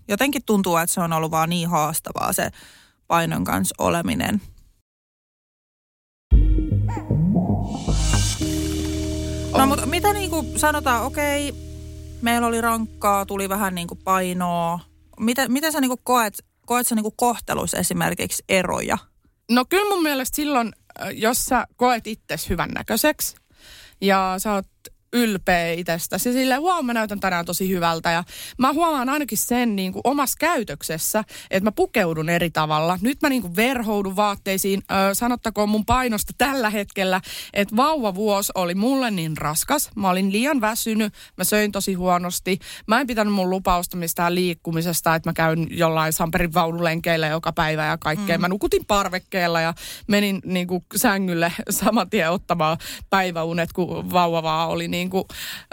jotenkin 0.08 0.42
tuntuu, 0.46 0.78
että 0.78 0.94
se 0.94 1.02
on 1.02 1.14
ollut 1.14 1.32
vaan 1.32 1.50
niin 1.50 1.70
haastavaa 1.70 2.34
se 2.34 2.50
painon 3.08 3.44
kanssa 3.44 3.76
oleminen. 3.78 4.42
No 9.58 9.68
mutta 9.68 9.86
mitä 9.86 10.14
niin 10.14 10.30
kuin 10.30 10.60
sanotaan, 10.60 11.04
okei, 11.04 11.54
meillä 12.22 12.48
oli 12.48 12.62
rankkaa, 12.62 13.26
tuli 13.26 13.50
vähän 13.50 13.76
niin 13.76 13.88
kuin 13.88 14.00
painoa. 14.04 14.80
Miten, 15.20 15.52
miten 15.52 15.72
sä 15.72 15.82
niin 15.82 15.90
kuin 15.90 16.02
koet, 16.04 16.46
koet 16.66 16.88
sä 16.88 16.96
niin 16.96 17.04
kuin 17.04 17.16
kohtelussa 17.18 17.78
esimerkiksi 17.78 18.44
eroja? 18.50 18.98
No 19.52 19.66
kyllä 19.70 19.90
mun 19.90 20.04
mielestä 20.04 20.36
silloin, 20.36 20.72
jos 21.12 21.46
sä 21.46 21.68
koet 21.76 22.08
itsesi 22.08 22.50
hyvännäköiseksi 22.50 23.36
ja 24.02 24.36
sä 24.38 24.54
oot 24.54 24.68
ylpeä 25.14 25.72
itsestäsi. 25.72 26.34
Silleen, 26.34 26.62
wow, 26.62 26.86
mä 26.86 26.94
näytän 26.94 27.20
tänään 27.20 27.46
tosi 27.46 27.70
hyvältä. 27.70 28.12
Ja 28.12 28.24
mä 28.58 28.74
huomaan 28.74 29.10
ainakin 29.10 29.38
sen 29.38 29.76
niin 29.76 29.94
kuin 29.94 30.02
omassa 30.04 30.38
käytöksessä, 30.40 31.24
että 31.52 31.68
mä 31.68 31.72
pukeudun 31.72 32.30
eri 32.30 32.50
tavalla. 32.50 33.00
Nyt 33.02 33.22
mä 33.22 33.30
niin 33.30 33.42
kuin 33.42 33.56
verhoudun 33.56 34.16
vaatteisiin. 34.16 34.82
Ö, 34.92 35.16
sanottakoon 35.16 35.70
mun 35.70 35.86
painosta 35.86 36.34
tällä 36.38 36.70
hetkellä, 36.70 37.22
että 37.54 37.76
vauvavuosi 37.76 38.52
oli 38.56 38.76
mulle 38.76 39.12
niin 39.12 39.38
raskas. 39.38 39.90
Mä 39.96 40.10
olin 40.10 40.32
liian 40.32 40.62
väsynyt, 40.62 41.14
mä 41.38 41.44
söin 41.44 41.72
tosi 41.72 41.94
huonosti. 41.94 42.60
Mä 42.88 43.00
en 43.00 43.08
pitänyt 43.08 43.34
mun 43.34 43.50
lupausta 43.50 43.98
mistään 43.98 44.36
liikkumisesta, 44.36 45.16
että 45.16 45.30
mä 45.30 45.34
käyn 45.34 45.68
jollain 45.70 46.14
Samperin 46.14 46.54
vaunulenkeillä 46.54 47.28
joka 47.28 47.52
päivä 47.52 47.86
ja 47.86 47.98
kaikkea. 47.98 48.38
Mm. 48.38 48.42
Mä 48.42 48.48
nukutin 48.48 48.86
parvekkeella 48.86 49.62
ja 49.62 49.74
menin 50.08 50.42
niin 50.46 50.68
kuin 50.68 50.84
sängylle 50.96 51.54
saman 51.70 52.10
tien 52.10 52.32
ottamaan 52.32 52.78
päiväunet, 53.10 53.74
kun 53.74 54.12
vauva 54.12 54.44
vaan 54.44 54.70
oli 54.70 54.88
niin 54.88 54.97
kuin, 55.10 55.24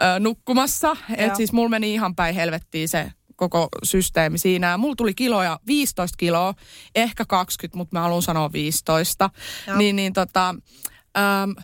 ö, 0.02 0.20
nukkumassa. 0.20 0.96
Et 1.16 1.36
siis 1.36 1.52
mulla 1.52 1.68
meni 1.68 1.94
ihan 1.94 2.14
päin 2.14 2.34
helvettiin 2.34 2.88
se 2.88 3.12
koko 3.36 3.68
systeemi 3.82 4.38
siinä. 4.38 4.70
Ja 4.70 4.78
mulla 4.78 4.94
tuli 4.96 5.14
kiloja 5.14 5.60
15 5.66 6.16
kiloa, 6.16 6.54
ehkä 6.94 7.24
20, 7.24 7.76
mutta 7.78 7.96
mä 7.96 8.00
haluan 8.00 8.22
sanoa 8.22 8.52
15. 8.52 9.30
Joo. 9.66 9.76
Niin, 9.76 9.96
niin 9.96 10.12
tota, 10.12 10.48
äm, 10.48 11.54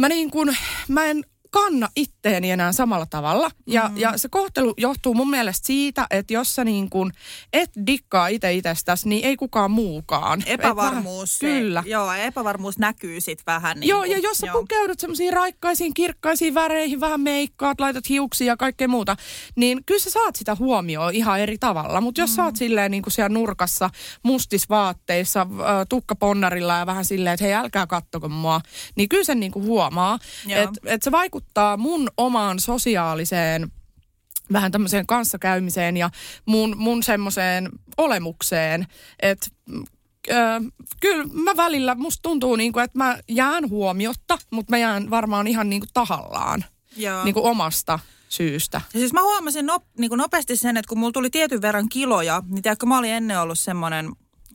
mä 0.00 0.08
niin 0.08 0.30
kuin, 0.30 0.56
mä 0.88 1.04
en 1.04 1.24
kanna 1.50 1.88
itteeni 1.96 2.50
enää 2.50 2.72
samalla 2.72 3.06
tavalla. 3.06 3.50
Ja, 3.66 3.88
mm. 3.88 3.96
ja 3.96 4.12
se 4.16 4.28
kohtelu 4.28 4.74
johtuu 4.76 5.14
mun 5.14 5.30
mielestä 5.30 5.66
siitä, 5.66 6.06
että 6.10 6.32
jos 6.32 6.54
sä 6.54 6.64
niin 6.64 6.90
kun 6.90 7.12
et 7.52 7.70
dikkaa 7.86 8.28
itse 8.28 8.52
itsestäsi, 8.52 9.08
niin 9.08 9.24
ei 9.24 9.36
kukaan 9.36 9.70
muukaan. 9.70 10.42
Epävarmuus. 10.46 11.36
Et 11.36 11.42
vähän, 11.42 11.60
kyllä. 11.60 11.82
Joo, 11.86 12.12
epävarmuus 12.12 12.78
näkyy 12.78 13.20
sitten 13.20 13.46
vähän. 13.46 13.80
Niin 13.80 13.88
joo, 13.88 14.00
kun, 14.00 14.10
ja 14.10 14.18
jos 14.18 14.36
sä 14.36 14.46
joo. 14.46 14.60
pukeudut 14.60 15.00
semmoisiin 15.00 15.32
raikkaisiin, 15.32 15.94
kirkkaisiin 15.94 16.54
väreihin, 16.54 17.00
vähän 17.00 17.20
meikkaat, 17.20 17.80
laitat 17.80 18.08
hiuksia 18.08 18.46
ja 18.46 18.56
kaikkea 18.56 18.88
muuta, 18.88 19.16
niin 19.56 19.84
kyllä 19.86 20.00
sä 20.00 20.10
saat 20.10 20.36
sitä 20.36 20.54
huomioon 20.54 21.14
ihan 21.14 21.40
eri 21.40 21.58
tavalla. 21.58 22.00
Mutta 22.00 22.20
jos 22.20 22.30
mm. 22.30 22.36
sä 22.36 22.44
oot 22.44 22.56
silleen 22.56 22.90
niin 22.90 23.02
kuin 23.02 23.12
siellä 23.12 23.28
nurkassa 23.28 23.90
mustisvaatteissa, 24.22 25.46
tukkaponnarilla 25.88 26.76
ja 26.76 26.86
vähän 26.86 27.04
silleen, 27.04 27.34
että 27.34 27.44
hei 27.44 27.54
älkää 27.54 27.86
kattoko 27.86 28.28
mua, 28.28 28.60
niin 28.96 29.08
kyllä 29.08 29.24
sen 29.24 29.40
niin 29.40 29.52
kuin 29.52 29.64
huomaa. 29.64 30.18
Että 30.48 30.80
et 30.84 31.02
se 31.02 31.10
vaikuttaa 31.10 31.37
mun 31.76 32.08
omaan 32.16 32.60
sosiaaliseen 32.60 33.72
vähän 34.52 34.72
tämmöiseen 34.72 35.06
kanssakäymiseen 35.06 35.96
ja 35.96 36.10
mun, 36.46 36.74
mun 36.76 37.02
semmoiseen 37.02 37.68
olemukseen, 37.96 38.86
että 39.22 39.46
Öö, 40.30 40.60
kyllä 41.00 41.24
mä 41.32 41.56
välillä, 41.56 41.94
musta 41.94 42.22
tuntuu 42.22 42.56
niin 42.56 42.72
kuin, 42.72 42.84
että 42.84 42.98
mä 42.98 43.18
jään 43.28 43.70
huomiotta, 43.70 44.38
mutta 44.50 44.70
mä 44.70 44.78
jään 44.78 45.10
varmaan 45.10 45.46
ihan 45.46 45.70
niin 45.70 45.80
kuin 45.80 45.90
tahallaan 45.94 46.64
Joo. 46.96 47.24
niin 47.24 47.34
kuin 47.34 47.46
omasta 47.46 47.98
syystä. 48.28 48.80
Ja 48.94 49.00
siis 49.00 49.12
mä 49.12 49.22
huomasin 49.22 49.66
no, 49.66 49.80
niin 49.98 50.08
kuin 50.08 50.18
nopeasti 50.18 50.56
sen, 50.56 50.76
että 50.76 50.88
kun 50.88 50.98
mulla 50.98 51.12
tuli 51.12 51.30
tietyn 51.30 51.62
verran 51.62 51.88
kiloja, 51.88 52.42
niin 52.48 52.62
tiedätkö, 52.62 52.86
mä 52.86 52.98
olin 52.98 53.10
ennen 53.10 53.40
ollut 53.40 53.58
semmoinen, 53.58 54.12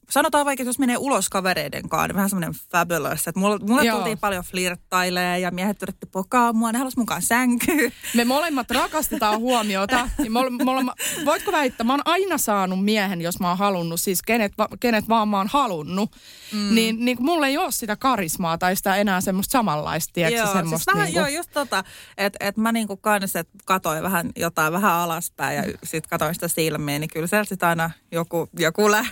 sanotaan 0.09 0.45
vaikka, 0.45 0.63
jos 0.63 0.79
menee 0.79 0.97
ulos 0.97 1.29
kavereiden 1.29 1.89
kanssa, 1.89 2.07
niin 2.07 2.15
vähän 2.15 2.29
semmoinen 2.29 2.53
fabulous. 2.71 3.27
Että 3.27 3.39
mulle, 3.39 3.57
mulle 3.57 3.85
Joo. 3.85 3.95
tultiin 3.97 4.17
paljon 4.19 4.43
flirttailee 4.43 5.39
ja 5.39 5.51
miehet 5.51 5.81
yritti 5.83 6.05
pokaa 6.05 6.53
mua, 6.53 6.71
ne 6.71 6.77
halusi 6.77 6.99
mukaan 6.99 7.21
sänkyä. 7.21 7.91
Me 8.15 8.25
molemmat 8.25 8.71
rakastetaan 8.71 9.39
huomiota. 9.39 10.09
Ja 10.23 10.31
me 10.31 10.39
ole- 10.39 10.63
molemmat, 10.63 10.95
voitko 11.25 11.51
väittää, 11.51 11.83
mä 11.87 11.93
oon 11.93 12.01
aina 12.05 12.37
saanut 12.37 12.83
miehen, 12.85 13.21
jos 13.21 13.39
mä 13.39 13.47
oon 13.49 13.57
halunnut, 13.57 13.99
siis 14.01 14.21
kenet, 14.21 14.53
kenet 14.79 15.09
vaan 15.09 15.27
mä 15.27 15.37
oon 15.37 15.47
halunnut. 15.47 16.11
Mm. 16.53 16.75
Niin, 16.75 17.05
niin 17.05 17.17
mulla 17.19 17.47
ei 17.47 17.57
ole 17.57 17.71
sitä 17.71 17.95
karismaa 17.95 18.57
tai 18.57 18.75
sitä 18.75 18.95
enää 18.95 19.21
semmoista 19.21 19.51
samanlaista, 19.51 20.13
tiedätkö, 20.13 20.39
joo, 20.39 20.53
semmoista. 20.53 20.77
siis 20.91 20.95
vähän, 20.95 21.05
niinku- 21.05 21.19
joo, 21.19 21.27
just 21.27 21.49
tota, 21.53 21.83
että 22.17 22.37
et 22.47 22.57
mä 22.57 22.71
niinku 22.71 22.97
kanssa 22.97 23.39
et 23.39 23.49
katoin 23.65 24.03
vähän 24.03 24.29
jotain 24.35 24.73
vähän 24.73 24.91
alaspäin 24.93 25.57
ja 25.57 25.63
sit 25.83 26.07
katoin 26.07 26.33
sitä 26.33 26.47
silmiä, 26.47 26.99
niin 26.99 27.09
kyllä 27.13 27.27
sieltä 27.27 27.49
sit 27.49 27.63
aina 27.63 27.91
joku, 28.11 28.49
joku, 28.59 28.91
lä, 28.91 29.05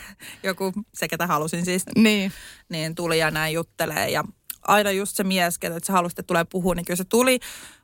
joku, 0.44 0.74
se 0.94 1.08
ketä 1.08 1.28
halusin 1.28 1.66
siis, 1.66 1.84
Niin. 1.98 2.32
niin 2.70 2.96
tuli 2.96 3.20
ja 3.20 3.32
näin 3.32 3.54
juttelee 3.54 4.10
ja 4.10 4.24
aina 4.68 4.92
just 4.92 5.16
se 5.16 5.24
mies, 5.24 5.58
ketä 5.58 5.80
sä 5.84 5.94
halusit, 5.94 6.20
että 6.20 6.28
tulee 6.28 6.46
puhua, 6.52 6.76
niin 6.76 6.86
kyllä 6.86 6.98
se 6.98 7.04
tuli. 7.04 7.40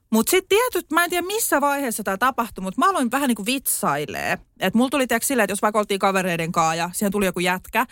Mutta 0.09 0.31
sitten 0.31 0.57
tietyt, 0.57 0.91
mä 0.91 1.03
en 1.03 1.09
tiedä 1.09 1.27
missä 1.27 1.61
vaiheessa 1.61 2.03
tämä 2.03 2.17
tapahtui, 2.17 2.61
mutta 2.61 2.79
mä 2.81 2.89
aloin 2.89 3.11
vähän 3.11 3.27
niin 3.27 3.35
kuin 3.35 3.45
vitsailee. 3.45 4.37
Että 4.59 4.77
mulla 4.77 4.89
tuli 4.89 5.07
tiedätkö 5.07 5.27
silleen, 5.27 5.43
että 5.43 5.51
jos 5.51 5.61
vaikka 5.61 5.79
oltiin 5.79 5.99
kavereiden 5.99 6.51
kanssa 6.51 6.75
ja 6.75 6.89
siihen 6.93 7.11
tuli 7.11 7.25
joku 7.25 7.39
jätkä, 7.39 7.85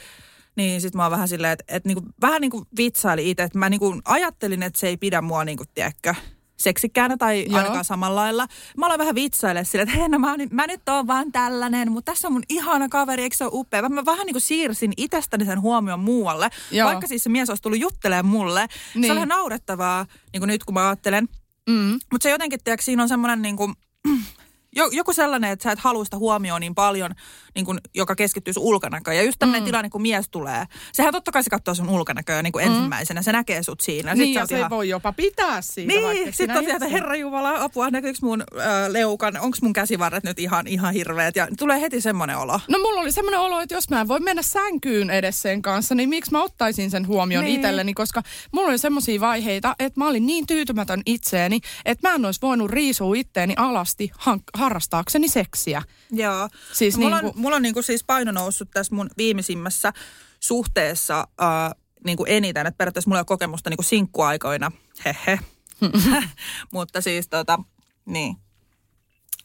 niin 0.55 0.81
sitten 0.81 0.97
mä 0.99 1.03
oon 1.03 1.11
vähän 1.11 1.27
silleen, 1.27 1.53
että, 1.53 1.63
että 1.67 1.89
niinku, 1.89 2.03
vähän 2.21 2.41
niin 2.41 2.51
kuin 2.51 2.65
vitsaili 2.77 3.29
itse, 3.29 3.43
että 3.43 3.59
mä 3.59 3.69
niinku 3.69 4.01
ajattelin, 4.05 4.63
että 4.63 4.79
se 4.79 4.87
ei 4.87 4.97
pidä 4.97 5.21
mua 5.21 5.45
niin 5.45 5.57
kuin, 5.57 5.67
tiedätkö, 5.73 6.15
seksikkäänä 6.57 7.17
tai 7.17 7.45
Joo. 7.49 7.57
ainakaan 7.57 7.85
samalla 7.85 8.21
lailla. 8.21 8.47
Mä 8.77 8.85
aloin 8.85 8.99
vähän 8.99 9.15
vitsaille 9.15 9.63
silleen, 9.63 9.87
että 9.87 9.99
hei, 9.99 10.09
no 10.09 10.19
mä, 10.19 10.35
mä 10.51 10.67
nyt 10.67 10.89
oon 10.89 11.07
vaan 11.07 11.31
tällainen, 11.31 11.91
mutta 11.91 12.11
tässä 12.11 12.27
on 12.27 12.33
mun 12.33 12.43
ihana 12.49 12.89
kaveri, 12.89 13.23
eikö 13.23 13.35
se 13.35 13.43
ole 13.43 13.51
upea? 13.53 13.89
Mä 13.89 14.05
vähän 14.05 14.25
niin 14.25 14.33
kuin 14.33 14.41
siirsin 14.41 14.93
itsestäni 14.97 15.45
sen 15.45 15.61
huomion 15.61 15.99
muualle, 15.99 16.49
Joo. 16.71 16.87
vaikka 16.87 17.07
siis 17.07 17.23
se 17.23 17.29
mies 17.29 17.49
olisi 17.49 17.63
tullut 17.63 17.79
juttelemaan 17.79 18.25
mulle. 18.25 18.67
Niin. 18.95 19.05
Se 19.05 19.11
oli 19.11 19.17
ihan 19.19 19.29
naurettavaa, 19.29 20.05
niin 20.33 20.41
kuin 20.41 20.47
nyt 20.47 20.63
kun 20.63 20.73
mä 20.73 20.87
ajattelen. 20.87 21.29
Mm. 21.69 21.99
Mutta 22.11 22.23
se 22.23 22.29
jotenkin, 22.29 22.59
tiedätkö, 22.63 22.83
siinä 22.83 23.03
on 23.03 23.09
semmoinen 23.09 23.41
niin 23.41 23.57
kuin, 23.57 23.73
jo- 24.75 24.89
joku 24.91 25.13
sellainen, 25.13 25.51
että 25.51 25.63
sä 25.63 25.71
et 25.71 25.79
halua 25.79 26.05
sitä 26.05 26.17
huomioon 26.17 26.61
niin 26.61 26.75
paljon, 26.75 27.11
niin 27.55 27.65
kuin, 27.65 27.79
joka 27.93 28.15
keskittyy 28.15 28.53
sun 28.53 28.63
ulkonäköön. 28.63 29.17
Ja 29.17 29.23
just 29.23 29.39
tämmöinen 29.39 29.61
mm. 29.63 29.65
tilanne, 29.65 29.89
kun 29.89 30.01
mies 30.01 30.29
tulee. 30.29 30.65
Sehän 30.93 31.13
totta 31.13 31.31
kai 31.31 31.43
se 31.43 31.49
katsoo 31.49 31.75
sun 31.75 31.89
ulkonäköä 31.89 32.41
niin 32.41 32.53
kuin 32.53 32.65
mm. 32.65 32.71
ensimmäisenä. 32.73 33.21
Se 33.21 33.31
näkee 33.31 33.63
sut 33.63 33.81
siinä. 33.81 34.11
Sit 34.11 34.19
Niin, 34.19 34.33
sä 34.33 34.39
ja 34.39 34.45
se 34.45 34.57
ihan... 34.57 34.69
voi 34.69 34.89
jopa 34.89 35.13
pitää 35.13 35.61
siitä. 35.61 35.93
Niin, 35.93 36.33
sitten 36.33 36.57
on 36.57 36.63
sieltä, 36.63 36.85
itse. 36.85 36.95
herra 36.95 37.15
Jumala, 37.15 37.63
apua, 37.63 37.89
näkyykö 37.89 38.19
mun 38.21 38.41
äh, 38.41 38.65
leukan, 38.87 39.37
onko 39.39 39.57
mun 39.61 39.73
käsivarret 39.73 40.23
nyt 40.23 40.39
ihan, 40.39 40.67
ihan 40.67 40.93
hirveät. 40.93 41.35
Ja 41.35 41.47
tulee 41.59 41.81
heti 41.81 42.01
semmoinen 42.01 42.37
olo. 42.37 42.59
No 42.69 42.79
mulla 42.79 43.01
oli 43.01 43.11
semmoinen 43.11 43.39
olo, 43.39 43.59
että 43.59 43.75
jos 43.75 43.89
mä 43.89 44.01
en 44.01 44.07
voi 44.07 44.19
mennä 44.19 44.41
sänkyyn 44.41 45.09
edes 45.09 45.41
sen 45.41 45.61
kanssa, 45.61 45.95
niin 45.95 46.09
miksi 46.09 46.31
mä 46.31 46.43
ottaisin 46.43 46.91
sen 46.91 47.07
huomioon 47.07 47.43
Niin. 47.45 47.51
niin. 47.51 47.59
itselleni, 47.61 47.93
koska 47.93 48.21
mulla 48.51 48.67
oli 48.69 48.77
semmoisia 48.77 49.19
vaiheita, 49.19 49.75
että 49.79 49.99
mä 49.99 50.07
olin 50.07 50.25
niin 50.25 50.47
tyytymätön 50.47 51.01
itseeni, 51.05 51.59
että 51.85 52.09
mä 52.09 52.15
en 52.15 52.25
olisi 52.25 52.41
voinut 52.41 52.71
riisua 52.71 53.15
itteeni 53.15 53.53
alasti 53.57 54.11
hank- 54.19 54.49
harrastaakseni 54.53 55.27
seksiä. 55.27 55.81
Joo. 56.11 56.49
Siis 56.73 56.97
mulla, 56.97 57.21
niinku- 57.21 57.37
on, 57.37 57.41
mulla 57.45 57.55
on 57.55 57.61
niinku 57.61 57.81
siis 57.81 58.03
paino 58.03 58.31
noussut 58.31 58.71
tässä 58.71 58.95
mun 58.95 59.09
viimeisimmässä 59.17 59.93
suhteessa 60.39 61.19
äh, 61.19 61.81
niinku 62.05 62.25
eniten. 62.27 62.67
Että 62.67 62.77
periaatteessa 62.77 63.09
mulla 63.09 63.19
ei 63.19 63.21
ole 63.21 63.25
kokemusta 63.25 63.69
niinku 63.69 63.83
sinkkuaikoina. 63.83 64.71
Hehe. 65.05 65.39
Mutta 66.73 67.01
siis 67.01 67.27
tota, 67.27 67.59
niin. 68.05 68.35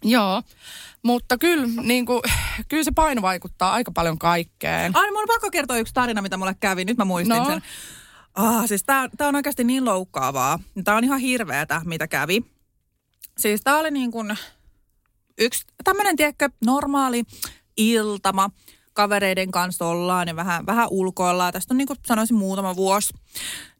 Joo, 0.05 0.43
mutta 1.03 1.39
kyllä, 1.39 1.67
niin 1.83 2.07
kuin, 2.07 2.23
kyllä 2.69 2.85
se 2.85 2.91
paino 2.95 3.23
vaikuttaa 3.23 3.73
aika 3.73 3.93
paljon 3.93 4.19
kaikkeen. 4.19 4.97
Ai, 4.97 5.11
mun 5.11 5.21
on 5.21 5.27
pakko 5.29 5.51
kertoa 5.51 5.77
yksi 5.77 5.95
tarina, 5.95 6.23
mitä 6.23 6.37
mulle 6.37 6.57
kävi. 6.61 6.85
Nyt 6.85 6.97
mä 6.97 7.05
muistin 7.05 7.37
No. 7.37 7.45
sen. 7.45 7.63
Ah, 8.35 8.67
siis 8.67 8.83
tää, 8.83 9.09
tää 9.17 9.29
on 9.29 9.37
oikeasti 9.37 9.65
niin 9.65 9.85
loukkaavaa. 9.85 10.59
Tää 10.85 10.97
on 10.97 11.05
ihan 11.05 11.21
hirveetä, 11.21 11.83
mitä 11.85 12.09
kävi. 12.09 12.45
Siis 13.39 13.61
tää 13.65 13.79
oli 13.79 13.91
niin 13.91 14.11
kuin 14.11 14.39
yksi 15.39 15.65
tämmönen, 15.85 16.17
tiedätkö, 16.17 16.49
normaali 16.65 17.25
iltama. 17.77 18.51
Kavereiden 18.93 19.51
kanssa 19.51 19.87
ollaan 19.87 20.29
ja 20.29 20.37
vähän, 20.37 20.67
vähän 20.67 20.89
ulkoillaan. 20.91 21.53
Tästä 21.53 21.75
on 21.75 21.79
niin 21.79 21.87
kuin 21.87 21.99
sanoisin 22.07 22.37
muutama 22.37 22.77
vuosi. 22.77 23.15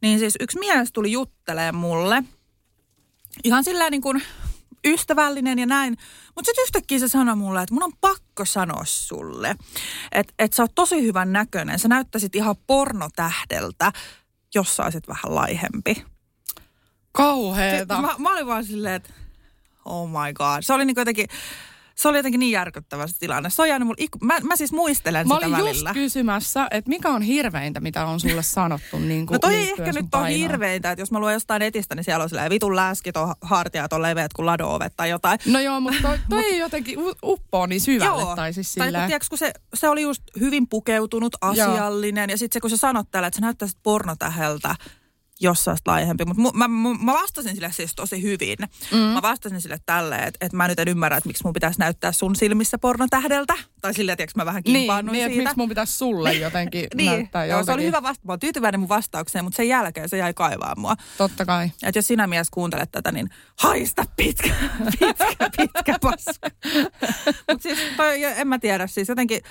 Niin 0.01 0.19
siis 0.19 0.33
yksi 0.39 0.59
mies 0.59 0.89
tuli 0.93 1.11
juttelemaan 1.11 1.75
mulle. 1.75 2.23
Ihan 3.43 3.63
sillä 3.63 3.89
niin 3.89 4.01
kuin 4.01 4.23
ystävällinen 4.85 5.59
ja 5.59 5.65
näin. 5.65 5.97
Mutta 6.35 6.45
sitten 6.45 6.63
yhtäkkiä 6.63 6.99
se 6.99 7.07
sanoi 7.07 7.35
mulle, 7.35 7.61
että 7.61 7.73
mun 7.73 7.83
on 7.83 7.93
pakko 8.01 8.45
sanoa 8.45 8.85
sulle, 8.85 9.55
että 10.11 10.33
et 10.39 10.53
sä 10.53 10.63
oot 10.63 10.75
tosi 10.75 11.01
hyvän 11.01 11.33
näköinen. 11.33 11.79
Sä 11.79 11.87
näyttäisit 11.87 12.35
ihan 12.35 12.55
pornotähdeltä, 12.67 13.91
jos 14.55 14.75
sä 14.75 14.83
olisit 14.83 15.07
vähän 15.07 15.35
laihempi. 15.35 16.05
Kauheeta. 17.11 18.01
Mä, 18.01 18.15
mä 18.17 18.31
olin 18.31 18.47
vaan 18.47 18.65
silleen, 18.65 18.95
että 18.95 19.13
oh 19.85 20.09
my 20.09 20.33
god. 20.33 20.61
Se 20.61 20.73
oli 20.73 20.85
niin 20.85 20.95
jotenkin, 20.97 21.27
se 21.95 22.07
oli 22.07 22.17
jotenkin 22.17 22.39
niin 22.39 22.51
järkyttävä 22.51 23.07
se 23.07 23.17
tilanne. 23.19 23.49
Se 23.49 23.61
on 23.61 23.69
jäänyt 23.69 23.85
mulle, 23.87 24.05
mä, 24.21 24.39
mä 24.43 24.55
siis 24.55 24.71
muistelen 24.71 25.27
Mä 25.27 25.33
sitä 25.35 25.45
olin 25.47 25.57
välillä. 25.57 25.89
just 25.89 25.93
kysymässä, 25.93 26.67
että 26.71 26.89
mikä 26.89 27.09
on 27.09 27.21
hirveintä, 27.21 27.79
mitä 27.79 28.05
on 28.05 28.19
sulle 28.19 28.43
sanottu. 28.43 28.99
Niin 29.11 29.25
kuin 29.25 29.35
No 29.35 29.39
toi 29.39 29.55
ei 29.55 29.69
ehkä 29.69 29.91
nyt 29.91 30.05
painoon. 30.11 30.31
hirveintä, 30.39 30.91
että 30.91 31.01
jos 31.01 31.11
mä 31.11 31.19
luen 31.19 31.33
jostain 31.33 31.59
netistä, 31.59 31.95
niin 31.95 32.03
siellä 32.03 32.23
on 32.23 32.29
silleen 32.29 32.49
vitun 32.49 32.75
läskit 32.75 33.17
on 33.17 33.33
hartiat 33.41 33.93
on 33.93 34.01
leveät 34.01 34.33
kuin 34.33 34.45
lado-ovet 34.45 34.93
tai 34.97 35.09
jotain. 35.09 35.39
No 35.45 35.59
joo, 35.59 35.79
mutta 35.81 36.01
toi, 36.01 36.19
toi 36.29 36.43
ei 36.43 36.57
jotenkin 36.57 36.99
u- 36.99 37.15
uppoo 37.23 37.65
niin 37.65 37.81
syvälle. 37.81 38.35
Tai 38.35 38.53
siis 38.53 38.73
tai 38.75 38.85
kun, 38.85 38.87
silleen. 38.87 39.07
tiedätkö, 39.07 39.27
kun 39.29 39.37
se, 39.37 39.53
se 39.73 39.89
oli 39.89 40.01
just 40.01 40.21
hyvin 40.39 40.67
pukeutunut, 40.69 41.35
asiallinen. 41.41 42.29
Ja 42.29 42.37
sitten 42.37 42.53
se, 42.55 42.59
kun 42.61 42.69
sä 42.69 42.77
sanot 42.77 43.11
täällä, 43.11 43.27
että 43.27 43.37
sä 43.37 43.41
näyttäisit 43.41 43.77
pornotäheltä, 43.83 44.75
jos 45.41 45.63
sä 45.63 45.71
olisit 45.71 45.87
laihempi. 45.87 46.25
Mutta 46.25 46.41
mä, 46.57 46.67
mä, 46.67 46.89
mä, 46.99 47.13
vastasin 47.13 47.55
sille 47.55 47.71
siis 47.71 47.95
tosi 47.95 48.21
hyvin. 48.21 48.57
Mm. 48.91 48.97
Mä 48.97 49.21
vastasin 49.21 49.61
sille 49.61 49.79
tälleen, 49.85 50.23
että, 50.23 50.45
että 50.45 50.57
mä 50.57 50.67
nyt 50.67 50.79
en 50.79 50.87
ymmärrä, 50.87 51.17
että 51.17 51.27
miksi 51.27 51.43
mun 51.43 51.53
pitäisi 51.53 51.79
näyttää 51.79 52.11
sun 52.11 52.35
silmissä 52.35 52.77
pornotähdeltä. 52.77 53.53
Tai 53.81 53.93
silleen, 53.93 54.15
että 54.19 54.33
mä 54.35 54.45
vähän 54.45 54.61
niin, 54.65 54.75
kimpaannuin 54.75 55.13
niin 55.13 55.27
siitä. 55.27 55.43
miksi 55.43 55.57
mun 55.57 55.69
pitäisi 55.69 55.93
sulle 55.93 56.33
jotenkin 56.33 56.87
niin, 56.95 57.11
näyttää 57.11 57.45
joo, 57.45 57.63
se 57.63 57.71
oli 57.71 57.85
hyvä 57.85 58.03
vasta. 58.03 58.25
Mä 58.27 58.31
oon 58.31 58.39
tyytyväinen 58.39 58.79
mun 58.79 58.89
vastaukseen, 58.89 59.43
mutta 59.45 59.57
sen 59.57 59.67
jälkeen 59.67 60.09
se 60.09 60.17
jäi 60.17 60.33
kaivaa 60.33 60.75
mua. 60.77 60.95
Totta 61.17 61.45
kai. 61.45 61.71
Että 61.83 61.97
jos 61.97 62.07
sinä 62.07 62.27
mies 62.27 62.49
kuuntelet 62.49 62.91
tätä, 62.91 63.11
niin 63.11 63.29
haista 63.59 64.05
pitkä, 64.15 64.53
pitkä, 64.99 65.49
pitkä 65.57 65.99
paska. 66.01 66.49
Mutta 67.25 67.63
siis 67.63 67.79
toi, 67.97 68.23
en 68.23 68.47
mä 68.47 68.59
tiedä, 68.59 68.87
siis 68.87 69.09
jotenkin 69.09 69.41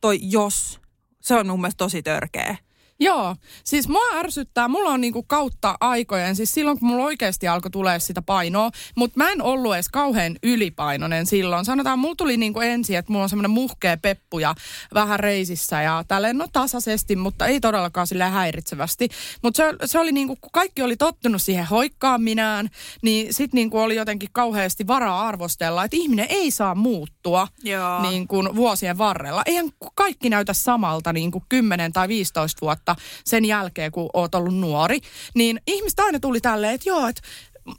toi 0.00 0.18
jos, 0.22 0.80
se 1.20 1.34
on 1.34 1.46
mun 1.46 1.60
mielestä 1.60 1.78
tosi 1.78 2.02
törkeä. 2.02 2.56
Joo, 3.04 3.36
siis 3.64 3.88
mua 3.88 4.02
ärsyttää, 4.14 4.68
mulla 4.68 4.90
on 4.90 5.00
niinku 5.00 5.22
kautta 5.22 5.74
aikojen, 5.80 6.36
siis 6.36 6.54
silloin 6.54 6.78
kun 6.78 6.88
mulla 6.88 7.04
oikeasti 7.04 7.48
alkoi 7.48 7.70
tulee 7.70 8.00
sitä 8.00 8.22
painoa, 8.22 8.70
mutta 8.96 9.18
mä 9.18 9.30
en 9.30 9.42
ollut 9.42 9.74
edes 9.74 9.88
kauhean 9.88 10.36
ylipainoinen 10.42 11.26
silloin. 11.26 11.64
Sanotaan, 11.64 11.98
mulla 11.98 12.14
tuli 12.14 12.36
niinku 12.36 12.60
ensin, 12.60 12.96
että 12.96 13.12
mulla 13.12 13.22
on 13.22 13.28
semmoinen 13.28 13.50
muhkea 13.50 13.96
peppu 13.96 14.38
ja 14.38 14.54
vähän 14.94 15.20
reisissä 15.20 15.82
ja 15.82 16.04
tälleen, 16.08 16.38
no 16.38 16.48
tasaisesti, 16.52 17.16
mutta 17.16 17.46
ei 17.46 17.60
todellakaan 17.60 18.06
sille 18.06 18.24
häiritsevästi. 18.24 19.08
Mutta 19.42 19.56
se, 19.56 19.74
se 19.84 19.98
oli 19.98 20.12
niinku, 20.12 20.36
kun 20.40 20.50
kaikki 20.52 20.82
oli 20.82 20.96
tottunut 20.96 21.42
siihen 21.42 21.66
hoikkaaminään, 21.66 22.68
niin 23.02 23.34
sit 23.34 23.52
niinku 23.52 23.78
oli 23.78 23.96
jotenkin 23.96 24.28
kauheasti 24.32 24.86
varaa 24.86 25.28
arvostella, 25.28 25.84
että 25.84 25.96
ihminen 25.96 26.26
ei 26.28 26.50
saa 26.50 26.74
muuttua 26.74 27.48
Joo. 27.62 28.02
niin 28.02 28.28
kuin 28.28 28.56
vuosien 28.56 28.98
varrella. 28.98 29.42
Eihän 29.46 29.70
kaikki 29.94 30.30
näytä 30.30 30.52
samalta 30.52 31.12
niin 31.12 31.30
kuin 31.30 31.44
10 31.48 31.92
tai 31.92 32.08
15 32.08 32.60
vuotta 32.60 32.93
sen 33.24 33.44
jälkeen, 33.44 33.92
kun 33.92 34.10
oot 34.14 34.34
ollut 34.34 34.56
nuori. 34.56 34.98
Niin 35.34 35.60
ihmistä 35.66 36.04
aina 36.04 36.20
tuli 36.20 36.40
tälleen, 36.40 36.74
että 36.74 36.88
joo, 36.88 37.06
että 37.08 37.22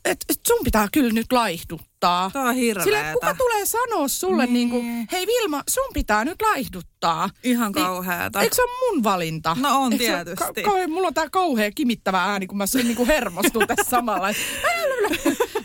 et, 0.05 0.25
et 0.29 0.39
sun 0.47 0.59
pitää 0.63 0.87
kyllä 0.91 1.13
nyt 1.13 1.31
laihduttaa. 1.31 2.29
Tuo 2.33 2.41
on 2.41 2.55
hirveetä. 2.55 2.83
Sille, 2.83 3.13
kuka 3.13 3.33
tulee 3.35 3.65
sanoa 3.65 4.07
sulle 4.07 4.45
niin. 4.45 4.53
Niin. 4.53 4.69
kuin, 4.69 5.07
hei 5.11 5.27
Vilma, 5.27 5.63
sun 5.69 5.89
pitää 5.93 6.25
nyt 6.25 6.41
laihduttaa. 6.41 7.29
Ihan 7.43 7.71
Niin, 7.71 7.85
kauheata. 7.85 8.41
Eikö 8.41 8.55
se 8.55 8.61
ole 8.63 8.71
mun 8.93 9.03
valinta? 9.03 9.57
No 9.59 9.81
on 9.81 9.93
Eikö 9.93 10.03
tietysti. 10.05 10.35
Ka- 10.35 10.61
kauhean, 10.63 10.91
mulla 10.91 11.07
on 11.07 11.13
tää 11.13 11.29
kauhea 11.29 11.71
kimittävä 11.75 12.23
ääni, 12.23 12.47
kun 12.47 12.57
mä 12.57 12.65
sen 12.67 12.85
niin 12.85 12.95
kuin 12.97 13.07
hermostun 13.07 13.67
tässä 13.67 13.89
samalla. 13.97 14.27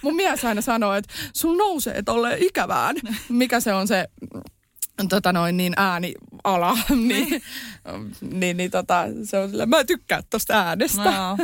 mun 0.02 0.16
mies 0.16 0.44
aina 0.44 0.60
sanoo, 0.62 0.94
että 0.94 1.14
sun 1.34 1.58
nousee 1.58 2.02
tolleen 2.02 2.42
ikävään. 2.42 2.96
Mikä 3.28 3.60
se 3.60 3.74
on 3.74 3.88
se 3.88 4.08
tota 5.08 5.32
noin, 5.32 5.56
niin 5.56 5.72
ääniala, 5.76 6.78
niin, 7.08 7.42
niin, 8.20 8.56
niin 8.56 8.70
tota, 8.70 9.04
se 9.24 9.38
on 9.38 9.50
sillä, 9.50 9.66
mä 9.66 9.80
en 9.80 9.86
tykkää 9.86 10.22
tosta 10.30 10.54
äänestä. 10.54 11.04
No. 11.10 11.36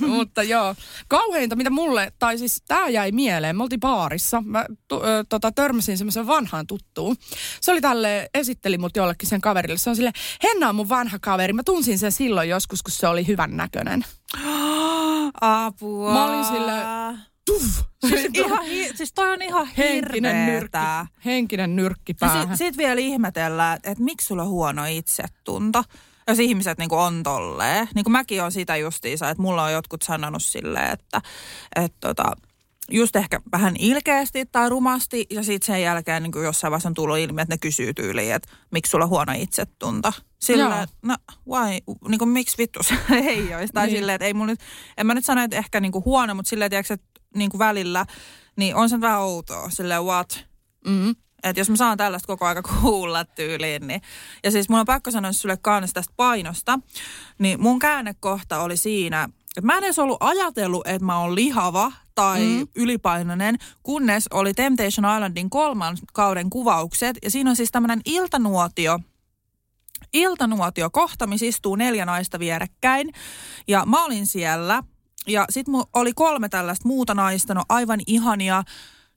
Mutta 0.16 0.42
joo, 0.42 0.74
kauheinta 1.08 1.56
mitä 1.56 1.70
mulle, 1.70 2.12
tai 2.18 2.38
siis 2.38 2.62
tää 2.68 2.88
jäi 2.88 3.12
mieleen, 3.12 3.56
me 3.56 3.62
oltiin 3.62 3.80
baarissa, 3.80 4.42
mä 4.46 4.64
ö, 4.92 4.96
tota, 5.28 5.52
törmäsin 5.52 5.98
semmoisen 5.98 6.26
vanhaan 6.26 6.66
tuttuun. 6.66 7.16
Se 7.60 7.72
oli 7.72 7.80
tälle, 7.80 8.30
esitteli 8.34 8.78
mut 8.78 8.96
jollekin 8.96 9.28
sen 9.28 9.40
kaverille, 9.40 9.78
se 9.78 9.90
on 9.90 9.96
sille, 9.96 10.12
Henna 10.42 10.68
on 10.68 10.74
mun 10.74 10.88
vanha 10.88 11.18
kaveri, 11.18 11.52
mä 11.52 11.62
tunsin 11.62 11.98
sen 11.98 12.12
silloin 12.12 12.48
joskus, 12.48 12.82
kun 12.82 12.92
se 12.92 13.08
oli 13.08 13.26
hyvän 13.26 13.56
näköinen. 13.56 14.04
Apua. 15.40 16.12
Mä 16.12 16.24
olin 16.26 16.44
sille- 16.44 17.33
Tuff! 17.46 17.80
Siis, 18.08 18.28
ihan, 18.34 18.64
hi- 18.64 18.90
siis 18.94 19.12
toi 19.12 19.32
on 19.32 19.42
ihan 19.42 19.66
henkinen 19.66 20.46
nyrkki, 20.46 20.78
henkinen 21.24 21.76
nyrkki 21.76 22.14
päähän. 22.14 22.48
sit, 22.48 22.56
sit 22.58 22.76
vielä 22.76 23.00
ihmetellään, 23.00 23.78
että, 23.84 24.04
miksi 24.04 24.26
sulla 24.26 24.42
on 24.42 24.48
huono 24.48 24.84
itsetunto. 24.84 25.84
Jos 26.28 26.38
ihmiset 26.38 26.78
niin 26.78 26.92
on 26.92 27.22
tolleen. 27.22 27.88
Niin 27.94 28.04
kuin 28.04 28.12
mäkin 28.12 28.42
on 28.42 28.52
sitä 28.52 28.76
justiinsa, 28.76 29.30
että 29.30 29.42
mulla 29.42 29.64
on 29.64 29.72
jotkut 29.72 30.02
sanonut 30.02 30.42
silleen, 30.44 30.92
että, 30.92 31.20
että 31.76 31.96
tota, 32.00 32.24
just 32.90 33.16
ehkä 33.16 33.40
vähän 33.52 33.74
ilkeästi 33.78 34.46
tai 34.52 34.68
rumasti. 34.68 35.26
Ja 35.30 35.42
sitten 35.42 35.66
sen 35.74 35.82
jälkeen 35.82 36.22
niin 36.22 36.32
kuin 36.32 36.44
jossain 36.44 36.70
vaiheessa 36.70 36.88
on 36.88 36.94
tullut 36.94 37.18
ilmi, 37.18 37.42
että 37.42 37.54
ne 37.54 37.58
kysyy 37.58 37.94
tyyliin, 37.94 38.34
että 38.34 38.48
miksi 38.70 38.90
sulla 38.90 39.04
on 39.04 39.10
huono 39.10 39.32
itsetunto. 39.36 40.12
Sillä, 40.38 40.64
Joo. 40.74 40.82
että 40.82 40.96
no 41.02 41.16
why, 41.50 41.70
niin 42.08 42.18
kuin 42.18 42.28
miksi 42.28 42.58
vittu 42.58 42.82
se 42.82 42.94
ei 43.28 43.54
olisi. 43.54 43.72
Tai 43.72 43.86
Niin. 43.86 43.96
silleen, 43.96 44.14
että 44.14 44.26
ei 44.26 44.34
mulla 44.34 44.46
nyt, 44.52 44.60
en 44.96 45.06
mä 45.06 45.14
nyt 45.14 45.24
sano, 45.24 45.42
että 45.42 45.56
ehkä 45.56 45.80
niin 45.80 45.92
kuin 45.92 46.04
huono, 46.04 46.34
mutta 46.34 46.48
silleen, 46.48 46.70
tiedätkö, 46.70 46.94
että 46.94 47.06
niin 47.34 47.50
kuin 47.50 47.58
välillä, 47.58 48.06
niin 48.56 48.76
on 48.76 48.88
se 48.88 49.00
vähän 49.00 49.20
outoa. 49.20 49.70
Silleen 49.70 50.04
what? 50.04 50.44
Mm. 50.86 51.14
Että 51.42 51.60
jos 51.60 51.70
mä 51.70 51.76
saan 51.76 51.98
tällaista 51.98 52.26
koko 52.26 52.46
aika 52.46 52.62
kuulla 52.62 53.24
tyyliin, 53.24 53.86
niin... 53.86 54.02
Ja 54.44 54.50
siis 54.50 54.68
mun 54.68 54.80
on 54.80 54.86
pakko 54.86 55.10
sanoa 55.10 55.32
sulle 55.32 55.56
kanssa 55.56 55.94
tästä 55.94 56.12
painosta, 56.16 56.78
niin 57.38 57.62
mun 57.62 57.78
käännekohta 57.78 58.60
oli 58.60 58.76
siinä, 58.76 59.28
että 59.56 59.66
mä 59.66 59.78
en 59.78 59.84
edes 59.84 59.98
ollut 59.98 60.16
ajatellut, 60.20 60.86
että 60.86 61.04
mä 61.04 61.18
oon 61.18 61.34
lihava 61.34 61.92
tai 62.14 62.40
mm. 62.40 62.68
ylipainoinen, 62.74 63.58
kunnes 63.82 64.28
oli 64.30 64.54
Temptation 64.54 65.14
Islandin 65.14 65.50
kolman 65.50 65.96
kauden 66.12 66.50
kuvaukset. 66.50 67.18
Ja 67.22 67.30
siinä 67.30 67.50
on 67.50 67.56
siis 67.56 67.70
tämmöinen 67.72 68.00
iltanuotio, 68.04 69.00
iltanuotio 70.12 70.90
kohta, 70.90 71.26
missä 71.26 71.46
istuu 71.46 71.76
neljä 71.76 72.04
naista 72.04 72.38
vierekkäin. 72.38 73.12
Ja 73.68 73.86
mä 73.86 74.04
olin 74.04 74.26
siellä. 74.26 74.82
Ja 75.28 75.46
sitten 75.50 75.74
oli 75.94 76.12
kolme 76.12 76.48
tällaista 76.48 76.88
muuta 76.88 77.14
naista, 77.14 77.54
no 77.54 77.62
aivan 77.68 78.00
ihania. 78.06 78.62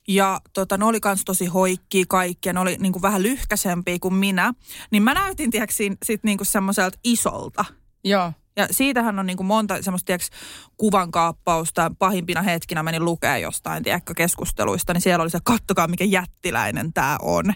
Ja 0.08 0.42
tota, 0.54 0.78
ne 0.78 0.86
oli 0.86 1.00
kans 1.00 1.26
tosi 1.26 1.46
hoikkia 1.46 2.06
kaikkia, 2.08 2.54
ne 2.54 2.60
oli 2.60 2.78
niinku 2.80 3.02
vähän 3.02 3.24
lyhkäsempiä 3.24 3.98
kuin 4.02 4.14
minä. 4.14 4.54
Niin 4.92 5.04
mä 5.04 5.14
näytin, 5.14 5.52
tiedätkö, 5.52 5.76
sit 6.06 6.24
niinku 6.24 6.46
semmoiselta 6.46 7.00
isolta. 7.04 7.66
Joo. 8.04 8.34
Ja 8.56 8.68
siitähän 8.72 9.20
on 9.20 9.26
niinku 9.26 9.44
monta 9.44 9.82
semmoista, 9.82 10.06
tiedätkö, 10.06 10.36
kuvankaappausta. 10.78 11.92
Pahimpina 12.00 12.42
hetkinä 12.42 12.84
menin 12.84 13.06
lukea 13.06 13.38
jostain, 13.38 13.84
tiedätkö, 13.84 14.14
keskusteluista. 14.14 14.94
Niin 14.94 15.02
siellä 15.02 15.22
oli 15.24 15.30
se, 15.30 15.40
kattokaa 15.44 15.88
mikä 15.88 16.04
jättiläinen 16.04 16.94
tämä 16.94 17.18
on. 17.22 17.54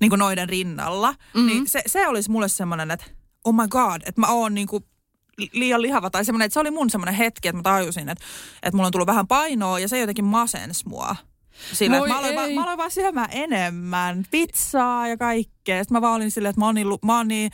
Niin 0.00 0.10
kuin 0.10 0.18
noiden 0.18 0.48
rinnalla. 0.48 1.12
Mm-hmm. 1.12 1.46
Niin 1.46 1.68
se, 1.68 1.82
se 1.86 2.08
olisi 2.08 2.30
mulle 2.30 2.48
semmoinen, 2.48 2.90
että 2.90 3.06
oh 3.44 3.54
my 3.54 3.68
god, 3.68 4.02
että 4.06 4.20
mä 4.20 4.28
oon 4.28 4.54
niinku 4.54 4.80
liian 5.52 5.82
lihava. 5.82 6.10
Tai 6.10 6.24
semmoinen, 6.24 6.46
että 6.46 6.54
se 6.54 6.60
oli 6.60 6.70
mun 6.70 6.90
semmoinen 6.90 7.14
hetki, 7.14 7.48
että 7.48 7.56
mä 7.56 7.62
tajusin, 7.62 8.08
että, 8.08 8.24
että 8.62 8.76
mulla 8.76 8.86
on 8.86 8.92
tullut 8.92 9.06
vähän 9.06 9.26
painoa 9.26 9.78
ja 9.78 9.88
se 9.88 9.98
jotenkin 9.98 10.24
masens 10.24 10.86
mua. 10.86 11.16
Sillä, 11.72 11.96
että 11.96 12.08
mä, 12.08 12.18
aloin 12.18 12.38
ei. 12.38 12.54
mä 12.54 12.62
aloin 12.62 12.78
vaan 12.78 12.90
syömään 12.90 13.28
enemmän, 13.32 14.24
pizzaa 14.30 15.08
ja 15.08 15.16
kaikkea. 15.16 15.84
Sitten 15.84 15.96
mä 15.96 16.00
vaan 16.00 16.14
olin 16.14 16.30
silleen, 16.30 16.50
että 16.50 16.60
mä 16.60 16.66
oon 16.66 16.74
niin, 16.74 16.86
mä 17.04 17.16
oon 17.16 17.28
niin 17.28 17.50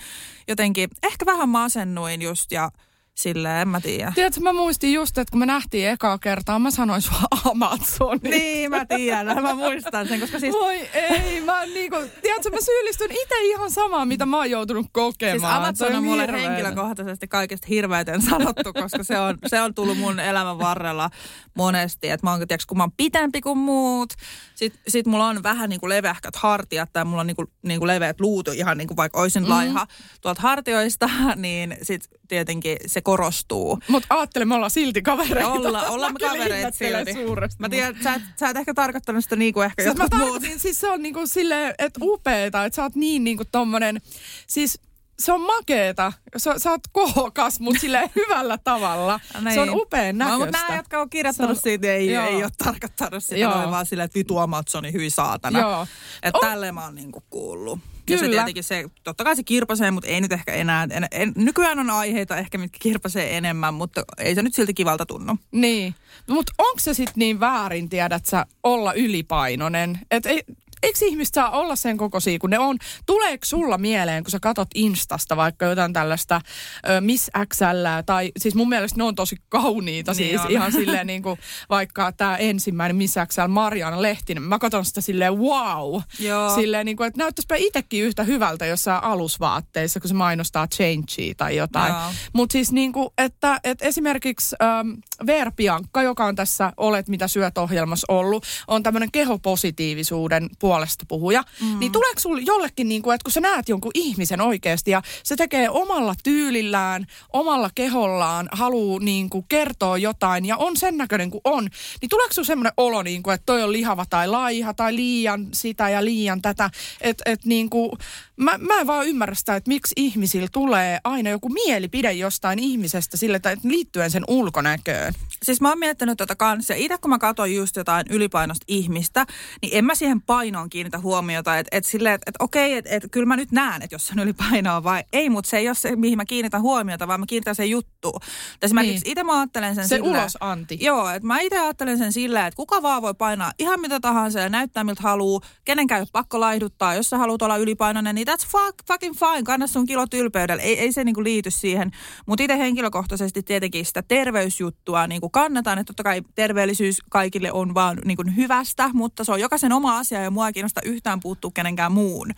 jotenkin, 0.48 0.88
ehkä 1.02 1.26
vähän 1.26 1.48
masennuin 1.48 2.22
just 2.22 2.52
ja 2.52 2.70
silleen, 3.18 3.56
en 3.56 3.68
mä 3.68 3.80
tiedä. 3.80 4.12
Tiedätkö, 4.14 4.40
mä 4.40 4.52
muistin 4.52 4.92
just, 4.92 5.18
että 5.18 5.30
kun 5.30 5.38
me 5.38 5.46
nähtiin 5.46 5.88
ekaa 5.88 6.18
kertaa, 6.18 6.58
mä 6.58 6.70
sanoin 6.70 7.02
sua 7.02 7.20
Amazoniksi. 7.50 8.28
Niin, 8.38 8.70
mä 8.70 8.84
tiedän. 8.84 9.42
Mä 9.42 9.54
muistan 9.54 10.08
sen, 10.08 10.20
koska 10.20 10.38
siis... 10.38 10.52
Voi 10.52 10.88
ei, 10.92 11.40
mä 11.40 11.66
niinku, 11.66 11.96
tiedätkö, 12.22 12.50
mä 12.50 12.60
syyllistyn 12.60 13.10
itse 13.10 13.34
ihan 13.40 13.70
samaan, 13.70 14.08
mitä 14.08 14.26
mä 14.26 14.36
oon 14.36 14.50
joutunut 14.50 14.86
kokemaan. 14.92 15.40
Siis 15.40 15.84
Amazon 15.84 15.94
on 15.98 16.04
mulle 16.04 16.32
henkilökohtaisesti 16.32 17.28
kaikista 17.28 17.66
hirveiten 17.70 18.22
sanottu, 18.22 18.72
koska 18.72 19.04
se 19.04 19.18
on, 19.18 19.38
se 19.46 19.60
on 19.60 19.74
tullut 19.74 19.98
mun 19.98 20.20
elämän 20.20 20.58
varrella 20.58 21.10
monesti. 21.56 22.08
Että 22.08 22.26
mä 22.26 22.30
oon, 22.30 22.48
tiiäks, 22.48 22.66
kun 22.66 22.76
mä 22.76 22.82
oon 22.82 22.92
pitempi 22.96 23.40
kuin 23.40 23.58
muut, 23.58 24.12
sit, 24.54 24.74
sit 24.88 25.06
mulla 25.06 25.26
on 25.26 25.42
vähän 25.42 25.70
niin 25.70 25.80
kuin 25.80 25.90
leveähkät 25.90 26.36
hartiat 26.36 26.92
tai 26.92 27.04
mulla 27.04 27.20
on 27.20 27.26
niin 27.26 27.36
kuin, 27.36 27.48
niin 27.62 27.78
kuin 27.78 27.86
leveät 27.86 28.20
luut 28.20 28.48
ihan 28.48 28.78
niin 28.78 28.88
kuin 28.88 28.96
vaikka 28.96 29.20
olisin 29.20 29.42
mm. 29.42 29.48
laiha 29.48 29.86
tuolta 30.20 30.42
hartioista, 30.42 31.10
niin 31.36 31.76
sit 31.82 32.08
tietenkin 32.28 32.76
se 32.86 33.00
korostuu. 33.00 33.78
Mutta 33.88 34.14
ajattele, 34.14 34.44
me 34.44 34.54
ollaan 34.54 34.70
silti 34.70 35.02
kavereita. 35.02 35.52
Olla, 35.52 35.82
ollaan 35.94 36.12
me 36.12 36.18
Mä 36.22 36.28
kavereita 36.28 36.70
silti. 36.70 37.12
Suuresti, 37.12 37.56
Mä 37.60 37.68
tiedän, 37.68 37.96
sä 38.02 38.14
et, 38.14 38.22
sä 38.40 38.48
et 38.48 38.56
ehkä 38.56 38.74
tarkoittanut 38.74 39.24
sitä 39.24 39.36
niin 39.36 39.54
kuin 39.54 39.64
ehkä 39.64 39.82
Siis 39.82 39.96
mä 39.96 40.04
jotkut 40.04 40.18
muut. 40.18 40.32
tarkoitin, 40.32 40.60
siis 40.60 40.80
se 40.80 40.90
on 40.90 41.02
niinku 41.02 41.26
silleen, 41.26 41.74
että 41.78 42.00
upeeta, 42.02 42.64
että 42.64 42.76
sä 42.76 42.82
oot 42.82 42.94
niin 42.94 43.24
niinku 43.24 43.44
tommonen, 43.52 44.00
siis 44.46 44.80
se 45.18 45.32
on 45.32 45.40
makeeta. 45.40 46.12
Sä, 46.36 46.58
sä 46.58 46.70
oot 46.70 46.80
kookas, 46.92 47.60
mutta 47.60 47.80
silleen 47.80 48.10
hyvällä 48.16 48.58
tavalla. 48.64 49.20
Se 49.54 49.60
on 49.60 49.70
upean 49.70 50.18
No, 50.18 50.24
mutta 50.24 50.38
näköistä. 50.46 50.66
nämä, 50.66 50.76
jotka 50.78 51.00
on 51.00 51.10
kirjoittanut 51.10 51.56
on- 51.56 51.62
siitä, 51.62 51.92
ei, 51.92 52.12
Joo. 52.12 52.26
ei 52.26 52.34
ole 52.42 52.50
tarkoittanut 52.64 53.24
sitä, 53.24 53.36
Joo. 53.36 53.60
Joo. 53.62 53.70
vaan 53.70 53.86
silleen, 53.86 54.04
että 54.04 54.18
vitu 54.18 54.38
Amazoni, 54.38 54.92
hyi 54.92 55.10
saatana. 55.10 55.60
Joo. 55.60 55.86
Että 56.22 56.38
On- 56.42 56.48
tälleen 56.48 56.74
mä 56.74 56.84
oon 56.84 56.94
niinku 56.94 57.22
kuullut. 57.30 57.78
Ja 58.10 58.18
se 58.18 58.24
Kyllä. 58.24 58.36
tietenkin 58.36 58.64
se, 58.64 58.84
totta 59.04 59.24
kai 59.24 59.36
se 59.36 59.42
kirpasee, 59.42 59.90
mutta 59.90 60.08
ei 60.10 60.20
nyt 60.20 60.32
ehkä 60.32 60.52
enää. 60.52 60.86
En, 60.90 61.06
en, 61.10 61.32
nykyään 61.36 61.78
on 61.78 61.90
aiheita 61.90 62.36
ehkä, 62.36 62.58
mitkä 62.58 62.78
kirpasee 62.82 63.36
enemmän, 63.36 63.74
mutta 63.74 64.04
ei 64.18 64.34
se 64.34 64.42
nyt 64.42 64.54
silti 64.54 64.74
kivalta 64.74 65.06
tunnu. 65.06 65.38
Niin. 65.52 65.94
Mutta 66.28 66.52
onko 66.58 66.78
se 66.78 66.94
sitten 66.94 67.12
niin 67.16 67.40
väärin, 67.40 67.88
tiedät 67.88 68.26
sä, 68.26 68.46
olla 68.62 68.92
ylipainoinen? 68.92 69.98
Et 70.10 70.26
ei, 70.26 70.42
eikö 70.86 70.98
ihmiset 71.02 71.34
saa 71.34 71.50
olla 71.50 71.76
sen 71.76 71.96
kokoisia 71.96 72.38
kuin 72.38 72.50
ne 72.50 72.58
on? 72.58 72.78
Tuleeko 73.06 73.44
sulla 73.44 73.78
mieleen, 73.78 74.24
kun 74.24 74.30
sä 74.30 74.40
katot 74.40 74.68
Instasta 74.74 75.36
vaikka 75.36 75.64
jotain 75.66 75.92
tällaista 75.92 76.40
ö, 76.88 77.00
Miss 77.00 77.30
XL, 77.54 77.64
tai 78.06 78.32
siis 78.38 78.54
mun 78.54 78.68
mielestä 78.68 78.98
ne 78.98 79.04
on 79.04 79.14
tosi 79.14 79.36
kauniita, 79.48 80.12
Niin 80.12 80.16
siis 80.30 80.40
on. 80.40 80.50
ihan 80.50 80.72
silleen 80.72 81.06
niin 81.06 81.22
kuin 81.22 81.38
vaikka 81.70 82.12
tämä 82.12 82.36
ensimmäinen 82.36 82.96
Miss 82.96 83.14
XL 83.26 83.46
Mariana 83.48 84.02
Lehtinen. 84.02 84.42
Mä 84.42 84.58
katson 84.58 84.84
sitä 84.84 85.00
silleen 85.00 85.38
wow. 85.38 86.00
Joo. 86.18 86.54
Silleen 86.54 86.86
niin 86.86 86.96
kuin, 86.96 87.06
että 87.06 87.18
näyttäisipä 87.18 87.54
itsekin 87.56 88.04
yhtä 88.04 88.22
hyvältä 88.24 88.66
jossain 88.66 89.04
alusvaatteissa, 89.04 90.00
kun 90.00 90.08
se 90.08 90.14
mainostaa 90.14 90.66
changea 90.66 91.34
tai 91.36 91.56
jotain. 91.56 91.92
Mutta 92.32 92.52
siis 92.52 92.72
niin 92.72 92.92
kuin, 92.92 93.08
että, 93.18 93.60
että 93.64 93.84
esimerkiksi 93.86 94.56
ähm, 94.62 94.90
Veer 95.26 95.52
Piankka, 95.56 96.02
joka 96.02 96.24
on 96.24 96.34
tässä 96.36 96.72
Olet 96.76 97.08
mitä 97.08 97.28
syöt 97.28 97.58
ohjelmassa 97.58 98.04
ollut, 98.08 98.44
on 98.68 98.82
tämmöinen 98.82 99.10
kehopositiivisuuden 99.12 100.48
puolesta 100.76 101.04
puhuja. 101.08 101.44
Mm. 101.60 101.78
Niin 101.78 101.92
tuleeko 101.92 102.20
sulle 102.20 102.40
jollekin, 102.44 102.88
niin 102.88 103.02
kuin, 103.02 103.14
että 103.14 103.24
kun 103.24 103.32
sä 103.32 103.40
näet 103.40 103.68
jonkun 103.68 103.90
ihmisen 103.94 104.40
oikeasti 104.40 104.90
ja 104.90 105.02
se 105.22 105.36
tekee 105.36 105.70
omalla 105.70 106.14
tyylillään, 106.22 107.06
omalla 107.32 107.70
kehollaan, 107.74 108.48
haluaa 108.52 109.00
niin 109.00 109.30
kuin, 109.30 109.44
kertoa 109.48 109.98
jotain 109.98 110.44
ja 110.44 110.56
on 110.56 110.76
sen 110.76 110.96
näköinen 110.96 111.30
kuin 111.30 111.40
on, 111.44 111.68
niin 112.00 112.08
tuleeko 112.08 112.32
sulle 112.32 112.46
semmoinen 112.46 112.72
olo, 112.76 113.02
niin 113.02 113.22
kuin, 113.22 113.34
että 113.34 113.46
toi 113.46 113.62
on 113.62 113.72
lihava 113.72 114.06
tai 114.10 114.28
laiha 114.28 114.74
tai 114.74 114.96
liian 114.96 115.46
sitä 115.52 115.88
ja 115.88 116.04
liian 116.04 116.42
tätä, 116.42 116.70
että 117.00 117.22
et, 117.26 117.44
niin 117.44 117.70
kuin, 117.70 117.90
mä, 118.36 118.58
mä 118.58 118.80
en 118.80 118.86
vaan 118.86 119.06
ymmärrä 119.06 119.34
sitä, 119.34 119.56
että 119.56 119.68
miksi 119.68 119.92
ihmisillä 119.96 120.48
tulee 120.52 120.98
aina 121.04 121.30
joku 121.30 121.48
mielipide 121.48 122.12
jostain 122.12 122.58
ihmisestä 122.58 123.16
sille, 123.16 123.36
että 123.36 123.56
liittyen 123.62 124.10
sen 124.10 124.24
ulkonäköön. 124.28 125.14
Siis 125.42 125.60
mä 125.60 125.68
oon 125.68 125.78
miettinyt 125.78 126.18
tota 126.18 126.36
kanssa. 126.36 126.72
Ja 126.72 126.78
itse 126.78 126.98
kun 126.98 127.10
mä 127.10 127.18
katson 127.18 127.54
just 127.54 127.76
jotain 127.76 128.06
ylipainosta 128.10 128.64
ihmistä, 128.68 129.26
niin 129.62 129.76
en 129.76 129.84
mä 129.84 129.94
siihen 129.94 130.22
painoon 130.22 130.70
kiinnitä 130.70 130.98
huomiota. 130.98 131.58
Että 131.58 131.76
et 131.76 131.84
silleen, 131.84 132.14
että 132.14 132.30
et 132.30 132.34
okei, 132.38 132.72
että 132.72 132.90
et, 132.90 133.06
kyllä 133.10 133.26
mä 133.26 133.36
nyt 133.36 133.52
näen, 133.52 133.82
että 133.82 133.94
jos 133.94 134.10
on 134.10 134.18
ylipainoa 134.18 134.84
vai 134.84 135.04
ei, 135.12 135.30
mutta 135.30 135.50
se 135.50 135.56
ei 135.56 135.68
ole 135.68 135.74
se, 135.74 135.96
mihin 135.96 136.16
mä 136.16 136.24
kiinnitän 136.24 136.62
huomiota, 136.62 137.08
vaan 137.08 137.20
mä 137.20 137.26
kiinnitän 137.26 137.54
sen 137.54 137.70
juttuun. 137.70 138.20
Esimerkiksi 138.62 139.04
Niin. 139.04 139.12
itse 139.12 139.24
mä 139.24 139.38
ajattelen 139.38 139.74
sen 139.74 139.88
Se 139.88 139.96
silleen, 139.96 140.20
ulosanti. 140.20 140.78
Joo, 140.80 141.08
että 141.10 141.26
mä 141.26 141.40
itse 141.40 141.58
ajattelen 141.58 141.98
sen 141.98 142.12
silleen, 142.12 142.46
että 142.46 142.56
kuka 142.56 142.82
vaan 142.82 143.02
voi 143.02 143.14
painaa 143.14 143.52
ihan 143.58 143.80
mitä 143.80 144.00
tahansa 144.00 144.40
ja 144.40 144.48
näyttää 144.48 144.84
miltä 144.84 145.02
haluaa. 145.02 145.40
Kenenkään 145.64 145.98
ei 145.98 146.02
ole 146.02 146.08
pakko 146.12 146.40
laihduttaa. 146.40 146.94
Jos 146.94 147.10
sä 147.10 147.18
haluat 147.18 147.42
olla 147.42 147.56
ylipainoinen, 147.56 148.14
niin 148.14 148.25
that's 148.28 148.46
fuck, 148.46 148.74
fucking 148.86 149.14
fine. 149.14 149.42
Kanna 149.42 149.66
sun 149.66 149.86
kilot 149.86 150.14
ylpeydellä. 150.14 150.62
Ei, 150.62 150.78
ei 150.78 150.92
se 150.92 151.04
niinku 151.04 151.22
liity 151.22 151.50
siihen. 151.50 151.90
Mutta 152.26 152.44
itse 152.44 152.58
henkilökohtaisesti 152.58 153.42
tietenkin 153.42 153.86
sitä 153.86 154.02
terveysjuttua 154.02 155.06
niinku 155.06 155.28
kannatan. 155.28 155.78
Että 155.78 155.90
totta 155.90 156.02
kai 156.02 156.22
terveellisyys 156.34 156.98
kaikille 157.10 157.52
on 157.52 157.74
vaan 157.74 157.98
niinku 158.04 158.24
hyvästä, 158.36 158.90
mutta 158.92 159.24
se 159.24 159.32
on 159.32 159.40
jokaisen 159.40 159.72
oma 159.72 159.98
asia 159.98 160.22
ja 160.22 160.30
mua 160.30 160.46
ei 160.46 160.52
kiinnosta 160.52 160.80
yhtään 160.84 161.20
puuttua 161.20 161.50
kenenkään 161.54 161.92
muun. 161.92 162.30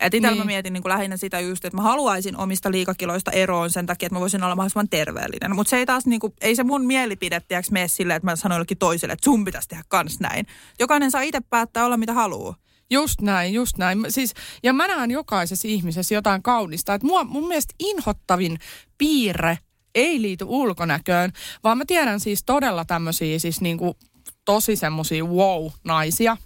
Et 0.00 0.14
itse 0.14 0.28
niin. 0.28 0.38
mä 0.38 0.44
mietin 0.44 0.72
niinku 0.72 0.88
lähinnä 0.88 1.16
sitä 1.16 1.40
just, 1.40 1.64
että 1.64 1.76
mä 1.76 1.82
haluaisin 1.82 2.36
omista 2.36 2.70
liikakiloista 2.70 3.30
eroon 3.30 3.70
sen 3.70 3.86
takia, 3.86 4.06
että 4.06 4.16
mä 4.16 4.20
voisin 4.20 4.42
olla 4.42 4.56
mahdollisimman 4.56 4.88
terveellinen. 4.88 5.54
Mutta 5.54 5.70
se 5.70 5.76
ei 5.76 5.86
taas 5.86 6.06
niinku, 6.06 6.34
ei 6.40 6.56
se 6.56 6.64
mun 6.64 6.86
mielipide, 6.86 7.40
tiedäks, 7.40 7.70
mene 7.70 7.88
silleen, 7.88 8.16
että 8.16 8.26
mä 8.26 8.36
sanon 8.36 8.56
jollekin 8.56 8.78
toiselle, 8.78 9.12
että 9.12 9.24
sun 9.24 9.44
pitäisi 9.44 9.68
tehdä 9.68 9.84
kans 9.88 10.20
näin. 10.20 10.46
Jokainen 10.80 11.10
saa 11.10 11.22
itse 11.22 11.40
päättää 11.40 11.84
olla 11.84 11.96
mitä 11.96 12.12
haluaa. 12.12 12.63
Just 12.90 13.20
näin, 13.20 13.54
just 13.54 13.78
näin. 13.78 14.04
Siis, 14.08 14.34
ja 14.62 14.72
mä 14.72 14.86
näen 14.86 15.10
jokaisessa 15.10 15.68
ihmisessä 15.68 16.14
jotain 16.14 16.42
kaunista. 16.42 16.94
Että 16.94 17.06
mua, 17.06 17.24
mun 17.24 17.48
mielestä 17.48 17.74
inhottavin 17.78 18.58
piirre 18.98 19.58
ei 19.94 20.22
liity 20.22 20.44
ulkonäköön, 20.48 21.32
vaan 21.64 21.78
mä 21.78 21.84
tiedän 21.86 22.20
siis 22.20 22.42
todella 22.46 22.84
tämmöisiä 22.84 23.38
siis 23.38 23.60
niinku 23.60 23.96
tosi 24.44 24.76
semmoisia 24.76 25.24
wow-naisia, 25.24 26.36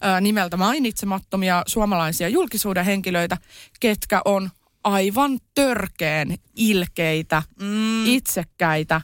ää, 0.00 0.20
nimeltä 0.20 0.56
mainitsemattomia 0.56 1.62
suomalaisia 1.66 2.28
julkisuuden 2.28 2.84
henkilöitä, 2.84 3.36
ketkä 3.80 4.22
on 4.24 4.50
aivan 4.84 5.38
törkeen 5.54 6.38
ilkeitä, 6.56 7.42
mm. 7.60 8.06
itsekkäitä, 8.06 9.00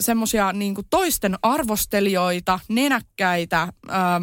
semmoisia 0.00 0.52
niinku 0.52 0.82
toisten 0.90 1.38
arvostelijoita, 1.42 2.60
nenäkkäitä, 2.68 3.68
ää, 3.88 4.20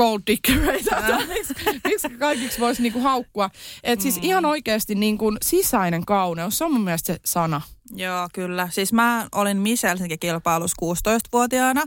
gold 0.00 0.20
diggereita. 0.26 0.96
miksi, 1.28 1.54
miksi 1.84 2.08
kaikiksi 2.18 2.60
voisi 2.60 2.82
niinku 2.82 3.00
haukkua. 3.00 3.50
Et 3.82 4.00
siis 4.00 4.16
mm. 4.16 4.22
ihan 4.22 4.44
oikeasti 4.44 4.94
niinku 4.94 5.32
sisäinen 5.42 6.04
kauneus, 6.04 6.58
se 6.58 6.64
on 6.64 6.72
mun 6.72 6.84
mielestä 6.84 7.12
se 7.12 7.20
sana. 7.24 7.60
Joo, 7.94 8.28
kyllä. 8.32 8.68
Siis 8.72 8.92
mä 8.92 9.28
olin 9.32 9.56
Miss 9.56 9.82
Helsinki-kilpailussa 9.82 10.76
16-vuotiaana, 10.82 11.82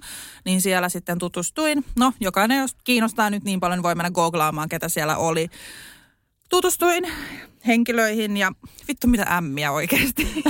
niin 0.45 0.62
siellä 0.62 0.89
sitten 0.89 1.17
tutustuin. 1.17 1.86
No, 1.95 2.13
jokainen, 2.19 2.60
jos 2.60 2.76
kiinnostaa 2.84 3.30
nyt 3.30 3.43
niin 3.43 3.60
paljon, 3.60 3.78
niin 3.78 3.84
voi 3.84 3.95
mennä 3.95 4.12
googlaamaan, 4.12 4.69
ketä 4.69 4.89
siellä 4.89 5.17
oli. 5.17 5.47
Tutustuin 6.49 7.04
henkilöihin 7.67 8.38
ja 8.38 8.52
vittu 8.88 9.08
mitä 9.08 9.23
ämmiä 9.38 9.71
oikeasti. 9.71 10.28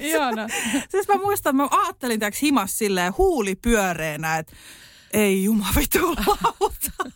Ihana. 0.00 0.48
siis 0.88 1.08
mä 1.08 1.14
muistan, 1.14 1.56
mä 1.56 1.68
ajattelin 1.70 2.20
täks 2.20 2.42
himas 2.42 2.78
silleen 2.78 3.12
huuli 3.18 3.54
pyöreänä, 3.54 4.38
että 4.38 4.52
ei 5.12 5.44
jumalauta. 5.44 6.92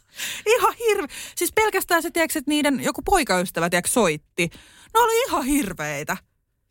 ihan 0.56 0.74
hirve. 0.78 1.06
Siis 1.36 1.52
pelkästään 1.52 2.02
se, 2.02 2.10
tiedätkö, 2.10 2.38
että 2.38 2.48
niiden 2.48 2.80
joku 2.84 3.02
poikaystävä, 3.02 3.70
tiedätkö, 3.70 3.90
soitti. 3.90 4.50
Ne 4.94 5.00
oli 5.00 5.24
ihan 5.26 5.44
hirveitä. 5.44 6.16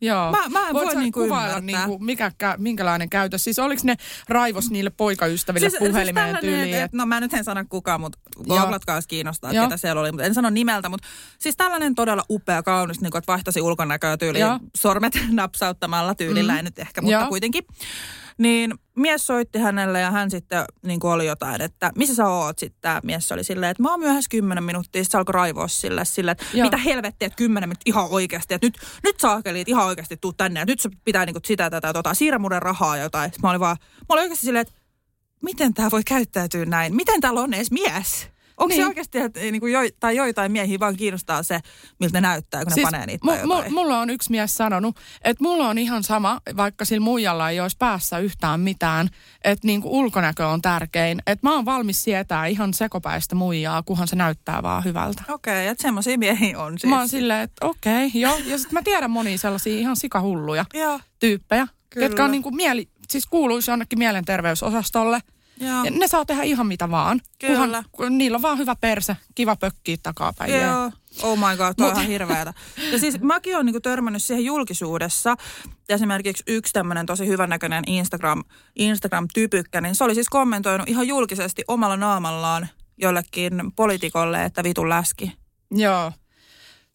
Joo. 0.04 0.32
Mä, 0.32 0.50
mä 0.50 0.68
en 0.68 0.74
voi 0.74 0.96
niinku 0.96 1.24
kuvailla, 1.24 1.60
niinku, 1.60 2.00
mikä, 2.00 2.32
minkälainen 2.58 3.10
käytös. 3.10 3.44
Siis 3.44 3.60
oliko 3.60 3.82
ne 3.84 3.96
raivos 4.30 4.70
niille 4.70 4.90
poikaystäville 4.90 5.70
siis, 5.70 5.80
siis 5.80 5.92
puhelimeen 5.92 6.30
siis 6.30 6.42
tyyliin? 6.42 6.76
Et, 6.76 6.94
no 6.94 7.06
mä 7.06 7.20
nyt 7.20 7.34
en 7.34 7.44
sano 7.44 7.66
kukaan, 7.70 8.02
mutta 8.02 8.20
googlatkaa 8.48 8.96
jos 8.96 9.08
kiinnostaa, 9.08 9.54
Joo. 9.54 9.66
ketä 9.66 9.78
siellä 9.78 10.02
oli. 10.02 10.12
Mutta 10.12 10.24
en 10.26 10.34
sano 10.34 10.50
nimeltä, 10.50 10.90
mutta 10.90 11.08
siis 11.40 11.58
tällainen 11.58 11.96
todella 11.96 12.24
upea, 12.30 12.64
kaunis, 12.64 13.02
niin 13.02 13.12
kuin, 13.12 13.20
että 13.20 13.32
vaihtasi 13.32 13.62
ulkonäköä 13.62 14.18
tyyliin. 14.18 14.46
Sormet 14.78 15.14
napsauttamalla 15.32 16.16
tyylillä, 16.16 16.54
mm. 16.54 16.58
ei 16.58 16.64
nyt 16.64 16.80
ehkä, 16.80 17.02
mutta 17.02 17.14
Joo. 17.20 17.28
kuitenkin. 17.28 17.66
Niin 18.38 18.74
mies 18.96 19.28
soitti 19.28 19.60
hänelle 19.60 20.00
ja 20.00 20.12
hän 20.12 20.32
sitten 20.32 20.66
niin 20.86 21.00
kuin 21.00 21.12
oli 21.12 21.26
jotain, 21.26 21.62
että 21.62 21.92
missä 21.96 22.16
sä 22.16 22.28
oot 22.28 22.60
sitten. 22.60 22.82
Tämä 22.82 23.02
mies 23.04 23.32
oli 23.32 23.44
silleen, 23.44 23.72
että 23.72 23.84
mä 23.84 23.92
oon 23.92 24.00
myöhässä 24.00 24.30
kymmenen 24.30 24.64
minuuttia. 24.64 25.04
Sitten 25.04 25.12
se 25.12 25.18
alkoi 25.18 25.34
raivoa 25.34 25.68
sille, 25.68 26.06
sille 26.06 26.32
että 26.32 26.46
Joo. 26.54 26.66
mitä 26.66 26.78
helvettiä, 26.78 27.26
että 27.26 27.38
kymmenen 27.38 27.70
minuuttia 27.70 27.92
ihan 27.92 28.08
oikeasti. 28.10 28.54
Että 28.54 28.68
nyt, 28.68 28.78
nyt 29.04 29.20
saakeli, 29.20 29.60
että 29.62 29.72
ihan 29.72 29.86
oikeasti 29.86 30.18
tuu 30.18 30.34
tänne. 30.34 30.60
Ja 30.60 30.66
nyt 30.66 30.80
se 30.80 30.90
pitää 31.06 31.26
niin 31.26 31.34
kuin 31.34 31.44
sitä 31.46 31.70
tätä 31.70 31.94
tota, 31.94 32.14
siirrä 32.14 32.40
muuten 32.40 32.62
rahaa 32.62 32.98
ja 32.98 33.04
jotain. 33.04 33.30
Sitten 33.30 33.42
mä 33.42 33.50
olin 33.50 33.60
vaan, 33.60 33.78
mä 33.82 34.06
olin 34.10 34.22
oikeasti 34.22 34.46
silleen, 34.46 34.62
että 34.62 34.74
miten 35.42 35.74
tämä 35.74 35.92
voi 35.92 36.04
käyttäytyä 36.04 36.66
näin? 36.66 36.96
Miten 36.96 37.22
täällä 37.22 37.42
on 37.42 37.54
edes 37.54 37.72
mies? 37.72 38.33
Onko 38.58 38.68
niin. 38.68 38.82
se 38.82 38.88
oikeasti, 38.88 39.18
että 39.18 39.40
niin 39.40 39.60
kuin 39.60 39.74
jo, 39.74 39.80
tai 40.00 40.16
joitain 40.16 40.52
miehiä 40.52 40.80
vaan 40.80 40.96
kiinnostaa 40.96 41.44
se, 41.44 41.60
miltä 42.00 42.18
ne 42.18 42.28
näyttää, 42.28 42.64
kun 42.64 42.74
siis 42.74 42.86
ne 42.86 42.92
panee 42.92 43.06
niitä 43.06 43.28
mu- 43.28 43.66
mu- 43.66 43.70
Mulla 43.70 44.00
on 44.00 44.10
yksi 44.10 44.32
mies 44.32 44.58
sanonut, 44.58 45.00
että 45.24 45.44
mulla 45.44 45.70
on 45.70 45.78
ihan 45.78 46.04
sama, 46.04 46.42
vaikka 46.58 46.86
sillä 46.86 47.04
muijalla 47.04 47.50
ei 47.50 47.60
olisi 47.60 47.78
päässä 47.80 48.20
yhtään 48.20 48.60
mitään, 48.60 49.10
että 49.44 49.68
niin 49.68 49.82
kuin 49.82 49.92
ulkonäkö 49.92 50.48
on 50.48 50.62
tärkein. 50.62 51.20
Että 51.28 51.48
mä 51.48 51.56
oon 51.56 51.66
valmis 51.66 52.04
sietää 52.04 52.46
ihan 52.46 52.74
sekopäistä 52.74 53.36
muijaa, 53.36 53.84
kunhan 53.84 54.08
se 54.08 54.16
näyttää 54.16 54.64
vaan 54.64 54.84
hyvältä. 54.84 55.24
Okei, 55.30 55.54
okay, 55.54 55.68
että 55.68 55.82
semmoisia 55.82 56.18
miehiä 56.18 56.60
on 56.60 56.80
siis. 56.80 56.90
Mä 56.90 56.98
oon 56.98 57.10
silleen, 57.10 57.42
että 57.42 57.66
okei, 57.66 58.08
okay, 58.08 58.22
joo. 58.22 58.38
Ja 58.46 58.58
sitten 58.58 58.74
mä 58.74 58.82
tiedän 58.82 59.12
monia 59.12 59.38
sellaisia 59.38 59.80
ihan 59.80 59.96
sikahulluja 59.96 60.66
tyyppejä, 61.20 61.68
Kyllä. 61.90 62.08
ketkä 62.08 62.26
on 62.26 62.32
niin 62.32 62.44
kuin 62.44 62.56
mieli, 62.56 62.90
siis 63.10 63.26
kuuluisi 63.26 63.72
jonnekin 63.72 64.00
mielenterveysosastolle– 64.00 65.22
Joo. 65.60 65.84
Ja 65.84 65.92
ne 65.92 66.08
saa 66.08 66.26
tehdä 66.26 66.44
ihan 66.44 66.68
mitä 66.68 66.92
vaan. 66.92 67.22
Kyllä. 67.40 67.58
Kunhan, 67.58 67.86
kun 67.92 68.18
niillä 68.18 68.36
on 68.36 68.42
vaan 68.42 68.58
hyvä 68.58 68.76
perse, 68.76 69.18
kiva 69.36 69.56
pökkiä 69.56 69.98
takapäin. 70.04 70.54
Joo. 70.54 70.92
Oh 71.22 71.38
my 71.38 71.58
god, 71.58 71.74
toi 71.78 71.88
on 71.88 71.94
ihan 71.94 72.08
hirveätä. 72.08 72.54
Ja 72.92 73.00
siis 73.00 73.22
mäkin 73.22 73.56
olen 73.56 73.66
niinku 73.66 73.82
törmännyt 73.82 74.24
siihen 74.24 74.46
julkisuudessa. 74.46 75.36
Esimerkiksi 75.90 76.44
yksi 76.48 76.74
tämmöinen 76.74 77.06
tosi 77.06 77.28
hyvännäköinen 77.28 77.84
Instagram, 77.88 78.44
Instagram-typykkä, 78.76 79.82
niin 79.82 79.96
se 79.96 80.04
oli 80.04 80.16
siis 80.16 80.30
kommentoinut 80.30 80.90
ihan 80.90 81.08
julkisesti 81.08 81.64
omalla 81.68 81.98
naamallaan 81.98 82.68
jollekin 82.98 83.54
poliitikolle, 83.76 84.46
että 84.46 84.64
vitun 84.64 84.90
läski. 84.90 85.32
Joo. 85.72 86.12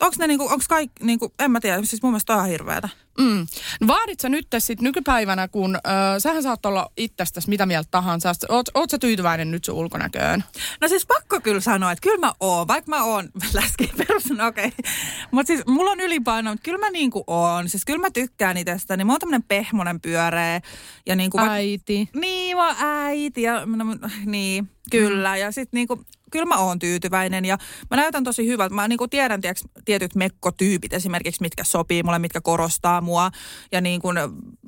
Onko 0.01 0.17
ne 0.19 0.27
niinku, 0.27 0.45
onko 0.45 0.65
kaikki, 0.69 1.05
niinku, 1.05 1.35
en 1.39 1.51
mä 1.51 1.61
tiedä, 1.61 1.83
siis 1.83 2.03
mun 2.03 2.13
mielestä 2.13 2.33
on 2.33 2.39
ihan 2.39 2.51
hirveätä. 2.51 2.89
Mm. 3.19 3.47
Vaadit 3.87 4.21
sä 4.21 4.29
nyt 4.29 4.47
sit 4.59 4.81
nykypäivänä, 4.81 5.49
kun 5.49 5.77
ö, 5.77 6.21
sähän 6.21 6.43
saat 6.43 6.67
olla 6.67 6.91
itsestäsi 6.97 7.49
mitä 7.49 7.67
mieltä 7.67 7.89
tahansa. 7.91 8.33
Oot, 8.49 8.67
oot 8.75 8.91
sä 8.91 8.99
tyytyväinen 8.99 9.51
nyt 9.51 9.65
sun 9.65 9.75
ulkonäköön? 9.75 10.45
No 10.81 10.89
siis 10.89 11.07
pakko 11.07 11.41
kyllä 11.41 11.61
sanoa, 11.61 11.93
että 11.93 12.03
kyllä 12.03 12.27
mä 12.27 12.33
oon, 12.41 12.69
vaikka 12.69 12.91
mä 12.91 13.05
oon 13.05 13.29
läski 13.55 13.91
perustan, 13.97 14.41
okei. 14.41 14.67
Okay. 14.67 14.93
Mutta 15.31 15.47
siis 15.47 15.67
mulla 15.67 15.91
on 15.91 16.01
ylipaino, 16.01 16.51
mutta 16.51 16.65
kyllä 16.65 16.79
mä 16.79 16.91
niinku 16.91 17.25
oon. 17.27 17.69
Siis 17.69 17.85
kyllä 17.85 18.01
mä 18.01 18.11
tykkään 18.11 18.57
itsestäni. 18.57 19.05
Mä 19.05 19.13
oon 19.13 19.21
tämmönen 19.21 19.43
pehmonen 19.43 20.01
pyöreä. 20.01 20.61
Ja 21.07 21.17
niinku, 21.17 21.39
äiti. 21.41 22.09
Niin, 22.15 22.57
mä 22.57 22.67
oon 22.67 22.77
äiti 22.79 23.43
ja 23.43 23.67
no, 23.67 23.85
niin, 24.27 24.71
kyllä. 24.91 25.35
Mm. 25.35 25.41
Ja 25.41 25.53
sit 25.53 25.69
niinku, 25.73 26.05
kyllä 26.31 26.47
mä 26.47 26.59
oon 26.59 26.79
tyytyväinen 26.79 27.45
ja 27.45 27.59
mä 27.91 27.97
näytän 27.97 28.25
tosi 28.25 28.47
hyvältä. 28.47 28.75
Mä 28.75 28.89
niinku 28.89 29.09
tiedän 29.09 29.41
tiiäks, 29.41 29.65
tietyt 29.85 30.15
mekkotyypit 30.15 30.93
esimerkiksi, 30.93 31.43
mitkä 31.43 31.65
sopii 31.65 32.03
mulle, 32.03 32.19
mitkä 32.19 32.41
korostaa 32.41 33.01
mua 33.01 33.31
ja 33.73 33.81
niin 33.81 34.01
kuin 34.01 34.17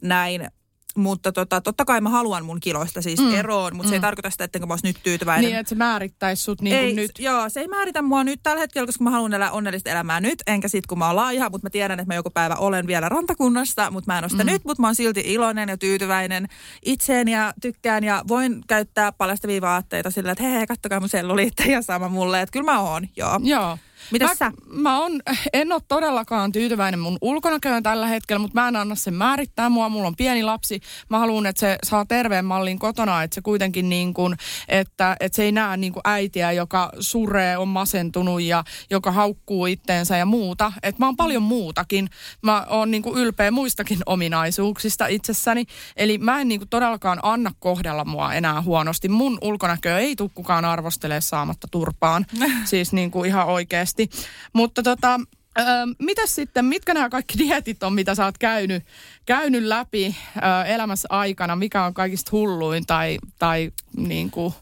näin. 0.02 0.48
Mutta 0.96 1.32
tota, 1.32 1.60
totta 1.60 1.84
kai 1.84 2.00
mä 2.00 2.08
haluan 2.08 2.44
mun 2.44 2.60
kiloista 2.60 3.02
siis 3.02 3.20
mm. 3.20 3.34
eroon, 3.34 3.76
mutta 3.76 3.86
mm. 3.86 3.88
se 3.88 3.94
ei 3.94 3.98
mm. 3.98 4.02
tarkoita 4.02 4.30
sitä, 4.30 4.44
ettenkö 4.44 4.66
mä 4.66 4.72
olisi 4.72 4.86
nyt 4.86 4.96
tyytyväinen. 5.02 5.44
Niin, 5.44 5.58
että 5.58 5.68
se 5.68 5.74
määrittäisi 5.74 6.42
sut 6.42 6.60
niin 6.60 6.76
ei, 6.76 6.94
nyt. 6.94 7.10
Joo, 7.18 7.48
se 7.48 7.60
ei 7.60 7.68
määritä 7.68 8.02
mua 8.02 8.24
nyt 8.24 8.40
tällä 8.42 8.60
hetkellä, 8.60 8.86
koska 8.86 9.04
mä 9.04 9.10
haluan 9.10 9.34
elää 9.34 9.50
onnellista 9.50 9.90
elämää 9.90 10.20
nyt, 10.20 10.42
enkä 10.46 10.68
sit 10.68 10.86
kun 10.86 10.98
mä 10.98 11.06
oon 11.06 11.16
laaja, 11.16 11.50
mutta 11.50 11.66
mä 11.66 11.70
tiedän, 11.70 12.00
että 12.00 12.14
mä 12.14 12.14
joku 12.14 12.30
päivä 12.30 12.54
olen 12.54 12.86
vielä 12.86 13.08
rantakunnassa, 13.08 13.90
mutta 13.90 14.12
mä 14.12 14.18
en 14.18 14.24
ole 14.24 14.30
sitä 14.30 14.44
mm. 14.44 14.50
nyt, 14.50 14.64
mutta 14.64 14.80
mä 14.80 14.88
oon 14.88 14.94
silti 14.94 15.22
iloinen 15.26 15.68
ja 15.68 15.76
tyytyväinen 15.76 16.48
itseen 16.84 17.28
ja 17.28 17.54
tykkään 17.62 18.04
ja 18.04 18.24
voin 18.28 18.60
käyttää 18.68 19.12
paljastavia 19.12 19.60
vaatteita 19.60 20.10
sillä, 20.10 20.32
että 20.32 20.44
hei, 20.44 20.66
kattokaa 20.66 21.00
mun 21.00 21.08
selluliitteja 21.08 21.82
sama 21.82 22.08
mulle, 22.08 22.42
että 22.42 22.52
kyllä 22.52 22.72
mä 22.72 22.80
oon, 22.80 23.08
joo. 23.16 23.40
Joo. 23.42 23.78
Mitä 24.10 24.34
sä? 24.34 24.52
Mä 24.66 24.98
on, 24.98 25.20
en 25.52 25.72
ole 25.72 25.82
todellakaan 25.88 26.52
tyytyväinen 26.52 27.00
mun 27.00 27.18
ulkonäköön 27.20 27.82
tällä 27.82 28.06
hetkellä, 28.06 28.38
mutta 28.38 28.60
mä 28.60 28.68
en 28.68 28.76
anna 28.76 28.94
sen 28.94 29.14
määrittää 29.14 29.68
mua. 29.68 29.88
Mulla 29.88 30.06
on 30.06 30.16
pieni 30.16 30.42
lapsi. 30.42 30.80
Mä 31.08 31.18
haluan, 31.18 31.46
että 31.46 31.60
se 31.60 31.78
saa 31.86 32.04
terveen 32.04 32.44
mallin 32.44 32.78
kotona, 32.78 33.22
että 33.22 33.34
se 33.34 33.40
kuitenkin 33.40 33.88
niin 33.88 34.14
kuin, 34.14 34.36
että, 34.68 35.16
että 35.20 35.36
se 35.36 35.42
ei 35.42 35.52
näe 35.52 35.76
niin 35.76 35.92
kuin 35.92 36.00
äitiä, 36.04 36.52
joka 36.52 36.90
suree, 37.00 37.56
on 37.56 37.68
masentunut 37.68 38.42
ja 38.42 38.64
joka 38.90 39.12
haukkuu 39.12 39.66
itteensä 39.66 40.16
ja 40.16 40.26
muuta. 40.26 40.72
Että 40.82 41.02
mä 41.02 41.06
oon 41.06 41.16
paljon 41.16 41.42
muutakin. 41.42 42.08
Mä 42.42 42.66
oon 42.68 42.90
niin 42.90 43.02
kuin 43.02 43.18
ylpeä 43.18 43.50
muistakin 43.50 43.98
ominaisuuksista 44.06 45.06
itsessäni. 45.06 45.64
Eli 45.96 46.18
mä 46.18 46.40
en 46.40 46.48
niin 46.48 46.60
kuin 46.60 46.68
todellakaan 46.68 47.18
anna 47.22 47.52
kohdella 47.58 48.04
mua 48.04 48.34
enää 48.34 48.62
huonosti. 48.62 49.08
Mun 49.08 49.38
ulkonäköä 49.42 49.98
ei 49.98 50.16
tule 50.16 50.30
kukaan 50.34 50.64
arvostelee 50.64 51.20
saamatta 51.20 51.68
turpaan. 51.70 52.26
siis 52.64 52.92
niin 52.92 53.10
kuin 53.10 53.28
ihan 53.28 53.46
oikeasti 53.46 53.89
oikeasti. 53.90 54.10
Mutta 54.52 54.82
tota, 54.82 55.20
Öö, 55.58 55.66
mitäs 55.98 56.34
sitten, 56.34 56.64
mitkä 56.64 56.94
nämä 56.94 57.08
kaikki 57.08 57.38
dietit 57.44 57.82
on, 57.82 57.92
mitä 57.92 58.14
sä 58.14 58.24
oot 58.24 58.38
käynyt, 58.38 58.84
käynyt 59.26 59.62
läpi 59.62 60.16
öö, 60.36 60.64
elämässä 60.64 61.08
aikana? 61.10 61.56
Mikä 61.56 61.84
on 61.84 61.94
kaikista 61.94 62.30
hulluin 62.32 62.86
tai, 62.86 63.18
tai 63.38 63.72
niin 63.96 64.30
kuin, 64.30 64.54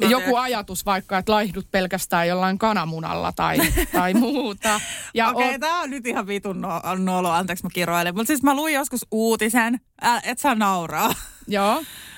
joku 0.00 0.24
tiedän. 0.24 0.42
ajatus 0.42 0.86
vaikka, 0.86 1.18
että 1.18 1.32
laihdut 1.32 1.70
pelkästään 1.70 2.28
jollain 2.28 2.58
kananmunalla 2.58 3.32
tai, 3.32 3.58
tai 3.92 4.14
muuta. 4.14 4.74
Okei, 4.74 5.30
okay, 5.30 5.54
on... 5.54 5.60
tämä 5.60 5.80
on 5.80 5.90
nyt 5.90 6.06
ihan 6.06 6.26
vitun 6.26 6.60
no, 6.60 6.82
nolo, 6.98 7.30
anteeksi 7.30 7.64
mä 7.64 7.70
kiroilen. 7.74 8.14
Mutta 8.14 8.26
siis 8.26 8.42
mä 8.42 8.54
luin 8.54 8.74
joskus 8.74 9.06
uutisen, 9.10 9.80
että 10.22 10.42
saa 10.42 10.54
nauraa. 10.54 11.14
Joo. 11.46 11.82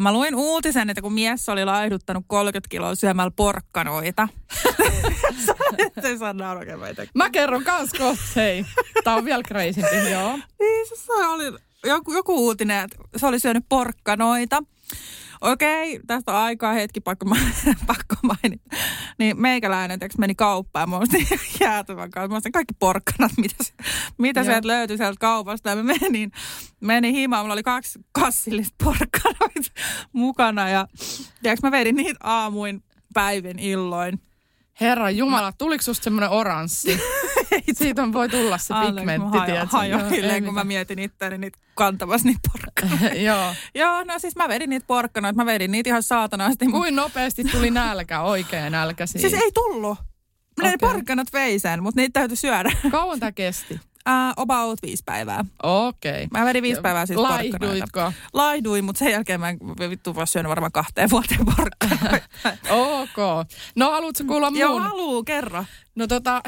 mä 0.00 0.12
luin 0.12 0.34
uutisen, 0.34 0.90
että 0.90 1.02
kun 1.02 1.12
mies 1.12 1.48
oli 1.48 1.64
laihduttanut 1.64 2.24
30 2.26 2.68
kiloa 2.68 2.94
syömällä 2.94 3.30
porkkanoita. 3.36 4.28
se 6.02 6.18
saa 6.18 6.32
nauraa 6.32 6.88
Mä 7.14 7.30
kerron 7.30 7.64
kans 7.64 7.90
kohta, 7.92 8.24
hei. 8.36 8.66
Tää 9.04 9.14
on 9.14 9.24
vielä 9.24 9.42
crazysti, 9.42 10.10
joo. 10.10 10.38
Niin, 10.60 10.86
se 10.94 11.12
oli 11.12 11.52
joku, 11.84 12.12
joku 12.12 12.34
uutinen, 12.34 12.84
että 12.84 12.96
se 13.16 13.26
oli 13.26 13.40
syönyt 13.40 13.64
porkkanoita. 13.68 14.62
Okei, 15.44 16.00
tästä 16.06 16.32
on 16.32 16.38
aikaa 16.38 16.72
hetki, 16.72 17.00
pakko, 17.00 17.26
pakko 17.86 18.16
mainita. 18.22 18.76
Niin 19.18 19.40
meikäläinen 19.40 19.98
teks 19.98 20.18
meni 20.18 20.34
kauppaan, 20.34 20.90
mä 20.90 20.98
ostin 20.98 21.26
jäätävän 21.60 22.10
kanssa. 22.10 22.28
Mä 22.28 22.36
ostin 22.36 22.52
kaikki 22.52 22.74
porkkanat, 22.78 23.32
mitä, 23.36 23.64
mitä 24.18 24.44
sieltä 24.44 24.68
löytyi 24.68 24.96
sieltä 24.96 25.20
kaupasta. 25.20 25.70
Ja 25.70 25.76
mä 25.76 25.82
menin, 25.82 26.32
menin 26.80 27.14
himaan, 27.14 27.44
mulla 27.44 27.52
oli 27.52 27.62
kaksi 27.62 27.98
kassillista 28.12 28.84
porkkanoita 28.84 29.70
mukana. 30.12 30.68
Ja 30.68 30.88
tiedätkö, 31.42 31.66
mä 31.66 31.70
vedin 31.70 31.96
niitä 31.96 32.20
aamuin, 32.22 32.82
päivin, 33.14 33.58
illoin. 33.58 34.20
Herra 34.80 35.10
Jumala, 35.10 35.52
tuliko 35.52 35.82
susta 35.82 36.04
semmoinen 36.04 36.30
oranssi? 36.30 37.00
Siitä 37.72 38.02
on 38.02 38.12
voi 38.12 38.28
tulla 38.28 38.58
se 38.58 38.74
pigmentti, 38.86 39.38
tiedätkö? 39.46 40.44
kun 40.44 40.54
mä 40.54 40.64
mietin 40.64 40.98
itseäni 40.98 41.38
niitä 41.38 41.58
kantamassa 41.74 42.28
niitä 42.28 42.50
porkkanoita. 42.52 43.16
Joo. 43.28 43.54
Joo, 43.74 44.04
no 44.04 44.18
siis 44.18 44.36
mä 44.36 44.48
vedin 44.48 44.70
niitä 44.70 44.86
porkkanoita, 44.86 45.36
mä 45.36 45.46
vedin 45.46 45.70
niitä 45.70 45.90
ihan 45.90 46.02
saatanasti. 46.02 46.66
Kuin 46.66 46.96
nopeasti 46.96 47.44
tuli 47.44 47.70
nälkä, 47.70 48.20
oikein 48.20 48.72
nälkä 48.72 49.06
siis. 49.06 49.22
Siis 49.22 49.34
ei 49.34 49.52
tullut. 49.54 49.98
Mä 50.62 50.68
okay. 50.68 50.76
porkkanat 50.80 51.32
veisen, 51.32 51.82
mutta 51.82 52.00
niitä 52.00 52.20
täytyy 52.20 52.36
syödä. 52.36 52.72
Kauan 52.90 53.20
tämä 53.20 53.32
kesti? 53.32 53.80
Uh, 54.08 54.32
about 54.36 54.78
viisi 54.82 55.02
päivää. 55.06 55.44
Okei. 55.62 56.12
Okay. 56.12 56.40
Mä 56.40 56.46
vedin 56.46 56.62
viisi 56.62 56.80
päivää 56.80 57.06
siis 57.06 57.18
Laihduitko? 57.18 58.12
Laihduin, 58.32 58.84
mutta 58.84 58.98
sen 58.98 59.12
jälkeen 59.12 59.40
mä 59.40 59.48
en 59.48 59.58
vittu 59.90 60.14
vaan 60.14 60.26
syönyt 60.26 60.50
varmaan 60.50 60.72
kahteen 60.72 61.10
vuoteen 61.10 61.40
porkkanoita. 61.44 62.28
ok. 63.00 63.46
No 63.76 63.90
haluatko 63.90 64.24
kuulla 64.24 64.50
muun? 64.50 64.60
Joo, 64.60 64.80
haluu, 64.80 65.24
kerro. 65.24 65.64
No 65.94 66.06
tota, 66.06 66.42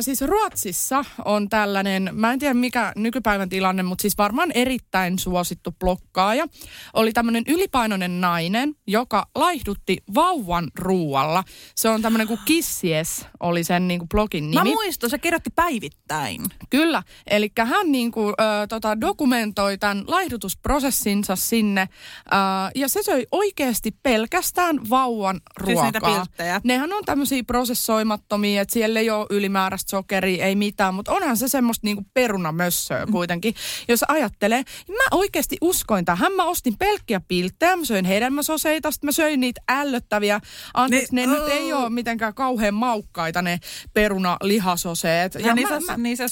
siis 0.00 0.20
Ruotsissa 0.20 1.04
on 1.24 1.48
tällainen, 1.48 2.10
mä 2.12 2.32
en 2.32 2.38
tiedä 2.38 2.54
mikä 2.54 2.92
nykypäivän 2.96 3.48
tilanne, 3.48 3.82
mutta 3.82 4.02
siis 4.02 4.18
varmaan 4.18 4.52
erittäin 4.54 5.18
suosittu 5.18 5.74
blokkaaja. 5.80 6.46
Oli 6.94 7.12
tämmöinen 7.12 7.44
ylipainoinen 7.46 8.20
nainen, 8.20 8.74
joka 8.86 9.26
laihdutti 9.34 9.98
vauvan 10.14 10.70
ruualla. 10.78 11.44
Se 11.74 11.88
on 11.88 12.02
tämmöinen 12.02 12.26
kuin 12.26 12.40
Kissies, 12.44 13.26
oli 13.40 13.64
sen 13.64 13.88
niin 13.88 14.00
kuin 14.00 14.08
blogin 14.08 14.50
nimi. 14.50 14.54
Mä 14.54 14.64
muistan, 14.64 15.10
se 15.10 15.18
kirjoitti 15.18 15.50
päivittäin. 15.54 16.42
Kyllä, 16.70 16.91
eli 17.26 17.52
hän 17.58 17.92
niin 17.92 18.12
kuin, 18.12 18.34
ö, 18.40 18.66
tota, 18.66 19.00
dokumentoi 19.00 19.78
tämän 19.78 20.04
laihdutusprosessinsa 20.06 21.36
sinne. 21.36 21.88
Ö, 22.32 22.36
ja 22.74 22.88
se 22.88 23.02
söi 23.02 23.26
oikeasti 23.32 23.96
pelkästään 24.02 24.90
vauvan 24.90 25.40
ruokaa. 25.56 25.82
Siis 25.82 25.92
niitä 25.92 26.00
pilttejä. 26.06 26.60
Nehän 26.64 26.92
on 26.92 27.04
tämmöisiä 27.04 27.42
prosessoimattomia, 27.46 28.62
että 28.62 28.72
siellä 28.72 29.00
ei 29.00 29.10
ole 29.10 29.26
ylimääräistä 29.30 29.90
sokeria, 29.90 30.44
ei 30.44 30.56
mitään, 30.56 30.94
mutta 30.94 31.12
onhan 31.12 31.36
se 31.36 31.48
semmoista 31.48 31.86
niinku 31.86 32.06
perunamössöä 32.14 33.06
kuitenkin. 33.12 33.54
Jos 33.88 34.04
ajattelee, 34.08 34.62
niin 34.88 34.96
mä 34.96 35.04
oikeasti 35.10 35.56
uskoin 35.60 36.04
tähän. 36.04 36.32
Mä 36.32 36.44
ostin 36.44 36.78
pelkkiä 36.78 37.20
pilttejä, 37.28 37.76
mä 37.76 37.84
söin 37.84 38.04
hedelmäsoseita, 38.04 38.90
sitten 38.90 39.08
mä 39.08 39.12
söin 39.12 39.40
niitä 39.40 39.60
ällöttäviä. 39.68 40.40
Anteeksi, 40.74 41.14
ne, 41.14 41.26
ne 41.26 41.32
nyt 41.32 41.48
ei 41.48 41.72
ole 41.72 41.90
mitenkään 41.90 42.34
kauhean 42.34 42.74
maukkaita 42.74 43.42
ne 43.42 43.58
perunalihasoseet. 43.94 45.34
Ja, 45.34 45.40
ja 45.40 45.54
niissä, 45.54 45.80
mä, 45.80 45.96
niissä 45.96 46.28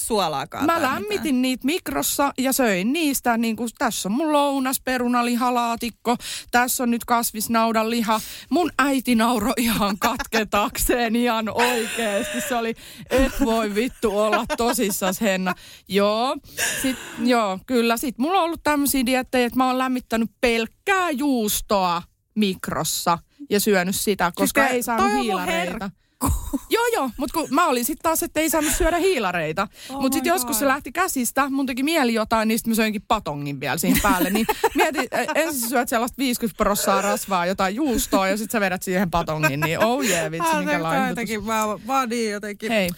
suolaakaan. 0.50 0.66
Mä 0.66 0.82
lämmitin 0.82 1.34
mitään. 1.34 1.42
niitä 1.42 1.66
mikrossa 1.66 2.32
ja 2.38 2.52
söin 2.52 2.92
niistä, 2.92 3.36
niin 3.36 3.56
kuin, 3.56 3.68
tässä 3.78 4.08
on 4.08 4.12
mun 4.12 4.32
lounas 4.32 4.80
perunalihalaatikko, 4.84 6.16
tässä 6.50 6.82
on 6.82 6.90
nyt 6.90 7.04
kasvisnaudan 7.04 7.90
liha. 7.90 8.20
Mun 8.50 8.70
äiti 8.78 9.14
nauro 9.14 9.52
ihan 9.56 9.98
katketakseen 9.98 11.16
ihan 11.16 11.48
oikeesti 11.48 12.40
se 12.48 12.56
oli, 12.56 12.74
et 13.10 13.32
voi 13.44 13.74
vittu 13.74 14.18
olla 14.18 14.44
tosissas 14.56 15.20
Henna. 15.20 15.54
Joo, 15.88 16.36
sit, 16.82 16.96
joo, 17.24 17.58
kyllä. 17.66 17.96
Sit 17.96 18.18
mulla 18.18 18.38
on 18.38 18.44
ollut 18.44 18.62
tämmöisiä 18.62 19.06
diettejä, 19.06 19.46
että 19.46 19.56
mä 19.56 19.66
oon 19.66 19.78
lämmittänyt 19.78 20.30
pelkkää 20.40 21.10
juustoa 21.10 22.02
mikrossa 22.34 23.18
ja 23.50 23.60
syönyt 23.60 23.96
sitä, 23.96 24.32
koska 24.34 24.60
siis 24.60 24.72
ei 24.72 24.82
saanut 24.82 25.22
hiilareita. 25.22 25.90
joo, 26.70 26.86
joo, 26.94 27.10
mutta 27.16 27.34
kun 27.34 27.48
mä 27.50 27.66
olin 27.66 27.84
sitten 27.84 28.02
taas, 28.02 28.22
että 28.22 28.40
ei 28.40 28.50
saanut 28.50 28.72
syödä 28.72 28.96
hiilareita. 28.96 29.68
Oh 29.90 30.00
mutta 30.00 30.16
sitten 30.16 30.30
joskus 30.30 30.58
se 30.58 30.66
lähti 30.66 30.92
käsistä, 30.92 31.50
mun 31.50 31.66
teki 31.66 31.82
mieli 31.82 32.14
jotain, 32.14 32.48
niin 32.48 32.58
sitten 32.58 32.70
mä 32.70 32.74
söinkin 32.74 33.02
patongin 33.08 33.60
vielä 33.60 33.78
siinä 33.78 34.00
päälle. 34.02 34.30
Niin 34.30 34.46
mietin, 34.74 35.08
ensin 35.34 35.68
syöt 35.68 35.88
sellaista 35.88 36.18
50 36.18 36.56
prossaa 36.58 37.02
rasvaa, 37.02 37.46
jotain 37.46 37.74
juustoa 37.74 38.28
ja 38.28 38.36
sitten 38.36 38.52
sä 38.52 38.60
vedät 38.60 38.82
siihen 38.82 39.10
patongin, 39.10 39.60
niin 39.60 39.84
oh 39.84 40.04
yeah, 40.04 40.30
vitsi, 40.30 40.56
minkä 40.56 40.82
laihdutus. 40.82 41.44
Mä, 41.44 41.64
mä 41.84 42.06
niin 42.06 42.30
jotenkin. 42.30 42.72
Hei. 42.72 42.90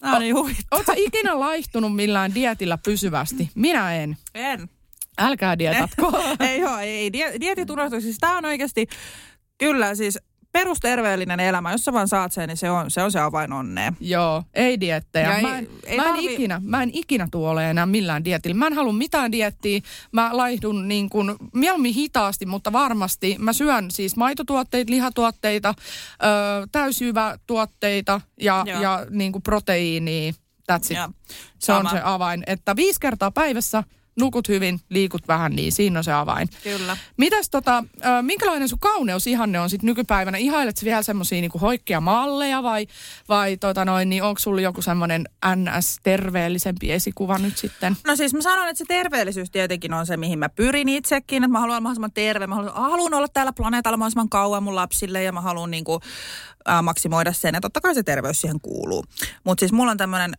Mä 0.00 0.18
niin 0.18 0.36
Oletko 0.70 0.92
ikinä 0.96 1.40
laihtunut 1.40 1.94
millään 1.94 2.34
dietillä 2.34 2.78
pysyvästi? 2.78 3.50
Minä 3.54 3.94
en. 3.94 4.16
En. 4.34 4.68
Älkää 5.18 5.58
dietatko. 5.58 6.12
ei 6.40 6.60
joo, 6.60 6.78
ei. 6.78 7.12
Dietit 7.12 7.70
unohtu. 7.70 8.00
Siis 8.00 8.18
tää 8.18 8.36
on 8.36 8.44
oikeasti, 8.44 8.86
kyllä 9.58 9.94
siis 9.94 10.18
perusterveellinen 10.56 11.40
elämä, 11.40 11.72
jos 11.72 11.84
sä 11.84 11.92
vaan 11.92 12.08
saat 12.08 12.32
sen, 12.32 12.48
niin 12.48 12.56
se 12.56 12.70
on 12.70 12.90
se, 12.90 13.02
on 13.02 13.12
se 13.12 13.20
avain 13.20 13.52
onneen. 13.52 13.96
Joo, 14.00 14.42
ei 14.54 14.80
diettejä. 14.80 15.40
mä, 15.42 15.58
en, 15.58 15.68
ei 15.84 15.96
mä, 15.96 16.02
en 16.02 16.08
tarvi... 16.08 16.34
ikinä, 16.34 16.60
mä 16.64 16.82
en 16.82 16.90
ikinä 16.92 17.28
tuole 17.30 17.70
enää 17.70 17.86
millään 17.86 18.24
dietillä. 18.24 18.54
Mä 18.54 18.66
en 18.66 18.72
halua 18.72 18.92
mitään 18.92 19.32
diettiä. 19.32 19.80
Mä 20.12 20.30
laihdun 20.32 20.88
niin 20.88 21.10
kuin, 21.10 21.36
mieluummin 21.54 21.94
hitaasti, 21.94 22.46
mutta 22.46 22.72
varmasti. 22.72 23.36
Mä 23.38 23.52
syön 23.52 23.90
siis 23.90 24.16
maitotuotteita, 24.16 24.90
lihatuotteita, 24.90 25.74
ö, 25.78 26.66
täysjyvätuotteita 26.72 28.20
ja, 28.40 28.64
ja 28.80 29.06
niin 29.10 29.32
kuin 29.32 29.42
proteiinia. 29.42 30.32
That's 30.72 30.90
it. 30.90 31.16
Se 31.58 31.72
on 31.72 31.88
se 31.90 32.00
avain. 32.04 32.42
Että 32.46 32.76
viisi 32.76 33.00
kertaa 33.00 33.30
päivässä– 33.30 33.84
nukut 34.16 34.48
hyvin, 34.48 34.80
liikut 34.88 35.28
vähän, 35.28 35.52
niin 35.52 35.72
siinä 35.72 35.98
on 35.98 36.04
se 36.04 36.12
avain. 36.12 36.48
Kyllä. 36.62 36.96
Mitäs 37.16 37.50
tota, 37.50 37.84
minkälainen 38.22 38.68
sun 38.68 38.78
kauneusihanne 38.78 39.60
on 39.60 39.70
sitten 39.70 39.86
nykypäivänä? 39.86 40.38
Ihailet 40.38 40.84
vielä 40.84 41.02
semmoisia 41.02 41.40
niinku 41.40 41.58
hoikkia 41.58 42.00
malleja 42.00 42.62
vai, 42.62 42.86
vai 43.28 43.56
tota 43.56 43.84
noin, 43.84 44.08
niin 44.08 44.22
onko 44.22 44.38
sulla 44.38 44.60
joku 44.60 44.82
semmoinen 44.82 45.24
NS-terveellisempi 45.46 46.92
esikuva 46.92 47.38
nyt 47.38 47.58
sitten? 47.58 47.96
No 48.06 48.16
siis 48.16 48.34
mä 48.34 48.40
sanon, 48.40 48.68
että 48.68 48.78
se 48.78 48.84
terveellisyys 48.88 49.50
tietenkin 49.50 49.92
on 49.92 50.06
se, 50.06 50.16
mihin 50.16 50.38
mä 50.38 50.48
pyrin 50.48 50.88
itsekin. 50.88 51.44
Että 51.44 51.52
mä 51.52 51.60
haluan 51.60 51.82
mahdollisimman 51.82 52.12
terve. 52.12 52.46
Mä 52.46 52.54
haluan, 52.54 52.74
haluan 52.74 53.14
olla 53.14 53.28
täällä 53.28 53.52
planeetalla 53.52 53.96
mahdollisimman 53.96 54.28
kauan 54.28 54.62
mun 54.62 54.74
lapsille 54.74 55.22
ja 55.22 55.32
mä 55.32 55.40
haluan 55.40 55.70
niinku, 55.70 56.00
äh, 56.68 56.82
maksimoida 56.82 57.32
sen. 57.32 57.54
Ja 57.54 57.60
totta 57.60 57.80
kai 57.80 57.94
se 57.94 58.02
terveys 58.02 58.40
siihen 58.40 58.60
kuuluu. 58.60 59.04
Mutta 59.44 59.60
siis 59.60 59.72
mulla 59.72 59.90
on 59.90 59.96
tämmöinen 59.96 60.32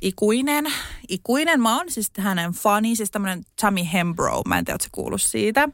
ikuinen, 0.00 0.64
ikuinen. 1.08 1.60
Mä 1.60 1.76
oon 1.76 1.90
siis 1.90 2.10
hänen 2.18 2.52
fani, 2.52 2.96
siis 2.96 3.10
tämmönen 3.10 3.44
Tammy 3.60 3.80
Hembro. 3.92 4.42
Mä 4.48 4.58
en 4.58 4.64
tiedä, 4.64 4.74
ootko 4.74 4.88
kuullut 4.92 5.22
siitä. 5.22 5.68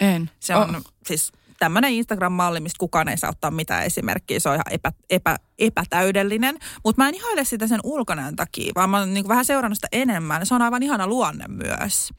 En. 0.00 0.30
Se 0.40 0.56
on 0.56 0.76
oh. 0.76 0.82
siis 1.06 1.32
tämmöinen 1.58 1.92
Instagram-malli, 1.92 2.60
mistä 2.60 2.78
kukaan 2.78 3.08
ei 3.08 3.18
saa 3.18 3.30
ottaa 3.30 3.50
mitään 3.50 3.84
esimerkkiä. 3.84 4.40
Se 4.40 4.48
on 4.48 4.54
ihan 4.54 4.64
epä, 4.70 4.92
epä, 5.10 5.36
epätäydellinen. 5.58 6.58
Mutta 6.84 7.02
mä 7.02 7.08
en 7.08 7.14
ihaile 7.14 7.44
sitä 7.44 7.66
sen 7.66 7.80
ulkonäön 7.84 8.36
takia, 8.36 8.72
vaan 8.74 8.90
mä 8.90 8.98
oon 8.98 9.14
niin 9.14 9.28
vähän 9.28 9.44
seurannut 9.44 9.76
sitä 9.76 9.88
enemmän. 9.92 10.46
Se 10.46 10.54
on 10.54 10.62
aivan 10.62 10.82
ihana 10.82 11.06
luonne 11.06 11.44
myös. 11.48 12.12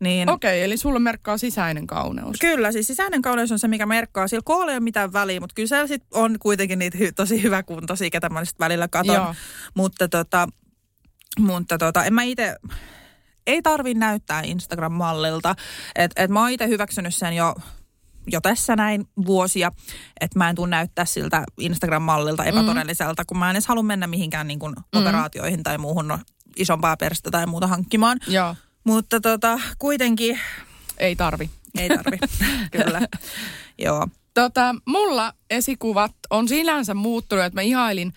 Niin, 0.00 0.30
Okei, 0.30 0.62
eli 0.62 0.76
sulle 0.76 0.98
merkkaa 0.98 1.38
sisäinen 1.38 1.86
kauneus. 1.86 2.36
Kyllä, 2.40 2.72
siis 2.72 2.86
sisäinen 2.86 3.22
kauneus 3.22 3.52
on 3.52 3.58
se, 3.58 3.68
mikä 3.68 3.86
merkkaa. 3.86 4.28
Sillä 4.28 4.42
koolla 4.44 4.72
ei 4.72 4.76
ole 4.76 4.84
mitään 4.84 5.12
väliä, 5.12 5.40
mutta 5.40 5.54
kyllä 5.54 5.86
sit 5.86 6.04
on 6.14 6.36
kuitenkin 6.38 6.78
niitä 6.78 6.98
hy- 6.98 7.12
tosi 7.16 7.42
hyväkuntoisia, 7.42 8.10
ketä 8.10 8.28
mä 8.28 8.42
välillä 8.60 8.88
katon. 8.88 9.14
Joo. 9.14 9.34
Mutta 9.74 10.08
tota, 10.08 10.48
mutta 11.38 11.78
tota, 11.78 12.04
en 12.04 12.14
mä 12.14 12.22
itse, 12.22 12.56
ei 13.46 13.62
tarvi 13.62 13.94
näyttää 13.94 14.42
Instagram-mallilta. 14.42 15.54
Että 15.94 16.22
et 16.22 16.30
mä 16.30 16.40
oon 16.40 16.50
itse 16.50 16.68
hyväksynyt 16.68 17.14
sen 17.14 17.32
jo 17.36 17.54
jo 18.32 18.40
tässä 18.40 18.76
näin 18.76 19.08
vuosia, 19.26 19.72
että 20.20 20.38
mä 20.38 20.48
en 20.48 20.54
tule 20.54 20.68
näyttää 20.68 21.04
siltä 21.04 21.44
Instagram-mallilta 21.60 22.42
mm. 22.42 22.48
epätodelliselta, 22.48 23.22
mm. 23.22 23.26
kun 23.26 23.38
mä 23.38 23.50
en 23.50 23.56
edes 23.56 23.66
halua 23.66 23.82
mennä 23.82 24.06
mihinkään 24.06 24.48
niin 24.48 24.58
kuin 24.58 24.74
mm. 24.74 25.00
operaatioihin 25.00 25.62
tai 25.62 25.78
muuhun 25.78 26.08
no, 26.08 26.18
isompaa 26.56 26.96
perstä 26.96 27.30
tai 27.30 27.46
muuta 27.46 27.66
hankkimaan. 27.66 28.18
Joo. 28.26 28.54
Mutta 28.88 29.20
tota, 29.20 29.60
kuitenkin... 29.78 30.40
Ei 30.98 31.16
tarvi. 31.16 31.50
Ei 31.78 31.88
tarvi, 31.88 32.18
kyllä. 32.84 33.00
Joo. 33.84 34.06
Tota, 34.38 34.74
mulla 34.86 35.32
esikuvat 35.50 36.12
on 36.30 36.48
sinänsä 36.48 36.94
muuttunut, 36.94 37.44
että 37.44 37.54
mä 37.54 37.62
ihailin. 37.62 38.12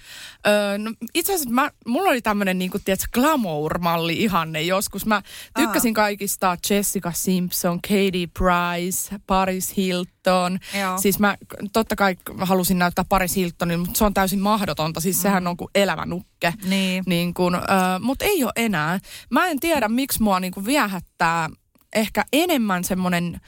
Öö, 0.48 0.78
no, 0.78 0.92
itse 1.14 1.34
asiassa 1.34 1.50
mä, 1.50 1.72
mulla 1.88 2.10
oli 2.10 2.22
tämmöinen 2.22 2.60
niin 2.60 2.72
kuin, 2.72 2.84
tiedätkö, 2.84 3.08
glamour-malli 3.14 4.14
ihanne 4.14 4.62
joskus. 4.62 5.06
Mä 5.06 5.22
tykkäsin 5.56 5.92
Aa. 5.92 6.04
kaikista 6.04 6.58
Jessica 6.70 7.12
Simpson, 7.12 7.82
Katie 7.82 8.28
Price, 8.38 9.16
Paris 9.28 9.78
Hilton. 9.78 10.60
Joo. 10.80 10.98
Siis 10.98 11.20
mä 11.20 11.38
totta 11.74 11.96
kai 11.96 12.16
halusin 12.38 12.80
näyttää 12.80 13.06
Paris 13.10 13.36
Hiltonin, 13.36 13.80
mutta 13.80 13.98
se 13.98 14.06
on 14.06 14.14
täysin 14.14 14.40
mahdotonta. 14.40 15.00
Siis 15.00 15.18
mm. 15.18 15.22
sehän 15.22 15.48
on 15.48 15.58
kuin 15.58 15.70
elävä 15.76 16.06
nukke. 16.06 16.54
Niin. 16.66 17.04
niin 17.06 17.34
kuin, 17.34 17.56
öö, 17.56 17.62
mutta 18.00 18.26
ei 18.26 18.44
ole 18.44 18.52
enää. 18.56 19.00
Mä 19.30 19.48
en 19.48 19.60
tiedä, 19.60 19.90
miksi 19.90 20.24
mua 20.24 20.40
niin 20.40 20.54
kuin 20.54 20.66
viehättää 20.66 21.50
ehkä 21.96 22.26
enemmän 22.34 22.84
semmoinen 22.84 23.42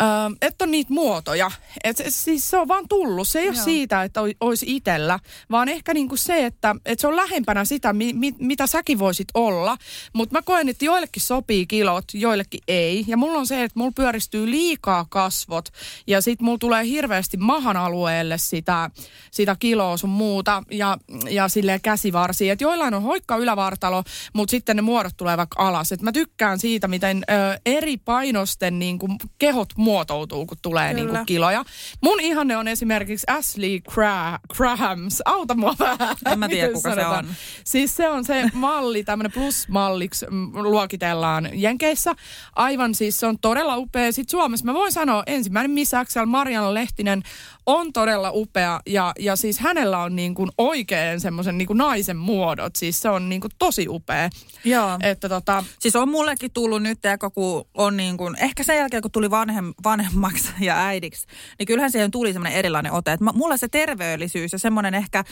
Öö, 0.00 0.06
että 0.42 0.64
on 0.64 0.70
niitä 0.70 0.92
muotoja. 0.92 1.50
Et, 1.84 1.96
se- 1.96 2.04
siis 2.08 2.50
se 2.50 2.58
on 2.58 2.68
vaan 2.68 2.88
tullut. 2.88 3.28
Se 3.28 3.38
ei 3.38 3.48
ole 3.48 3.56
Joo. 3.56 3.64
siitä, 3.64 4.02
että 4.02 4.20
olisi 4.40 4.76
itsellä, 4.76 5.18
vaan 5.50 5.68
ehkä 5.68 5.94
niinku 5.94 6.16
se, 6.16 6.46
että, 6.46 6.76
että 6.84 7.00
se 7.00 7.06
on 7.06 7.16
lähempänä 7.16 7.64
sitä, 7.64 7.92
mi, 7.92 8.12
mi, 8.12 8.34
mitä 8.38 8.66
säkin 8.66 8.98
voisit 8.98 9.28
olla. 9.34 9.76
Mutta 10.12 10.34
mä 10.38 10.42
koen, 10.42 10.68
että 10.68 10.84
joillekin 10.84 11.22
sopii 11.22 11.66
kilot, 11.66 12.04
joillekin 12.14 12.60
ei. 12.68 13.04
Ja 13.06 13.16
mulla 13.16 13.38
on 13.38 13.46
se, 13.46 13.62
että 13.62 13.78
mulla 13.78 13.92
pyöristyy 13.96 14.50
liikaa 14.50 15.06
kasvot 15.10 15.68
ja 16.06 16.20
sit 16.20 16.40
mulla 16.40 16.58
tulee 16.58 16.84
hirveästi 16.84 17.36
mahan 17.36 17.76
alueelle 17.76 18.38
sitä, 18.38 18.90
sitä 19.30 19.56
kiloa 19.58 19.96
sun 19.96 20.10
muuta 20.10 20.62
ja, 20.70 20.98
ja 21.30 21.48
silleen 21.48 21.80
käsivarsi. 21.80 22.50
Että 22.50 22.64
joillain 22.64 22.94
on 22.94 23.02
hoikka 23.02 23.36
ylävartalo, 23.36 24.04
mutta 24.32 24.50
sitten 24.50 24.76
ne 24.76 24.82
muodot 24.82 25.16
tulee 25.16 25.36
vaikka 25.36 25.62
alas. 25.68 25.92
Et 25.92 26.02
mä 26.02 26.12
tykkään 26.12 26.58
siitä, 26.58 26.88
miten 26.88 27.24
ö, 27.30 27.60
eri 27.66 27.96
painosten 27.96 28.78
niin 28.78 28.98
kuin, 28.98 29.16
kehot 29.38 29.68
muotoutuu, 29.82 30.46
kun 30.46 30.58
tulee 30.62 30.88
Kyllä. 30.88 31.04
niin 31.04 31.14
kuin, 31.14 31.26
kiloja. 31.26 31.64
Mun 32.00 32.20
ihanne 32.20 32.56
on 32.56 32.68
esimerkiksi 32.68 33.26
Ashley 33.30 33.78
Cra- 33.90 34.38
Grahams. 34.56 35.22
Auta 35.24 35.54
mua 35.54 35.74
vähän. 35.78 36.16
En 36.32 36.38
mä 36.38 36.48
tiedä, 36.48 36.72
kuka 36.72 36.90
se 36.90 36.94
sanotaan. 36.94 37.26
on. 37.26 37.34
Siis 37.64 37.96
se 37.96 38.08
on 38.08 38.24
se 38.24 38.50
malli, 38.52 39.04
tämmöinen 39.04 39.32
plus-malliksi 39.32 40.26
mm, 40.30 40.50
luokitellaan 40.54 41.48
Jenkeissä. 41.52 42.14
Aivan 42.56 42.94
siis 42.94 43.20
se 43.20 43.26
on 43.26 43.38
todella 43.38 43.76
upea. 43.76 44.12
Sitten 44.12 44.30
Suomessa 44.30 44.66
mä 44.66 44.74
voin 44.74 44.92
sanoa, 44.92 45.22
ensimmäinen 45.26 45.70
Miss 45.70 45.94
Axel, 45.94 46.26
Marianna 46.26 46.74
Lehtinen, 46.74 47.22
on 47.66 47.92
todella 47.92 48.30
upea. 48.34 48.80
Ja, 48.86 49.12
ja 49.18 49.36
siis 49.36 49.58
hänellä 49.58 49.98
on 49.98 50.16
niin 50.16 50.34
kuin 50.34 50.50
oikein 50.58 51.20
semmoisen 51.20 51.58
niin 51.58 51.66
kuin 51.66 51.78
naisen 51.78 52.16
muodot. 52.16 52.76
Siis 52.76 53.00
se 53.00 53.08
on 53.08 53.28
niin 53.28 53.40
kuin 53.40 53.50
tosi 53.58 53.88
upea. 53.88 54.30
Joo. 54.64 54.98
Että 55.02 55.28
tota, 55.28 55.64
Siis 55.80 55.96
on 55.96 56.08
mullekin 56.08 56.50
tullut 56.52 56.82
nyt, 56.82 56.98
kun 57.34 57.64
on 57.74 57.96
niin 57.96 58.16
kuin, 58.16 58.36
ehkä 58.40 58.64
sen 58.64 58.76
jälkeen 58.76 59.02
kun 59.02 59.10
tuli 59.10 59.30
vanhem, 59.30 59.72
vanhemmaksi 59.84 60.48
ja 60.60 60.86
äidiksi, 60.86 61.26
niin 61.58 61.66
kyllähän 61.66 61.92
siihen 61.92 62.10
tuli 62.10 62.32
semmoinen 62.32 62.58
erilainen 62.58 62.92
ote. 62.92 63.12
Että 63.12 63.32
mulla 63.34 63.56
se 63.56 63.68
terveellisyys 63.68 64.52
ja 64.52 64.58
semmoinen 64.58 64.94
ehkä 64.94 65.24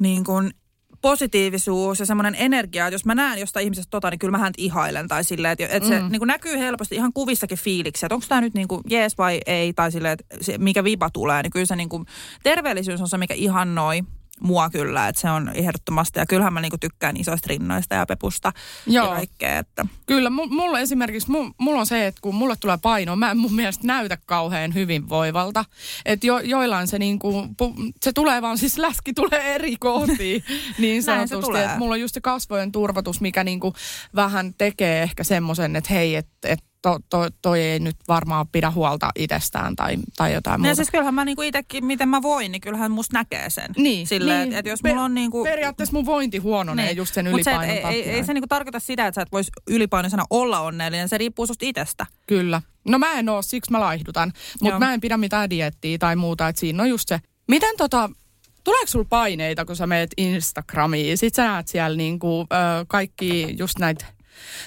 niin 0.00 0.24
kuin 0.24 0.50
positiivisuus 1.02 2.00
ja 2.00 2.06
semmoinen 2.06 2.34
energia, 2.38 2.86
että 2.86 2.94
jos 2.94 3.04
mä 3.04 3.14
näen 3.14 3.38
jostain 3.40 3.64
ihmisestä 3.64 3.90
tota, 3.90 4.10
niin 4.10 4.18
kyllä 4.18 4.30
mä 4.30 4.38
häntä 4.38 4.62
ihailen 4.62 5.08
tai 5.08 5.24
silleen, 5.24 5.52
että, 5.52 5.76
että 5.76 5.88
se 5.88 6.00
Mm. 6.00 6.08
niin 6.10 6.20
kuin 6.20 6.26
näkyy 6.26 6.58
helposti 6.58 6.94
ihan 6.94 7.12
kuvissakin 7.12 7.58
fiiliksiä, 7.58 8.06
että 8.06 8.14
onko 8.14 8.26
tämä 8.28 8.40
nyt 8.40 8.54
niin 8.54 8.68
kuin 8.68 8.82
jees 8.88 9.18
vai 9.18 9.40
ei 9.46 9.72
tai 9.72 9.92
silleen, 9.92 10.12
että 10.12 10.36
se, 10.40 10.58
mikä 10.58 10.84
viba 10.84 11.10
tulee, 11.10 11.42
niin 11.42 11.50
kyllä 11.50 11.66
se 11.66 11.76
niin 11.76 11.88
kuin, 11.88 12.06
terveellisyys 12.42 13.00
on 13.00 13.08
se, 13.08 13.18
mikä 13.18 13.34
ihannoi 13.34 14.02
mua 14.40 14.70
kyllä, 14.70 15.08
että 15.08 15.20
se 15.20 15.30
on 15.30 15.50
ehdottomasti. 15.54 16.18
Ja 16.18 16.26
kyllähän 16.26 16.52
mä 16.52 16.60
niinku 16.60 16.78
tykkään 16.78 17.16
isoista 17.16 17.46
rinnoista 17.48 17.94
ja 17.94 18.06
pepusta 18.06 18.52
Joo. 18.86 19.06
ja 19.06 19.14
kaikkea. 19.14 19.58
Että. 19.58 19.86
Kyllä, 20.06 20.28
mu- 20.28 20.54
mulla 20.54 20.80
esimerkiksi, 20.80 21.28
mu- 21.28 21.54
mulla 21.58 21.80
on 21.80 21.86
se, 21.86 22.06
että 22.06 22.20
kun 22.22 22.34
mulle 22.34 22.56
tulee 22.56 22.78
paino, 22.82 23.16
mä 23.16 23.30
en 23.30 23.38
mun 23.38 23.54
mielestä 23.54 23.86
näytä 23.86 24.18
kauhean 24.26 24.74
hyvinvoivalta. 24.74 25.64
Että 26.04 26.26
jo, 26.26 26.38
joillain 26.38 26.86
se 26.86 26.98
niinku, 26.98 27.46
se 28.02 28.12
tulee 28.12 28.42
vaan, 28.42 28.58
siis 28.58 28.78
läski 28.78 29.12
tulee 29.12 29.54
eri 29.54 29.76
kohtiin 29.76 30.44
niin 30.78 31.02
sanotusti. 31.02 31.58
Että 31.58 31.78
mulla 31.78 31.94
on 31.94 32.00
just 32.00 32.14
se 32.14 32.20
kasvojen 32.20 32.72
turvotus, 32.72 33.20
mikä 33.20 33.44
niinku 33.44 33.74
vähän 34.14 34.54
tekee 34.58 35.02
ehkä 35.02 35.24
semmoisen, 35.24 35.76
että 35.76 35.94
hei, 35.94 36.16
että 36.16 36.48
et 36.48 36.69
to, 36.82 36.98
to, 37.10 37.28
toi 37.42 37.60
ei 37.60 37.80
nyt 37.80 37.96
varmaan 38.08 38.48
pidä 38.48 38.70
huolta 38.70 39.10
itsestään 39.16 39.76
tai, 39.76 39.96
tai 40.16 40.32
jotain 40.32 40.54
Ja 40.54 40.58
muuta. 40.58 40.74
siis 40.74 40.90
kyllähän 40.90 41.14
mä 41.14 41.24
niinku 41.24 41.42
itsekin, 41.42 41.84
miten 41.84 42.08
mä 42.08 42.22
voin, 42.22 42.52
niin 42.52 42.60
kyllähän 42.60 42.90
musta 42.90 43.18
näkee 43.18 43.50
sen. 43.50 43.70
Niin, 43.76 44.06
Silleen, 44.06 44.38
niin. 44.38 44.48
että 44.48 44.58
et 44.58 44.66
jos 44.66 44.82
mulla 44.82 45.02
on 45.02 45.14
niinku... 45.14 45.44
Periaatteessa 45.44 45.92
mun 45.92 46.06
vointi 46.06 46.38
huononee 46.38 46.86
niin. 46.86 46.96
just 46.96 47.14
sen 47.14 47.30
Mut 47.30 47.42
se, 47.42 47.50
et 47.50 47.56
ylipainon 47.56 47.92
ei, 47.92 48.02
ei, 48.02 48.10
ei 48.10 48.24
se 48.24 48.34
niinku 48.34 48.48
tarkoita 48.48 48.80
sitä, 48.80 49.06
että 49.06 49.14
sä 49.14 49.22
et 49.22 49.32
vois 49.32 49.50
ylipainoisena 49.70 50.24
olla 50.30 50.60
onnellinen. 50.60 51.08
Se 51.08 51.18
riippuu 51.18 51.46
susta 51.46 51.66
itsestä. 51.66 52.06
Kyllä. 52.26 52.62
No 52.88 52.98
mä 52.98 53.12
en 53.12 53.28
oo, 53.28 53.42
siksi 53.42 53.70
mä 53.70 53.80
laihdutan. 53.80 54.32
Mutta 54.62 54.78
mä 54.78 54.94
en 54.94 55.00
pidä 55.00 55.16
mitään 55.16 55.50
diettiä 55.50 55.98
tai 55.98 56.16
muuta, 56.16 56.48
että 56.48 56.60
siinä 56.60 56.82
on 56.82 56.88
just 56.88 57.08
se. 57.08 57.20
Miten 57.48 57.76
tota, 57.76 58.10
tuleeko 58.64 58.86
sulla 58.86 59.06
paineita, 59.08 59.64
kun 59.64 59.76
sä 59.76 59.86
meet 59.86 60.10
Instagramiin? 60.16 61.18
Sit 61.18 61.34
sä 61.34 61.44
näet 61.44 61.68
siellä 61.68 61.96
niinku, 61.96 62.40
ö, 62.40 62.84
kaikki 62.88 63.54
just 63.58 63.78
näitä 63.78 64.06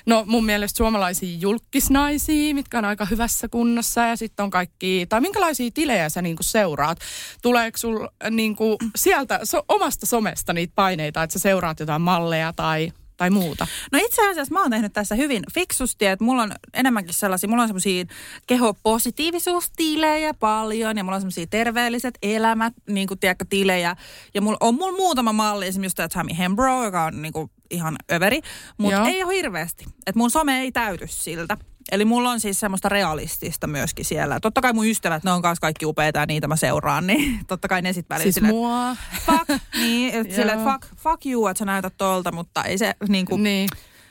No 0.06 0.24
mun 0.28 0.46
mielestä 0.46 0.78
suomalaisia 0.78 1.38
julkisnaisia, 1.40 2.56
mitkä 2.56 2.78
on 2.78 2.86
aika 2.86 3.06
hyvässä 3.06 3.48
kunnossa 3.50 4.02
ja 4.02 4.16
sitten 4.16 4.44
on 4.44 4.50
kaikki, 4.50 5.06
tai 5.10 5.22
minkälaisia 5.22 5.72
tilejä 5.74 6.10
sä 6.10 6.22
niinku 6.22 6.44
seuraat? 6.44 7.00
Tuleeko 7.42 7.78
sul 7.78 8.08
niinku 8.30 8.78
sieltä 8.96 9.40
so, 9.44 9.62
omasta 9.68 10.06
somesta 10.06 10.54
niitä 10.54 10.74
paineita, 10.76 11.24
että 11.24 11.34
sä 11.34 11.40
seuraat 11.40 11.80
jotain 11.80 12.02
malleja 12.02 12.54
tai, 12.54 12.92
tai 13.18 13.30
muuta? 13.30 13.68
No 13.92 14.00
itse 14.02 14.30
asiassa 14.30 14.54
mä 14.54 14.62
oon 14.62 14.72
tehnyt 14.72 14.94
tässä 14.94 15.16
hyvin 15.16 15.44
fiksusti, 15.54 16.06
että 16.06 16.26
mulla 16.26 16.44
on 16.44 16.52
enemmänkin 16.74 17.14
sellaisia, 17.14 17.50
mulla 17.50 17.62
on 17.62 17.70
semmoisia 17.70 18.06
kehopositiivisuustilejä 18.48 20.34
paljon 20.34 20.98
ja 20.98 21.04
mulla 21.04 21.16
on 21.16 21.22
semmoisia 21.22 21.48
terveelliset 21.48 22.18
elämät, 22.22 22.74
niin 22.90 23.08
kuin 23.08 23.20
tiedätkö, 23.20 23.46
tilejä. 23.50 23.96
Ja 24.34 24.42
mulla 24.42 24.58
on 24.60 24.76
mulla 24.76 24.98
muutama 24.98 25.34
malli, 25.34 25.68
esimerkiksi 25.68 25.96
tämä 25.96 26.10
Tammy 26.10 26.38
Hembro, 26.38 26.84
joka 26.84 27.04
on 27.04 27.22
niin 27.22 27.34
kuin 27.34 27.52
ihan 27.74 27.96
överi, 28.12 28.42
mutta 28.78 28.98
Joo. 28.98 29.08
ei 29.08 29.24
ole 29.24 29.34
hirveästi. 29.36 29.86
Että 30.06 30.18
mun 30.20 30.32
some 30.32 30.60
ei 30.62 30.72
täyty 30.72 31.08
siltä. 31.08 31.58
Eli 31.92 32.06
mulla 32.06 32.30
on 32.32 32.40
siis 32.40 32.60
semmoista 32.60 32.90
realistista 32.90 33.68
myöskin 33.68 34.06
siellä. 34.06 34.40
Totta 34.40 34.62
kai 34.62 34.74
mun 34.74 34.88
ystävät, 34.88 35.24
ne 35.24 35.32
on 35.32 35.42
kanssa 35.42 35.62
kaikki 35.62 35.86
upeita 35.86 36.20
ja 36.20 36.26
niitä 36.26 36.48
mä 36.48 36.56
seuraan, 36.56 37.08
niin 37.08 37.40
totta 37.48 37.68
kai 37.68 37.82
ne 37.82 37.94
sitten 37.94 38.16
välillä 38.16 38.24
Siis 38.24 38.36
silleen, 38.36 38.56
mua. 38.56 38.96
fuck, 39.26 39.62
niin, 39.76 40.14
että 40.14 40.36
silleen, 40.42 40.60
fuck, 40.60 40.96
fuck 40.98 41.26
you, 41.26 41.48
että 41.48 41.60
sä 41.60 41.66
näytät 41.66 41.94
tolta, 41.98 42.32
mutta 42.32 42.64
ei 42.64 42.78
se 42.78 42.94
niin 43.08 43.26
kuin, 43.26 43.44
Niin. 43.44 43.70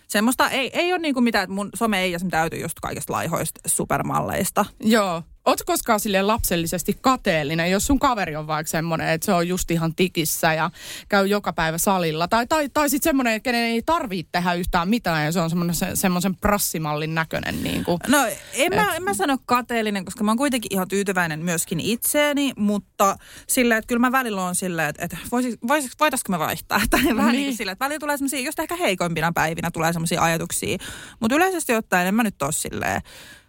Semmoista 0.08 0.50
ei, 0.50 0.70
ei 0.72 0.92
ole 0.92 0.98
niinku 0.98 1.20
mitään, 1.20 1.42
että 1.42 1.54
mun 1.54 1.70
some 1.74 2.00
ei 2.02 2.14
esimerkiksi 2.14 2.36
täyty 2.36 2.56
just 2.56 2.80
kaikista 2.82 3.12
laihoista 3.12 3.60
supermalleista. 3.66 4.64
Joo. 4.80 5.22
Ootko 5.44 5.64
koskaan 5.66 6.00
silleen 6.00 6.26
lapsellisesti 6.26 6.98
kateellinen, 7.00 7.70
jos 7.70 7.86
sun 7.86 7.98
kaveri 7.98 8.36
on 8.36 8.46
vaikka 8.46 8.70
semmoinen, 8.70 9.08
että 9.08 9.24
se 9.24 9.32
on 9.32 9.48
just 9.48 9.70
ihan 9.70 9.94
tikissä 9.94 10.54
ja 10.54 10.70
käy 11.08 11.26
joka 11.26 11.52
päivä 11.52 11.78
salilla. 11.78 12.28
Tai, 12.28 12.46
tai, 12.46 12.68
tai 12.68 12.90
sitten 12.90 13.10
semmoinen, 13.10 13.34
että 13.34 13.44
kenen 13.44 13.64
ei 13.64 13.82
tarvitse 13.82 14.28
tehdä 14.32 14.54
yhtään 14.54 14.88
mitään 14.88 15.24
ja 15.24 15.32
se 15.32 15.40
on 15.40 15.50
semmoinen 15.50 15.74
se, 15.74 15.86
semmoisen 15.94 16.36
prassimallin 16.36 17.14
näköinen. 17.14 17.62
Niin 17.62 17.84
kuin. 17.84 17.98
No 18.08 18.26
en 18.52 18.74
mä, 18.74 18.94
en 18.96 19.02
mä 19.02 19.14
sano 19.14 19.38
kateellinen, 19.46 20.04
koska 20.04 20.24
mä 20.24 20.30
oon 20.30 20.38
kuitenkin 20.38 20.72
ihan 20.74 20.88
tyytyväinen 20.88 21.44
myöskin 21.44 21.80
itseeni, 21.80 22.52
mutta 22.56 23.16
silleen, 23.48 23.78
että 23.78 23.88
kyllä 23.88 24.00
mä 24.00 24.12
välillä 24.12 24.44
on 24.44 24.54
silleen, 24.54 24.88
että, 24.88 25.04
että 25.04 25.18
vois, 25.32 25.46
voitaisko 26.00 26.32
me 26.32 26.38
vaihtaa. 26.38 26.80
Tai 26.90 27.00
vähän 27.04 27.16
niin. 27.16 27.26
Niin. 27.26 27.36
niin 27.36 27.56
silleen, 27.56 27.72
että 27.72 27.84
välillä 27.84 28.00
tulee 28.00 28.16
semmoisia, 28.16 28.40
just 28.40 28.58
ehkä 28.58 28.76
heikoimpina 28.76 29.32
päivinä 29.32 29.70
tulee 29.70 29.92
semmoisia 29.92 30.22
ajatuksia. 30.22 30.78
Mutta 31.20 31.36
yleisesti 31.36 31.74
ottaen 31.74 32.06
en 32.06 32.14
mä 32.14 32.22
nyt 32.22 32.42
ole 32.42 32.52
silleen, 32.52 33.02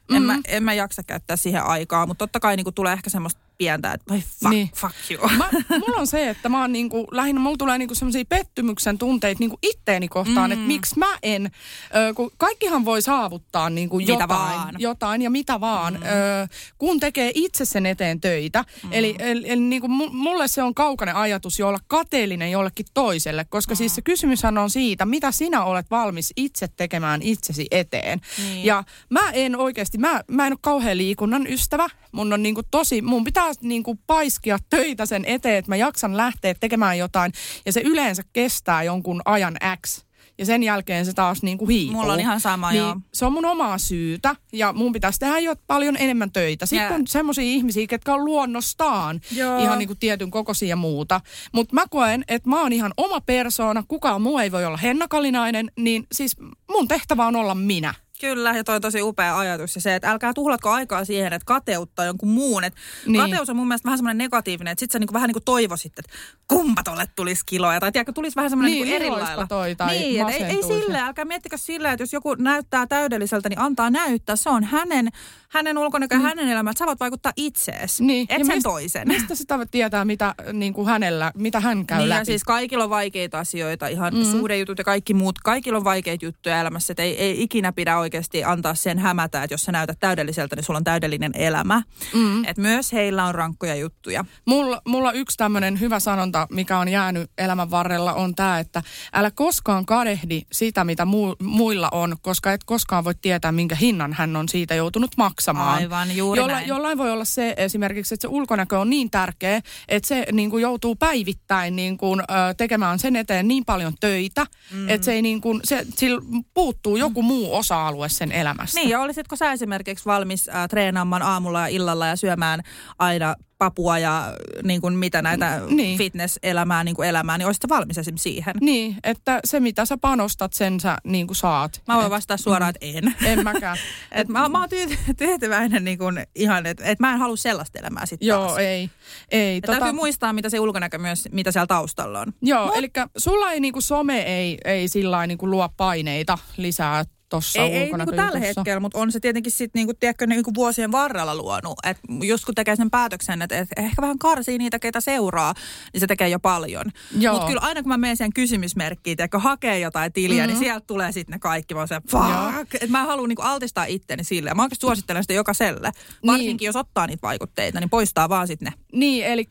en, 0.10 0.24
mä, 0.24 0.40
en 0.48 0.64
mä 0.64 0.74
jaksa 0.74 1.04
käyttää 1.04 1.38
siihen 1.38 1.64
aikaa, 1.64 2.06
mutta 2.06 2.20
totta 2.28 2.40
kai 2.40 2.56
niin 2.56 2.74
tulee 2.74 2.94
ehkä 2.94 3.10
semmoista 3.10 3.42
pientä, 3.58 3.92
että 3.92 4.14
voi 4.14 4.20
fuck, 4.40 4.50
Niin. 4.50 4.70
fuck 4.76 4.96
you. 5.12 5.30
Mä, 5.38 5.50
mulla 5.70 6.00
on 6.00 6.08
se, 6.08 6.30
että 6.30 6.50
mä 6.50 6.62
oon 6.62 6.72
niinku, 6.72 7.08
lähinnä 7.12 7.42
mulla 7.42 7.58
tulee 7.58 7.78
niinku 7.78 7.96
semmoisia 7.96 8.24
pettymyksen 8.30 8.98
tunteita 8.98 9.40
niinku 9.40 9.60
itteeni 9.64 10.08
kohtaan, 10.08 10.50
mm. 10.50 10.54
että 10.54 10.68
miksi 10.68 11.00
mä 11.00 11.18
en, 11.24 11.52
ö, 11.96 12.14
kun 12.14 12.32
kaikkihan 12.38 12.86
voi 12.86 13.02
saavuttaa 13.02 13.70
niinku 13.70 13.98
Mitä 13.98 14.12
jotain, 14.12 14.30
vaan. 14.30 14.76
jotain 14.80 15.22
ja 15.22 15.30
mitä 15.30 15.60
vaan, 15.60 15.94
mm. 15.94 16.00
ö, 16.04 16.48
kun 16.78 17.00
tekee 17.00 17.32
itse 17.36 17.66
sen 17.66 17.86
eteen 17.86 18.22
töitä. 18.22 18.66
Mm. 18.84 18.90
Eli, 18.92 19.16
eli, 19.20 19.44
eli 19.50 19.62
niinku, 19.62 19.88
mu- 19.88 20.14
mulle 20.14 20.48
se 20.48 20.64
on 20.64 20.74
kaukainen 20.76 21.16
ajatus 21.16 21.60
jo 21.60 21.68
olla 21.68 21.80
kateellinen 21.88 22.52
jollekin 22.52 22.86
toiselle, 22.94 23.46
koska 23.50 23.74
mm. 23.74 23.78
siis 23.78 23.96
se 23.96 24.02
kysymyshän 24.02 24.58
on 24.58 24.70
siitä, 24.70 25.06
mitä 25.06 25.32
sinä 25.32 25.64
olet 25.64 25.92
valmis 25.92 26.34
itse 26.36 26.68
tekemään 26.68 27.22
itsesi 27.22 27.68
eteen. 27.72 28.22
Niin. 28.38 28.66
Ja 28.66 28.84
mä 29.10 29.32
en 29.32 29.56
oikeasti, 29.56 29.98
mä, 29.98 30.22
mä 30.28 30.48
en 30.48 30.54
ole 30.54 30.60
kauhean 30.62 30.98
liikunnan 30.98 31.48
ystävä. 31.48 31.88
Mun 32.12 32.34
on 32.34 32.44
niinku 32.44 32.62
tosi, 32.72 33.02
mun 33.02 33.24
pitää 33.24 33.43
niinku 33.62 33.96
paiskia 34.08 34.58
töitä 34.70 35.06
sen 35.06 35.26
eteen, 35.26 35.56
että 35.58 35.72
mä 35.72 35.76
jaksan 35.76 36.18
lähteä 36.18 36.54
tekemään 36.54 36.98
jotain. 36.98 37.32
Ja 37.66 37.72
se 37.74 37.82
yleensä 37.82 38.24
kestää 38.34 38.84
jonkun 38.84 39.22
ajan 39.26 39.58
X. 39.86 40.04
Ja 40.38 40.46
sen 40.46 40.64
jälkeen 40.64 41.06
se 41.06 41.14
taas 41.14 41.44
niinku 41.44 41.68
hiipuu. 41.68 42.02
Mulla 42.02 42.14
on 42.14 42.20
ihan 42.20 42.40
sama, 42.40 42.72
niin 42.72 42.80
joo. 42.80 42.96
Se 43.14 43.26
on 43.26 43.34
mun 43.34 43.46
omaa 43.46 43.78
syytä 43.78 44.36
ja 44.54 44.74
mun 44.74 44.92
pitäisi 44.92 45.20
tehdä 45.20 45.40
jo 45.40 45.56
paljon 45.68 45.98
enemmän 45.98 46.32
töitä. 46.32 46.66
Sitten 46.66 46.88
Ja- 46.90 46.96
on 46.96 47.08
semmoisia 47.08 47.44
ihmisiä, 47.44 47.88
ketkä 47.88 48.14
on 48.14 48.26
luonnostaan 48.26 49.22
Joo. 49.32 49.64
ihan 49.64 49.80
niinku 49.80 49.96
tietyn 49.96 50.32
kokoisia 50.32 50.70
ja 50.70 50.76
muuta. 50.76 51.22
Mutta 51.52 51.74
mä 51.76 51.84
koen, 51.90 52.24
että 52.28 52.50
mä 52.50 52.62
oon 52.62 52.74
ihan 52.74 52.94
oma 52.98 53.22
persoona, 53.22 53.84
kukaan 53.88 54.22
muu 54.22 54.38
ei 54.38 54.52
voi 54.52 54.66
olla 54.66 54.78
hennakalinainen, 54.78 55.72
niin 55.78 56.08
siis 56.12 56.36
mun 56.72 56.88
tehtävä 56.88 57.26
on 57.28 57.36
olla 57.36 57.56
minä. 57.56 57.94
Kyllä, 58.24 58.54
ja 58.58 58.64
toi 58.64 58.76
on 58.76 58.82
tosi 58.82 59.02
upea 59.02 59.38
ajatus. 59.40 59.76
Ja 59.76 59.82
se, 59.82 59.96
että 59.96 60.12
älkää 60.12 60.34
tuhlatko 60.34 60.70
aikaa 60.70 61.06
siihen, 61.06 61.34
että 61.34 61.46
kateuttaa 61.46 62.06
jonkun 62.06 62.30
muun. 62.30 62.64
Et 62.64 62.74
Niin. 63.06 63.22
Kateus 63.22 63.50
on 63.50 63.56
mun 63.56 63.68
mielestä 63.68 63.86
vähän 63.86 63.98
semmoinen 63.98 64.18
negatiivinen, 64.18 64.72
että 64.72 64.80
sit 64.80 64.92
sä 64.92 65.00
niinku 65.00 65.14
vähän 65.14 65.28
niin 65.28 65.34
kuin 65.34 65.44
toivoisit, 65.44 66.00
että 66.00 66.12
kumpa 66.48 66.84
tolle 66.84 67.06
tulisi 67.16 67.44
kiloja. 67.46 67.80
Tai 67.80 67.92
tiedätkö, 67.92 68.12
tulisi 68.14 68.36
vähän 68.36 68.50
semmoinen 68.50 68.72
Niin, 68.74 68.84
niin, 68.86 68.96
eri 68.96 69.10
lailla. 69.10 69.48
toi 69.48 69.76
tai 69.76 69.88
niin, 69.98 70.04
ei, 70.04 70.18
ei 70.18 70.24
masentuisi. 70.24 70.82
sille, 70.86 71.00
älkää 71.00 71.26
miettikö 71.26 71.58
sillä, 71.58 71.92
että 71.92 72.04
jos 72.04 72.14
joku 72.14 72.36
näyttää 72.36 72.88
täydelliseltä, 72.88 73.50
niin 73.50 73.60
antaa 73.60 73.90
näyttää. 73.90 74.36
Se 74.36 74.50
on 74.50 74.64
hänen, 74.64 75.10
hänen 75.54 75.78
ulkonäkö 75.78 76.16
ja 76.16 76.20
hänen 76.22 76.48
elämä, 76.50 76.70
että 76.72 76.80
sä 76.80 76.86
voit 76.86 77.00
vaikuttaa 77.00 77.32
itseesi, 77.36 78.04
Niin. 78.04 78.26
et 78.30 78.40
Ja 78.40 78.46
sen 78.46 78.56
mistä- 78.56 78.70
toisen. 78.70 79.08
Mistä 79.08 79.36
sitä 79.36 79.60
tietää, 79.72 80.06
mitä 80.06 80.36
niin 80.54 80.74
kuin 80.74 80.88
hänellä, 80.88 81.32
mitä 81.36 81.60
hän 81.60 81.86
käy 81.86 81.98
Niin 81.98 82.10
läpi? 82.10 82.22
ja 82.22 82.26
siis 82.26 82.44
kaikilla 82.44 82.84
on 82.84 82.90
vaikeita 82.90 83.40
asioita, 83.40 83.88
ihan 83.88 84.14
mm. 84.16 84.24
suhdejutut 84.24 84.78
ja 84.78 84.84
kaikki 84.84 85.14
muut. 85.14 85.40
Kaikilla 85.40 85.78
on 85.78 85.84
vaikeita 85.84 86.26
juttuja 86.26 86.60
elämässä, 86.62 86.94
että 86.94 87.04
ei, 87.04 87.18
ei 87.22 87.44
ikinä 87.44 87.72
pidä 87.72 87.98
oikeasti 87.98 88.14
oikeasti 88.14 88.44
antaa 88.44 88.76
sen 88.76 89.00
hämätä, 89.00 89.44
että 89.44 89.54
jos 89.54 89.62
sä 89.62 89.72
näytät 89.72 89.98
täydelliseltä, 90.00 90.56
niin 90.56 90.64
sulla 90.64 90.78
on 90.78 90.84
täydellinen 90.84 91.32
elämä. 91.36 91.82
Mm. 92.14 92.46
Et 92.46 92.58
myös 92.58 92.94
heillä 92.94 93.26
on 93.26 93.36
rankkoja 93.36 93.76
juttuja. 93.76 94.26
Mulla, 94.46 94.82
mulla 94.88 95.12
yksi 95.12 95.38
tämmöinen 95.38 95.80
hyvä 95.80 96.00
sanonta, 96.00 96.48
mikä 96.52 96.78
on 96.80 96.88
jäänyt 96.88 97.32
elämän 97.38 97.72
varrella, 97.72 98.14
on 98.14 98.36
tämä, 98.36 98.60
että 98.60 98.84
älä 99.14 99.32
koskaan 99.32 99.86
kadehdi 99.86 100.42
sitä, 100.52 100.84
mitä 100.84 101.04
mu- 101.04 101.44
muilla 101.46 101.90
on, 101.92 102.16
koska 102.22 102.54
et 102.54 102.64
koskaan 102.64 103.04
voi 103.04 103.16
tietää, 103.22 103.52
minkä 103.52 103.76
hinnan 103.76 104.14
hän 104.14 104.36
on 104.36 104.50
siitä 104.50 104.76
joutunut 104.76 105.12
maksamaan. 105.18 105.43
Aivan, 105.52 106.18
juuri 106.18 106.42
Jolla, 106.42 106.54
näin. 106.54 106.68
Jollain 106.68 106.98
voi 106.98 107.12
olla 107.12 107.26
se 107.26 107.54
esimerkiksi, 107.58 108.14
että 108.14 108.22
se 108.22 108.28
ulkonäkö 108.28 108.80
on 108.80 108.90
niin 108.90 109.12
tärkeä, 109.12 109.62
että 109.90 110.08
se 110.08 110.26
niin 110.32 110.50
kuin 110.50 110.62
joutuu 110.62 110.96
päivittäin 110.96 111.76
niin 111.76 111.98
kuin, 111.98 112.20
ö, 112.20 112.24
tekemään 112.58 113.00
sen 113.00 113.16
eteen 113.16 113.48
niin 113.48 113.66
paljon 113.66 113.94
töitä, 114.00 114.46
mm. 114.72 114.90
että 114.90 115.06
se 115.06 115.14
ei 115.14 115.22
niin 115.22 115.42
kuin, 115.42 115.60
se, 115.64 115.86
sillä 115.96 116.22
puuttuu 116.54 116.98
joku 116.98 117.22
muu 117.22 117.56
osa-alue 117.56 118.10
sen 118.10 118.32
elämästä. 118.32 118.80
Niin, 118.80 118.90
ja 118.90 119.02
olisitko 119.02 119.36
sä 119.36 119.52
esimerkiksi 119.52 120.06
valmis 120.06 120.50
äh, 120.50 120.68
treenaamaan 120.70 121.22
aamulla 121.22 121.60
ja 121.60 121.68
illalla 121.68 122.08
ja 122.08 122.16
syömään 122.16 122.62
aina 123.00 123.36
papua 123.64 124.00
ja 124.00 124.34
niin 124.64 124.82
kuin 124.82 124.94
mitä 124.98 125.22
näitä 125.22 125.62
Niin. 125.70 125.98
fitness-elämää 125.98 126.84
niin 126.84 126.96
kuin 126.96 127.10
elämään, 127.10 127.40
niin 127.40 127.46
olisitko 127.48 127.70
valmis 127.70 127.98
esimerkiksi 127.98 128.24
siihen? 128.24 128.54
Niin, 128.62 128.96
että 129.04 129.40
se 129.46 129.60
mitä 129.60 129.86
sä 129.86 129.98
panostat, 129.98 130.54
sen 130.54 130.80
sä 130.80 130.98
niin 131.04 131.28
kuin 131.28 131.36
saat. 131.36 131.82
Mä 131.88 131.94
voin 131.96 132.06
Et- 132.06 132.12
vastata 132.12 132.44
suoraan, 132.44 132.74
että 132.76 132.86
en. 133.00 133.16
En 133.26 133.44
mäkään. 133.44 133.78
Et 134.12 134.28
mä, 134.28 134.50
mä 134.50 134.60
oon 134.60 134.70
tyy- 134.70 134.98
tyytyväinen 135.18 135.84
niin 135.84 135.98
kuin 135.98 136.24
ihan, 136.36 136.66
että 136.66 136.84
et 136.86 137.00
mä 137.00 137.14
en 137.14 137.20
halua 137.20 137.36
sellaista 137.36 137.80
elämää 137.80 138.06
sitten 138.06 138.28
Joo, 138.28 138.46
taas. 138.48 138.58
ei. 138.58 138.90
ei 139.32 139.56
Ja 139.56 139.62
Täytyy 139.62 139.92
muistaa, 139.92 140.34
mitä 140.34 140.50
se 140.50 140.60
ulkonäkö 140.60 140.98
myös, 140.98 141.30
mitä 141.32 141.52
siellä 141.52 141.68
taustalla 141.68 142.20
on. 142.20 142.34
Joo, 142.42 142.74
eli 142.76 142.90
sulla 143.18 143.52
ei 143.52 143.60
niinku 143.60 143.82
some 143.82 144.20
ei, 144.22 144.58
ei 144.66 144.88
sillä 144.88 145.12
lailla 145.12 145.28
niinku 145.28 145.50
luo 145.50 145.70
paineita 145.78 146.38
lisää 146.58 147.04
tuossa 147.34 147.62
Ei, 147.62 147.74
ei 147.74 147.80
niin 147.80 148.06
kuin 148.06 148.16
tällä 148.16 148.40
hetkellä, 148.40 148.80
mutta 148.80 149.00
on 149.00 149.12
se 149.12 149.20
tietenkin 149.20 149.52
sitten 149.52 149.80
niinku, 149.80 149.94
tiedätkö, 150.00 150.28
niinku 150.28 150.52
vuosien 150.56 150.92
varrella 150.92 151.36
luonut. 151.36 151.74
Et 151.84 151.98
just 152.24 152.46
kun 152.46 152.56
tekee 152.56 152.76
sen 152.76 152.92
päätöksen, 152.92 153.42
että 153.42 153.58
et 153.58 153.68
ehkä 153.78 154.02
vähän 154.02 154.20
karsii 154.20 154.58
niitä, 154.58 154.80
ketä 154.80 155.02
seuraa, 155.02 155.54
niin 155.94 156.02
se 156.02 156.08
tekee 156.08 156.30
jo 156.30 156.40
paljon. 156.40 156.86
Mutta 157.32 157.48
kyllä 157.48 157.62
aina 157.62 157.82
kun 157.82 157.90
mä 157.90 157.98
menen 157.98 158.18
siihen 158.18 158.34
kysymysmerkkiin, 158.34 159.18
tiedätkö, 159.18 159.40
hakee 159.40 159.80
jotain 159.80 160.14
tiliä, 160.14 160.44
mm-hmm. 160.44 160.48
niin 160.48 160.66
sieltä 160.66 160.88
tulee 160.88 161.12
sitten 161.12 161.34
ne 161.34 161.40
kaikki. 161.40 161.74
Mä 161.74 161.80
oon 161.80 161.88
se, 161.88 162.02
fuck. 162.12 162.76
Et 162.82 162.90
mä 162.90 163.06
haluan 163.06 163.30
niinku 163.30 163.42
altistaa 163.42 163.86
itteni 163.86 164.24
sille. 164.24 164.50
Ja 164.50 164.56
mä 164.56 164.62
oikeasti 164.62 164.86
suosittelen 164.86 165.24
sitä 165.24 165.34
jokaiselle. 165.34 165.92
Varsinkin 166.26 166.58
Niin. 166.58 166.66
jos 166.66 166.76
ottaa 166.76 167.08
niitä 167.08 167.22
vaikutteita, 167.22 167.80
niin 167.80 167.90
poistaa 167.90 168.30
vaan 168.30 168.48
sitten 168.48 168.66
ne. 168.66 168.74
Niin, 169.00 169.26
eli 169.26 169.50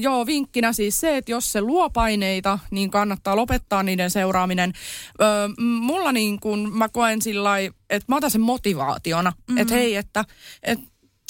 joo, 0.00 0.26
vinkkinä 0.26 0.72
siis 0.72 1.00
se, 1.00 1.16
että 1.16 1.32
jos 1.32 1.52
se 1.52 1.60
luo 1.60 1.90
paineita, 1.90 2.58
niin 2.70 2.90
kannattaa 2.90 3.36
lopettaa 3.36 3.82
niiden 3.82 4.10
seuraaminen. 4.10 4.72
Ö, 5.20 5.24
mulla 5.80 6.12
niin 6.12 6.40
kun 6.40 6.78
mä 6.78 6.88
koen 6.94 7.22
sillä 7.22 7.58
että 7.90 8.06
mä 8.08 8.16
otan 8.16 8.30
sen 8.30 8.40
motivaationa, 8.40 9.30
mm-hmm. 9.30 9.58
että 9.58 9.74
hei, 9.74 9.96
että 9.96 10.24
et, 10.62 10.78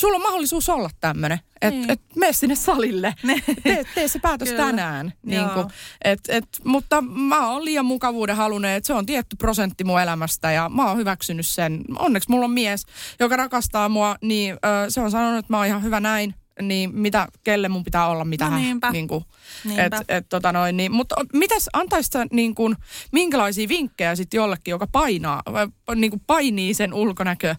sulla 0.01 0.17
on 0.17 0.23
mahdollisuus 0.23 0.69
olla 0.69 0.91
tämmöinen. 1.01 1.41
Että 1.61 1.71
Niin. 1.71 1.91
et, 1.91 2.01
mene 2.17 2.33
sinne 2.33 2.55
salille, 2.55 3.15
tee, 3.63 3.85
tee 3.95 4.09
se 4.09 4.19
päätös 4.19 4.49
Kyllä. 4.49 4.67
tänään. 4.67 5.13
Niin 5.23 5.51
kun, 5.51 5.71
et, 6.05 6.21
et, 6.29 6.45
mutta 6.65 7.01
mä 7.01 7.51
oon 7.51 7.65
liian 7.65 7.87
mukavuuden 7.87 8.37
halunnut, 8.37 8.71
että 8.71 8.87
se 8.87 8.93
on 8.93 9.07
tietty 9.07 9.37
prosentti 9.37 9.85
mun 9.85 10.01
elämästä 10.01 10.53
ja 10.53 10.69
mä 10.69 10.89
oon 10.89 10.99
hyväksynyt 10.99 11.47
sen. 11.47 11.85
Onneksi 11.99 12.31
mulla 12.31 12.45
on 12.45 12.51
mies, 12.51 12.87
joka 13.21 13.37
rakastaa 13.37 13.89
mua, 13.89 14.17
niin 14.23 14.55
ö, 14.55 14.91
se 14.91 15.01
on 15.01 15.11
sanonut, 15.11 15.39
että 15.39 15.53
mä 15.53 15.57
oon 15.57 15.67
ihan 15.67 15.83
hyvä 15.83 16.01
näin. 16.01 16.35
Niin 16.63 16.95
mitä, 16.95 17.29
kelle 17.45 17.69
mun 17.69 17.85
pitää 17.85 18.07
olla, 18.07 18.25
mitä 18.25 18.51
No 18.51 18.57
niinpä. 18.57 18.91
niin 18.91 19.09
kuin, 19.09 19.25
Niinpä. 19.65 19.85
et, 19.85 19.93
et, 20.09 20.27
tota 20.29 20.53
noin, 20.53 20.77
niin, 20.77 20.93
mutta 20.93 21.15
mitäs 21.33 21.69
antaisit 21.73 22.13
niin 22.33 22.55
kuin, 22.55 22.77
minkälaisia 23.13 23.69
vinkkejä 23.69 24.17
sitten 24.17 24.39
jollekin, 24.39 24.73
joka 24.73 24.87
painaa, 24.87 25.43
niin 25.95 26.11
kuin 26.11 26.23
painii 26.27 26.75
sen 26.75 26.95
ulkonäkö 26.95 27.49
ö, 27.51 27.57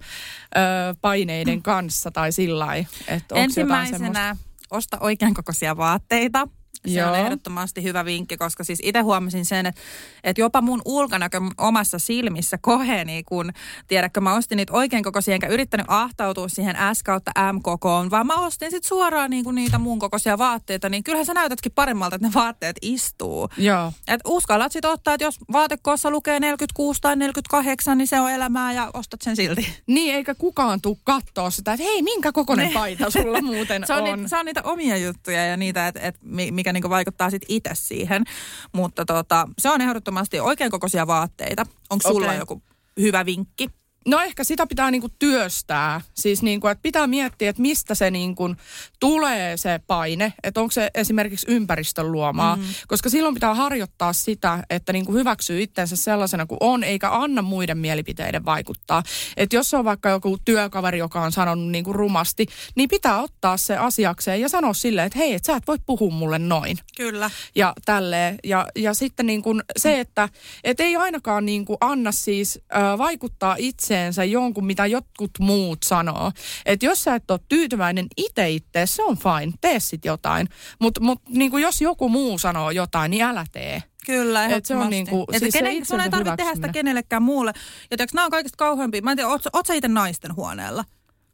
paineiden 1.02 1.62
kanssa 1.72 2.12
tai 2.12 2.32
sillä 2.32 2.66
lailla? 2.66 2.88
Ensimmäisenä 3.36 4.36
osta 4.72 4.98
oikean 5.00 5.34
kokoisia 5.34 5.78
vaatteita. 5.78 6.48
Se 6.88 7.00
Joo. 7.00 7.10
on 7.10 7.16
ehdottomasti 7.18 7.84
hyvä 7.84 8.06
vinkki, 8.06 8.38
koska 8.38 8.64
siis 8.64 8.80
itse 8.84 9.00
huomasin 9.00 9.46
sen, 9.46 9.66
että, 9.66 9.82
että 10.24 10.42
jopa 10.42 10.62
mun 10.62 10.82
ulkonäkö 10.86 11.42
omassa 11.58 12.00
silmissä 12.00 12.58
koheni, 12.62 13.24
kun 13.24 13.52
tiedätkö, 13.88 14.22
mä 14.22 14.34
ostin 14.34 14.56
niitä 14.56 14.74
oikein 14.74 15.04
kokoisia, 15.04 15.34
enkä 15.34 15.48
yrittänyt 15.48 15.86
ahtautua 15.90 16.48
siihen 16.48 16.76
S 16.94 17.04
kautta 17.04 17.32
M 17.54 17.62
kokoon, 17.62 18.12
vaan 18.12 18.28
mä 18.28 18.34
ostin 18.34 18.72
sitten 18.72 18.88
suoraan 18.88 19.30
niinku 19.30 19.52
niitä 19.52 19.78
mun 19.78 20.00
kokoisia 20.00 20.38
vaatteita, 20.38 20.90
niin 20.90 21.04
kyllähän 21.04 21.26
sä 21.26 21.34
näytätkin 21.34 21.72
paremmalta, 21.76 22.16
että 22.16 22.28
ne 22.28 22.34
vaatteet 22.34 22.76
istuu. 22.82 23.50
Joo. 23.58 23.94
Et 24.08 24.22
uskallat 24.26 24.72
sitten 24.72 24.92
ottaa, 24.92 25.14
että 25.14 25.24
jos 25.24 25.40
vaatekoossa 25.52 26.12
lukee 26.12 26.40
46 26.40 27.02
tai 27.02 27.16
48, 27.16 27.98
niin 27.98 28.08
se 28.08 28.20
on 28.20 28.32
elämää 28.32 28.74
ja 28.74 28.92
ostat 28.94 29.22
sen 29.22 29.36
silti. 29.36 29.68
Niin, 29.88 30.16
eikä 30.16 30.36
kukaan 30.36 30.82
tuu 30.82 31.00
kattoo 31.04 31.52
sitä, 31.52 31.74
että 31.74 31.84
hei, 31.84 32.02
minkä 32.02 32.32
kokoinen 32.32 32.72
paita 32.80 33.10
sulla 33.10 33.42
muuten 33.42 33.88
se 33.88 33.94
on, 33.94 34.04
on. 34.04 34.18
Niitä, 34.18 34.30
se 34.30 34.38
on 34.38 34.46
niitä 34.46 34.62
omia 34.64 34.98
juttuja 34.98 35.46
ja 35.46 35.58
niitä, 35.58 35.88
että 35.88 36.00
et, 36.00 36.16
mi- 36.24 36.52
mikä 36.52 36.74
niinku 36.76 36.90
vaikuttaa 36.90 37.30
sitten 37.30 37.56
itse 37.56 37.72
siihen. 37.74 38.24
Mutta 38.72 39.06
tota, 39.06 39.48
se 39.60 39.70
on 39.70 39.82
ehdottomasti 39.82 40.40
oikein 40.40 40.72
kokoisia 40.72 41.08
vaatteita. 41.08 41.66
Onko 41.90 42.10
sulla 42.12 42.28
Okei. 42.28 42.40
joku 42.40 42.62
hyvä 43.00 43.26
vinkki? 43.26 43.70
No 44.08 44.20
ehkä 44.20 44.44
sitä 44.44 44.68
pitää 44.68 44.92
niinku 44.92 45.10
työstää. 45.20 46.02
Siis 46.14 46.42
niinku, 46.42 46.68
että 46.68 46.82
pitää 46.82 47.08
miettiä, 47.08 47.50
että 47.50 47.62
mistä 47.62 47.96
se 47.96 48.12
niinku 48.12 48.56
tulee 49.00 49.58
se 49.58 49.80
paine. 49.88 50.34
Että 50.44 50.62
onko 50.62 50.72
se 50.72 50.92
esimerkiksi 50.96 51.46
ympäristön 51.50 52.12
luomaa. 52.12 52.56
Mm. 52.56 52.64
Koska 52.88 53.10
silloin 53.10 53.34
pitää 53.34 53.54
harjoittaa 53.54 54.14
sitä, 54.14 54.64
että 54.70 54.94
niinku 54.94 55.14
hyväksyy 55.14 55.62
itsensä 55.62 55.96
sellaisena 55.96 56.46
kuin 56.46 56.58
on, 56.62 56.84
eikä 56.84 57.12
anna 57.12 57.42
muiden 57.42 57.78
mielipiteiden 57.78 58.46
vaikuttaa. 58.46 59.04
Että 59.38 59.56
jos 59.56 59.74
on 59.74 59.86
vaikka 59.86 60.10
joku 60.10 60.38
työkaveri, 60.46 60.98
joka 60.98 61.22
on 61.22 61.32
sanonut 61.32 61.72
niinku 61.72 61.94
rumasti, 61.94 62.46
niin 62.76 62.90
pitää 62.90 63.22
ottaa 63.22 63.58
se 63.58 63.78
asiakseen 63.78 64.42
ja 64.42 64.50
sanoa 64.50 64.74
silleen, 64.74 65.08
että 65.08 65.20
hei, 65.20 65.34
et 65.34 65.46
sä 65.46 65.56
et 65.56 65.68
voi 65.68 65.78
puhua 65.86 66.12
mulle 66.12 66.40
noin 66.40 66.78
Kyllä. 66.98 67.32
ja 67.56 67.74
tälleen. 67.86 68.40
Ja, 68.44 68.68
ja 68.76 68.94
sitten 68.94 69.26
niin 69.26 69.42
kuin 69.42 69.64
se, 69.78 70.00
että 70.00 70.30
et 70.64 70.80
ei 70.80 70.96
ainakaan 70.96 71.46
niin 71.46 71.66
kuin 71.66 71.78
anna 71.82 72.12
siis 72.12 72.56
ö, 72.58 72.98
vaikuttaa 72.98 73.56
itseensä 73.96 74.24
jonkun, 74.24 74.66
mitä 74.66 74.86
jotkut 74.86 75.32
muut 75.40 75.78
sanoo. 75.86 76.32
Että 76.66 76.86
jos 76.86 77.04
sä 77.04 77.16
et 77.16 77.32
ole 77.32 77.40
tyytyväinen 77.50 78.08
itse 78.18 78.50
itse, 78.50 78.86
se 78.86 79.04
on 79.04 79.18
fine, 79.18 79.54
tee 79.62 79.80
sit 79.80 80.06
jotain. 80.06 80.48
Mutta 80.82 81.02
mut, 81.02 81.22
niin 81.30 81.52
kuin 81.52 81.64
jos 81.64 81.82
joku 81.82 82.10
muu 82.10 82.38
sanoo 82.38 82.72
jotain, 82.72 83.12
niin 83.12 83.24
älä 83.24 83.46
tee. 83.52 83.84
Kyllä, 84.06 84.46
Et 84.46 84.66
se 84.66 84.74
on 84.76 84.80
ehdottomasti. 84.82 84.96
niinku- 84.96 85.24
Että 85.24 85.40
siis 85.40 85.54
se 85.54 85.60
kenen, 85.60 85.86
sun 85.86 86.02
ei 86.02 86.10
tarvitse 86.10 86.36
tehdä 86.36 86.56
sitä 86.56 86.68
kenellekään 86.68 87.24
muulle. 87.24 87.54
Ja 87.92 87.98
tiiäks, 87.98 88.14
nämä 88.14 88.26
on 88.26 88.32
kaikista 88.32 88.58
kauheampia. 88.58 89.02
Mä 89.02 89.12
en 89.12 89.18
tiedä, 89.18 89.30
oot, 89.30 89.42
oot 89.54 89.66
sä 89.66 89.74
itse 89.74 89.88
naisten 89.88 90.36
huoneella? 90.36 90.86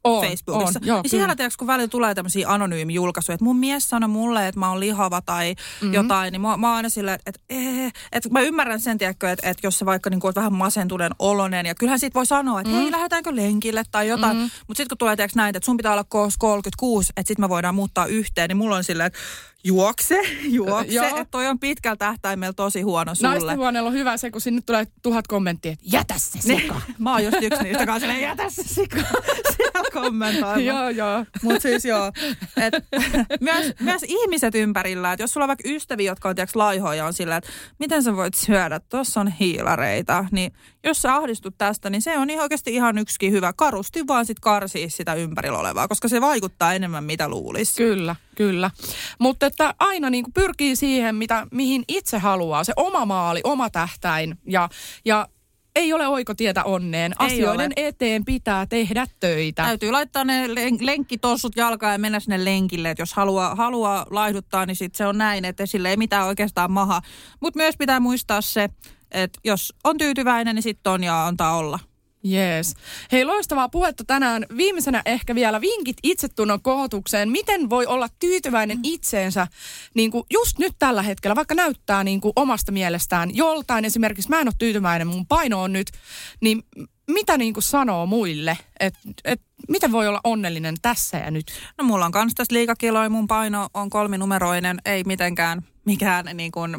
On, 0.04 0.28
Facebookissa. 0.28 0.80
on, 0.80 0.88
joo, 0.88 0.98
niin 0.98 1.04
kyllä. 1.04 1.22
siellä 1.22 1.36
tiiäks, 1.36 1.58
kun 1.58 1.68
välillä 1.68 1.88
tulee 1.88 2.16
tämmöisiä 2.16 2.50
anonyymi-julkaisuja, 2.50 3.34
että 3.34 3.44
mun 3.44 3.58
mies 3.58 3.90
sanoi 3.90 4.10
mulle, 4.10 4.48
että 4.48 4.60
mä 4.60 4.70
oon 4.70 4.80
lihava 4.80 5.22
tai 5.22 5.54
mm-hmm. 5.54 5.94
jotain, 5.94 6.32
niin 6.32 6.42
mä, 6.42 6.58
mä 6.58 6.68
oon 6.68 6.76
aina 6.76 6.90
silleen, 6.90 7.20
että, 7.26 7.30
että, 7.30 7.42
että, 7.86 8.00
että 8.12 8.30
mä 8.30 8.42
ymmärrän 8.42 8.80
sen, 8.80 8.98
tiedätkö, 8.98 9.32
että, 9.32 9.50
että 9.50 9.68
jos 9.68 9.80
sä 9.80 9.86
vaikka 9.86 10.10
niin 10.10 10.20
kuin, 10.20 10.36
vähän 10.36 10.54
masentuneen 10.54 11.12
olonen, 11.20 11.66
ja 11.66 11.76
kyllähän 11.76 12.00
siitä 12.00 12.14
voi 12.14 12.26
sanoa, 12.26 12.60
että 12.62 12.70
mm-hmm. 12.70 12.82
hei, 12.82 12.92
lähdetäänkö 12.92 13.36
lenkille 13.36 13.84
tai 13.92 14.08
jotain, 14.08 14.38
mm-hmm. 14.38 14.52
mutta 14.68 14.78
sitten 14.78 14.90
kun 14.90 14.98
tulee 14.98 15.16
tiiäks, 15.16 15.36
näin, 15.36 15.56
että 15.56 15.66
sun 15.66 15.78
pitää 15.78 15.92
olla 15.92 16.06
koos 16.10 16.38
36, 16.38 17.14
että 17.18 17.28
sitten 17.28 17.44
me 17.44 17.50
voidaan 17.50 17.76
muuttaa 17.76 18.06
yhteen, 18.06 18.48
niin 18.48 18.58
mulla 18.58 18.76
on 18.76 18.84
silleen, 18.84 19.08
että 19.08 19.20
juokse, 19.64 20.22
juokse, 20.58 20.94
Joo. 20.94 21.06
että 21.06 21.26
toi 21.32 21.48
on 21.48 21.60
pitkällä 21.60 21.96
tähtäimellä 21.96 22.54
tosi 22.54 22.82
huono 22.82 23.16
sulle. 23.16 23.30
Naisten 23.30 23.58
huoneella 23.58 23.90
on 23.90 23.96
hyvä 23.96 24.18
se, 24.18 24.32
kun 24.32 24.42
sinne 24.42 24.62
tulee 24.66 24.88
tuhat 25.02 25.28
kommenttia, 25.28 25.72
että 25.72 25.86
jätä 25.92 26.14
se 26.18 26.40
sika. 26.42 26.82
Mä 27.00 27.12
oon 27.12 27.24
just 27.24 27.38
yksi 27.42 27.64
niistä 27.64 27.86
kanssa, 27.86 28.00
silleen, 28.00 28.22
jätä 28.22 28.50
se 28.50 28.64
sika 28.64 28.98
siellä 29.58 29.90
kommentoimaan. 29.94 30.66
joo, 30.66 30.90
joo. 30.90 31.26
Mutta 31.44 31.60
siis 31.62 31.86
joo, 31.86 32.12
et, 32.58 32.74
myös, 33.42 33.74
myös 33.80 34.02
ihmiset 34.08 34.56
ympärillä, 34.56 35.14
että 35.14 35.24
jos 35.24 35.34
sulla 35.34 35.44
on 35.44 35.48
vaikka 35.48 35.70
ystäviä, 35.70 36.12
jotka 36.12 36.30
on 36.30 36.36
tiiäks, 36.36 36.56
laihoja, 36.56 37.06
on 37.06 37.14
sillä, 37.14 37.38
että 37.38 37.50
miten 37.80 38.04
sä 38.04 38.16
voit 38.16 38.34
syödä, 38.34 38.80
tuossa 38.80 39.22
on 39.22 39.28
hiilareita, 39.28 40.26
niin 40.32 40.54
jos 40.84 41.02
sä 41.02 41.16
ahdistut 41.16 41.56
tästä, 41.58 41.90
niin 41.90 42.02
se 42.02 42.18
on 42.18 42.30
ihan 42.30 42.44
oikeasti 42.44 42.74
ihan 42.74 42.98
yksikin 42.98 43.32
hyvä. 43.32 43.54
Karusti 43.54 44.08
vaan 44.08 44.26
sit 44.26 44.40
karsii 44.40 44.90
sitä 44.90 45.14
ympärillä 45.14 45.58
olevaa, 45.58 45.88
koska 45.88 46.08
se 46.08 46.22
vaikuttaa 46.22 46.74
enemmän 46.74 47.04
mitä 47.04 47.30
luulisi. 47.30 47.84
Kyllä, 47.84 48.16
kyllä. 48.36 48.72
Mutta 49.20 49.46
että 49.46 49.74
aina 49.80 50.10
niin 50.10 50.24
kuin 50.24 50.34
pyrkii 50.34 50.76
siihen, 50.76 51.16
mitä, 51.16 51.48
mihin 51.52 51.84
itse 51.88 52.18
haluaa. 52.18 52.64
Se 52.64 52.74
oma 52.76 53.06
maali, 53.06 53.42
oma 53.44 53.70
tähtäin 53.70 54.38
ja, 54.48 54.70
ja 55.06 55.28
ei 55.76 55.94
ole 55.94 56.08
oikotietä 56.08 56.64
onneen. 56.64 57.12
Ei 57.20 57.26
Asioiden 57.26 57.72
ole. 57.78 57.88
eteen 57.88 58.26
pitää 58.26 58.66
tehdä 58.66 59.06
töitä. 59.20 59.64
Täytyy 59.64 59.92
laittaa 59.92 60.24
ne 60.24 60.48
len- 60.48 60.78
lenkkitossut 60.86 61.56
jalkaan 61.56 61.94
ja 61.94 62.00
mennä 62.00 62.20
sinne 62.20 62.46
lenkille, 62.46 62.90
että 62.90 63.02
jos 63.02 63.14
haluaa, 63.14 63.56
haluaa 63.56 64.06
laihduttaa, 64.10 64.66
niin 64.66 64.76
sit 64.76 64.96
se 64.96 65.06
on 65.06 65.18
näin, 65.18 65.46
että 65.46 65.66
sille 65.66 65.90
ei 65.90 65.98
mitään 65.98 66.28
oikeastaan 66.28 66.72
maha. 66.72 67.02
Mutta 67.40 67.58
myös 67.58 67.78
pitää 67.78 68.00
muistaa 68.00 68.42
se, 68.42 68.70
että 69.12 69.40
jos 69.44 69.74
on 69.84 69.98
tyytyväinen, 69.98 70.56
niin 70.56 70.64
sitten 70.64 70.92
on 70.92 71.04
ja 71.04 71.26
antaa 71.28 71.58
olla. 71.58 71.80
Jees. 72.24 72.76
Hei, 73.12 73.26
loistavaa 73.26 73.70
puhetta 73.70 74.04
tänään. 74.04 74.46
Viimeisenä 74.58 75.02
ehkä 75.06 75.36
vielä 75.36 75.62
vinkit 75.62 75.98
itsetunnon 76.04 76.62
kohotukseen. 76.62 77.32
Miten 77.32 77.70
voi 77.70 77.86
olla 77.86 78.08
tyytyväinen 78.20 78.80
itseensä 78.84 79.48
niin 79.94 80.12
kuin 80.12 80.24
just 80.34 80.58
nyt 80.58 80.76
tällä 80.80 81.02
hetkellä, 81.02 81.36
vaikka 81.36 81.56
näyttää 81.56 82.04
niin 82.04 82.22
kuin 82.22 82.34
omasta 82.36 82.72
mielestään 82.72 83.36
joltain. 83.36 83.86
Esimerkiksi 83.86 84.30
mä 84.30 84.40
en 84.40 84.48
ole 84.48 84.54
tyytyväinen, 84.60 85.08
mun 85.08 85.28
paino 85.28 85.62
on 85.62 85.74
nyt. 85.74 85.88
Niin 86.42 86.64
mitä 87.08 87.38
niin 87.38 87.54
kuin 87.54 87.64
sanoo 87.64 88.06
muille, 88.06 88.58
että 88.80 89.00
et, 89.26 89.42
miten 89.70 89.92
voi 89.92 90.08
olla 90.08 90.22
onnellinen 90.24 90.76
tässä 90.82 91.18
ja 91.18 91.32
nyt? 91.32 91.52
No 91.78 91.84
mulla 91.84 92.06
on 92.06 92.12
kans 92.12 92.34
tässä 92.36 92.54
liikakiloja, 92.54 93.10
mun 93.10 93.28
paino 93.28 93.68
on 93.74 93.90
kolminumeroinen, 93.90 94.78
ei 94.86 95.04
mitenkään 95.04 95.62
mikään 95.86 96.26
niin 96.34 96.52
kuin 96.52 96.76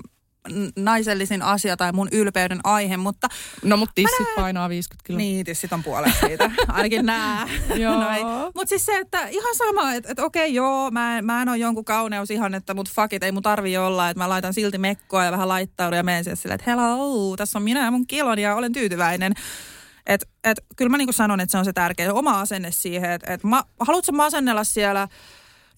naisellisin 0.76 1.43
asia 1.43 1.76
tai 1.76 1.93
mun 1.93 2.09
ylpeyden 2.12 2.61
aihe, 2.64 2.97
mutta... 2.97 3.28
No 3.64 3.76
mutta 3.76 3.93
tissit 3.95 4.18
näen... 4.20 4.34
painaa 4.36 4.68
50 4.68 5.07
kiloa. 5.07 5.18
Niin, 5.18 5.45
tissit 5.45 5.72
on 5.72 5.82
puolet 5.82 6.12
siitä. 6.20 6.51
Ainakin 6.68 7.07
nää. 7.07 7.49
joo. 7.74 8.03
Mutta 8.55 8.68
siis 8.68 8.86
se, 8.86 8.99
että 8.99 9.26
ihan 9.28 9.55
sama, 9.57 9.93
että, 9.93 10.11
että 10.11 10.24
okei 10.24 10.55
joo, 10.55 10.90
mä, 10.90 11.18
en, 11.18 11.24
mä 11.24 11.43
en 11.43 11.49
ole 11.49 11.57
jonkun 11.57 11.84
kauneus 11.84 12.30
ihan, 12.30 12.55
että 12.55 12.74
mut 12.74 12.90
fuck 12.90 13.12
it, 13.12 13.22
ei 13.22 13.32
mun 13.32 13.43
tarvi 13.43 13.76
olla, 13.76 14.11
että 14.11 14.24
mä 14.24 14.28
laitan 14.28 14.55
silti 14.55 14.78
mekkoa 14.78 15.24
ja 15.24 15.32
vähän 15.32 15.49
laittaudun 15.49 15.97
ja 15.97 16.03
menen 16.03 16.24
silleen, 16.24 16.55
että 16.61 16.70
hello, 16.70 17.36
tässä 17.36 17.59
on 17.59 17.62
minä 17.62 17.84
ja 17.84 17.90
mun 17.90 18.07
kilon 18.07 18.38
ja 18.38 18.57
olen 18.57 18.72
tyytyväinen. 18.72 19.32
Et, 20.07 20.28
et, 20.45 20.64
kyllä 20.76 20.88
mä 20.88 20.99
niinku 20.99 21.12
sanon, 21.12 21.40
että 21.40 21.53
se 21.53 21.59
on 21.59 21.64
se 21.64 21.72
tärkeä 21.72 22.12
oma 22.12 22.40
asenne 22.40 22.70
siihen, 22.70 23.11
että 23.11 23.32
et 23.32 23.45
ma, 23.45 23.64
haluatko 23.80 24.12
masennella 24.12 24.64
siellä 24.64 25.09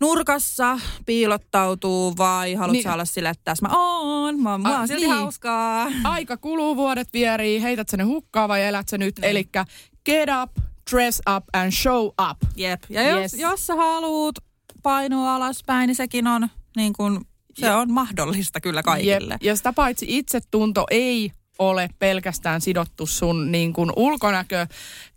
nurkassa 0.01 0.79
piilottautuu 1.07 2.17
vai 2.17 2.55
haluatko 2.55 2.83
niin. 2.83 2.95
olla 2.95 3.05
sille, 3.05 3.29
että 3.29 3.45
tässä 3.45 3.69
mä 3.69 3.75
oon, 3.77 4.41
mä, 4.41 4.59
mä 4.59 4.79
oon 4.79 4.89
silti 4.89 5.07
niin. 5.07 5.17
hauskaa. 5.17 5.87
Aika 6.05 6.37
kuluu, 6.37 6.77
vuodet 6.77 7.09
vierii, 7.13 7.63
heität 7.63 7.89
sä 7.89 7.97
ne 7.97 8.05
hukkaa 8.05 8.49
vai 8.49 8.65
elät 8.65 8.89
sä 8.89 8.99
nyt, 8.99 9.19
niin. 9.19 9.31
elikkä 9.31 9.65
get 10.07 10.29
up, 10.43 10.65
dress 10.91 11.23
up 11.37 11.45
and 11.53 11.73
show 11.73 12.07
up. 12.07 12.39
Jep, 12.57 12.83
ja 12.89 13.03
yes. 13.03 13.33
jos, 13.33 13.41
jos 13.41 13.67
sä 13.67 13.75
haluut 13.75 14.39
painoa 14.83 15.35
alaspäin, 15.35 15.87
niin 15.87 15.97
sekin 15.97 16.27
on 16.27 16.49
niin 16.77 16.93
kuin, 16.93 17.21
se 17.55 17.75
on 17.75 17.93
mahdollista 17.93 18.61
kyllä 18.61 18.83
kaikille. 18.83 19.35
Jep. 19.35 19.43
Ja 19.43 19.57
sitä 19.57 19.73
paitsi 19.73 20.07
itsetunto 20.09 20.87
ei 20.91 21.33
ole 21.59 21.89
pelkästään 21.99 22.61
sidottu 22.61 23.07
sun 23.07 23.53
niin 23.53 23.73
kuin 23.73 23.93
ulkonäkö 23.97 24.67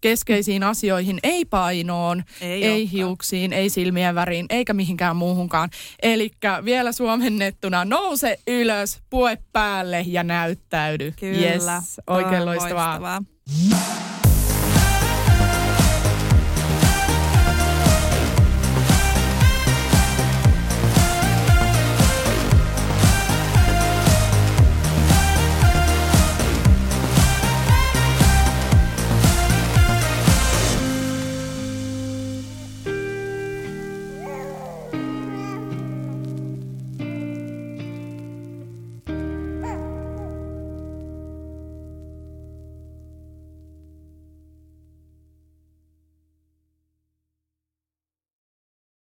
keskeisiin 0.01 0.63
asioihin, 0.63 1.19
ei 1.23 1.45
painoon, 1.45 2.23
ei, 2.41 2.65
ei 2.65 2.91
hiuksiin, 2.91 3.53
ei 3.53 3.69
silmien 3.69 4.15
väriin, 4.15 4.45
eikä 4.49 4.73
mihinkään 4.73 5.15
muuhunkaan. 5.15 5.69
Eli 6.01 6.31
vielä 6.65 6.91
suomennettuna 6.91 7.85
nouse 7.85 8.39
ylös, 8.47 8.99
pue 9.09 9.37
päälle 9.53 10.03
ja 10.07 10.23
näyttäydy. 10.23 11.13
Kyllä, 11.19 11.47
yes, 11.47 12.01
oikein 12.07 12.45
loistavaa. 12.45 12.89
loistavaa. 12.91 14.06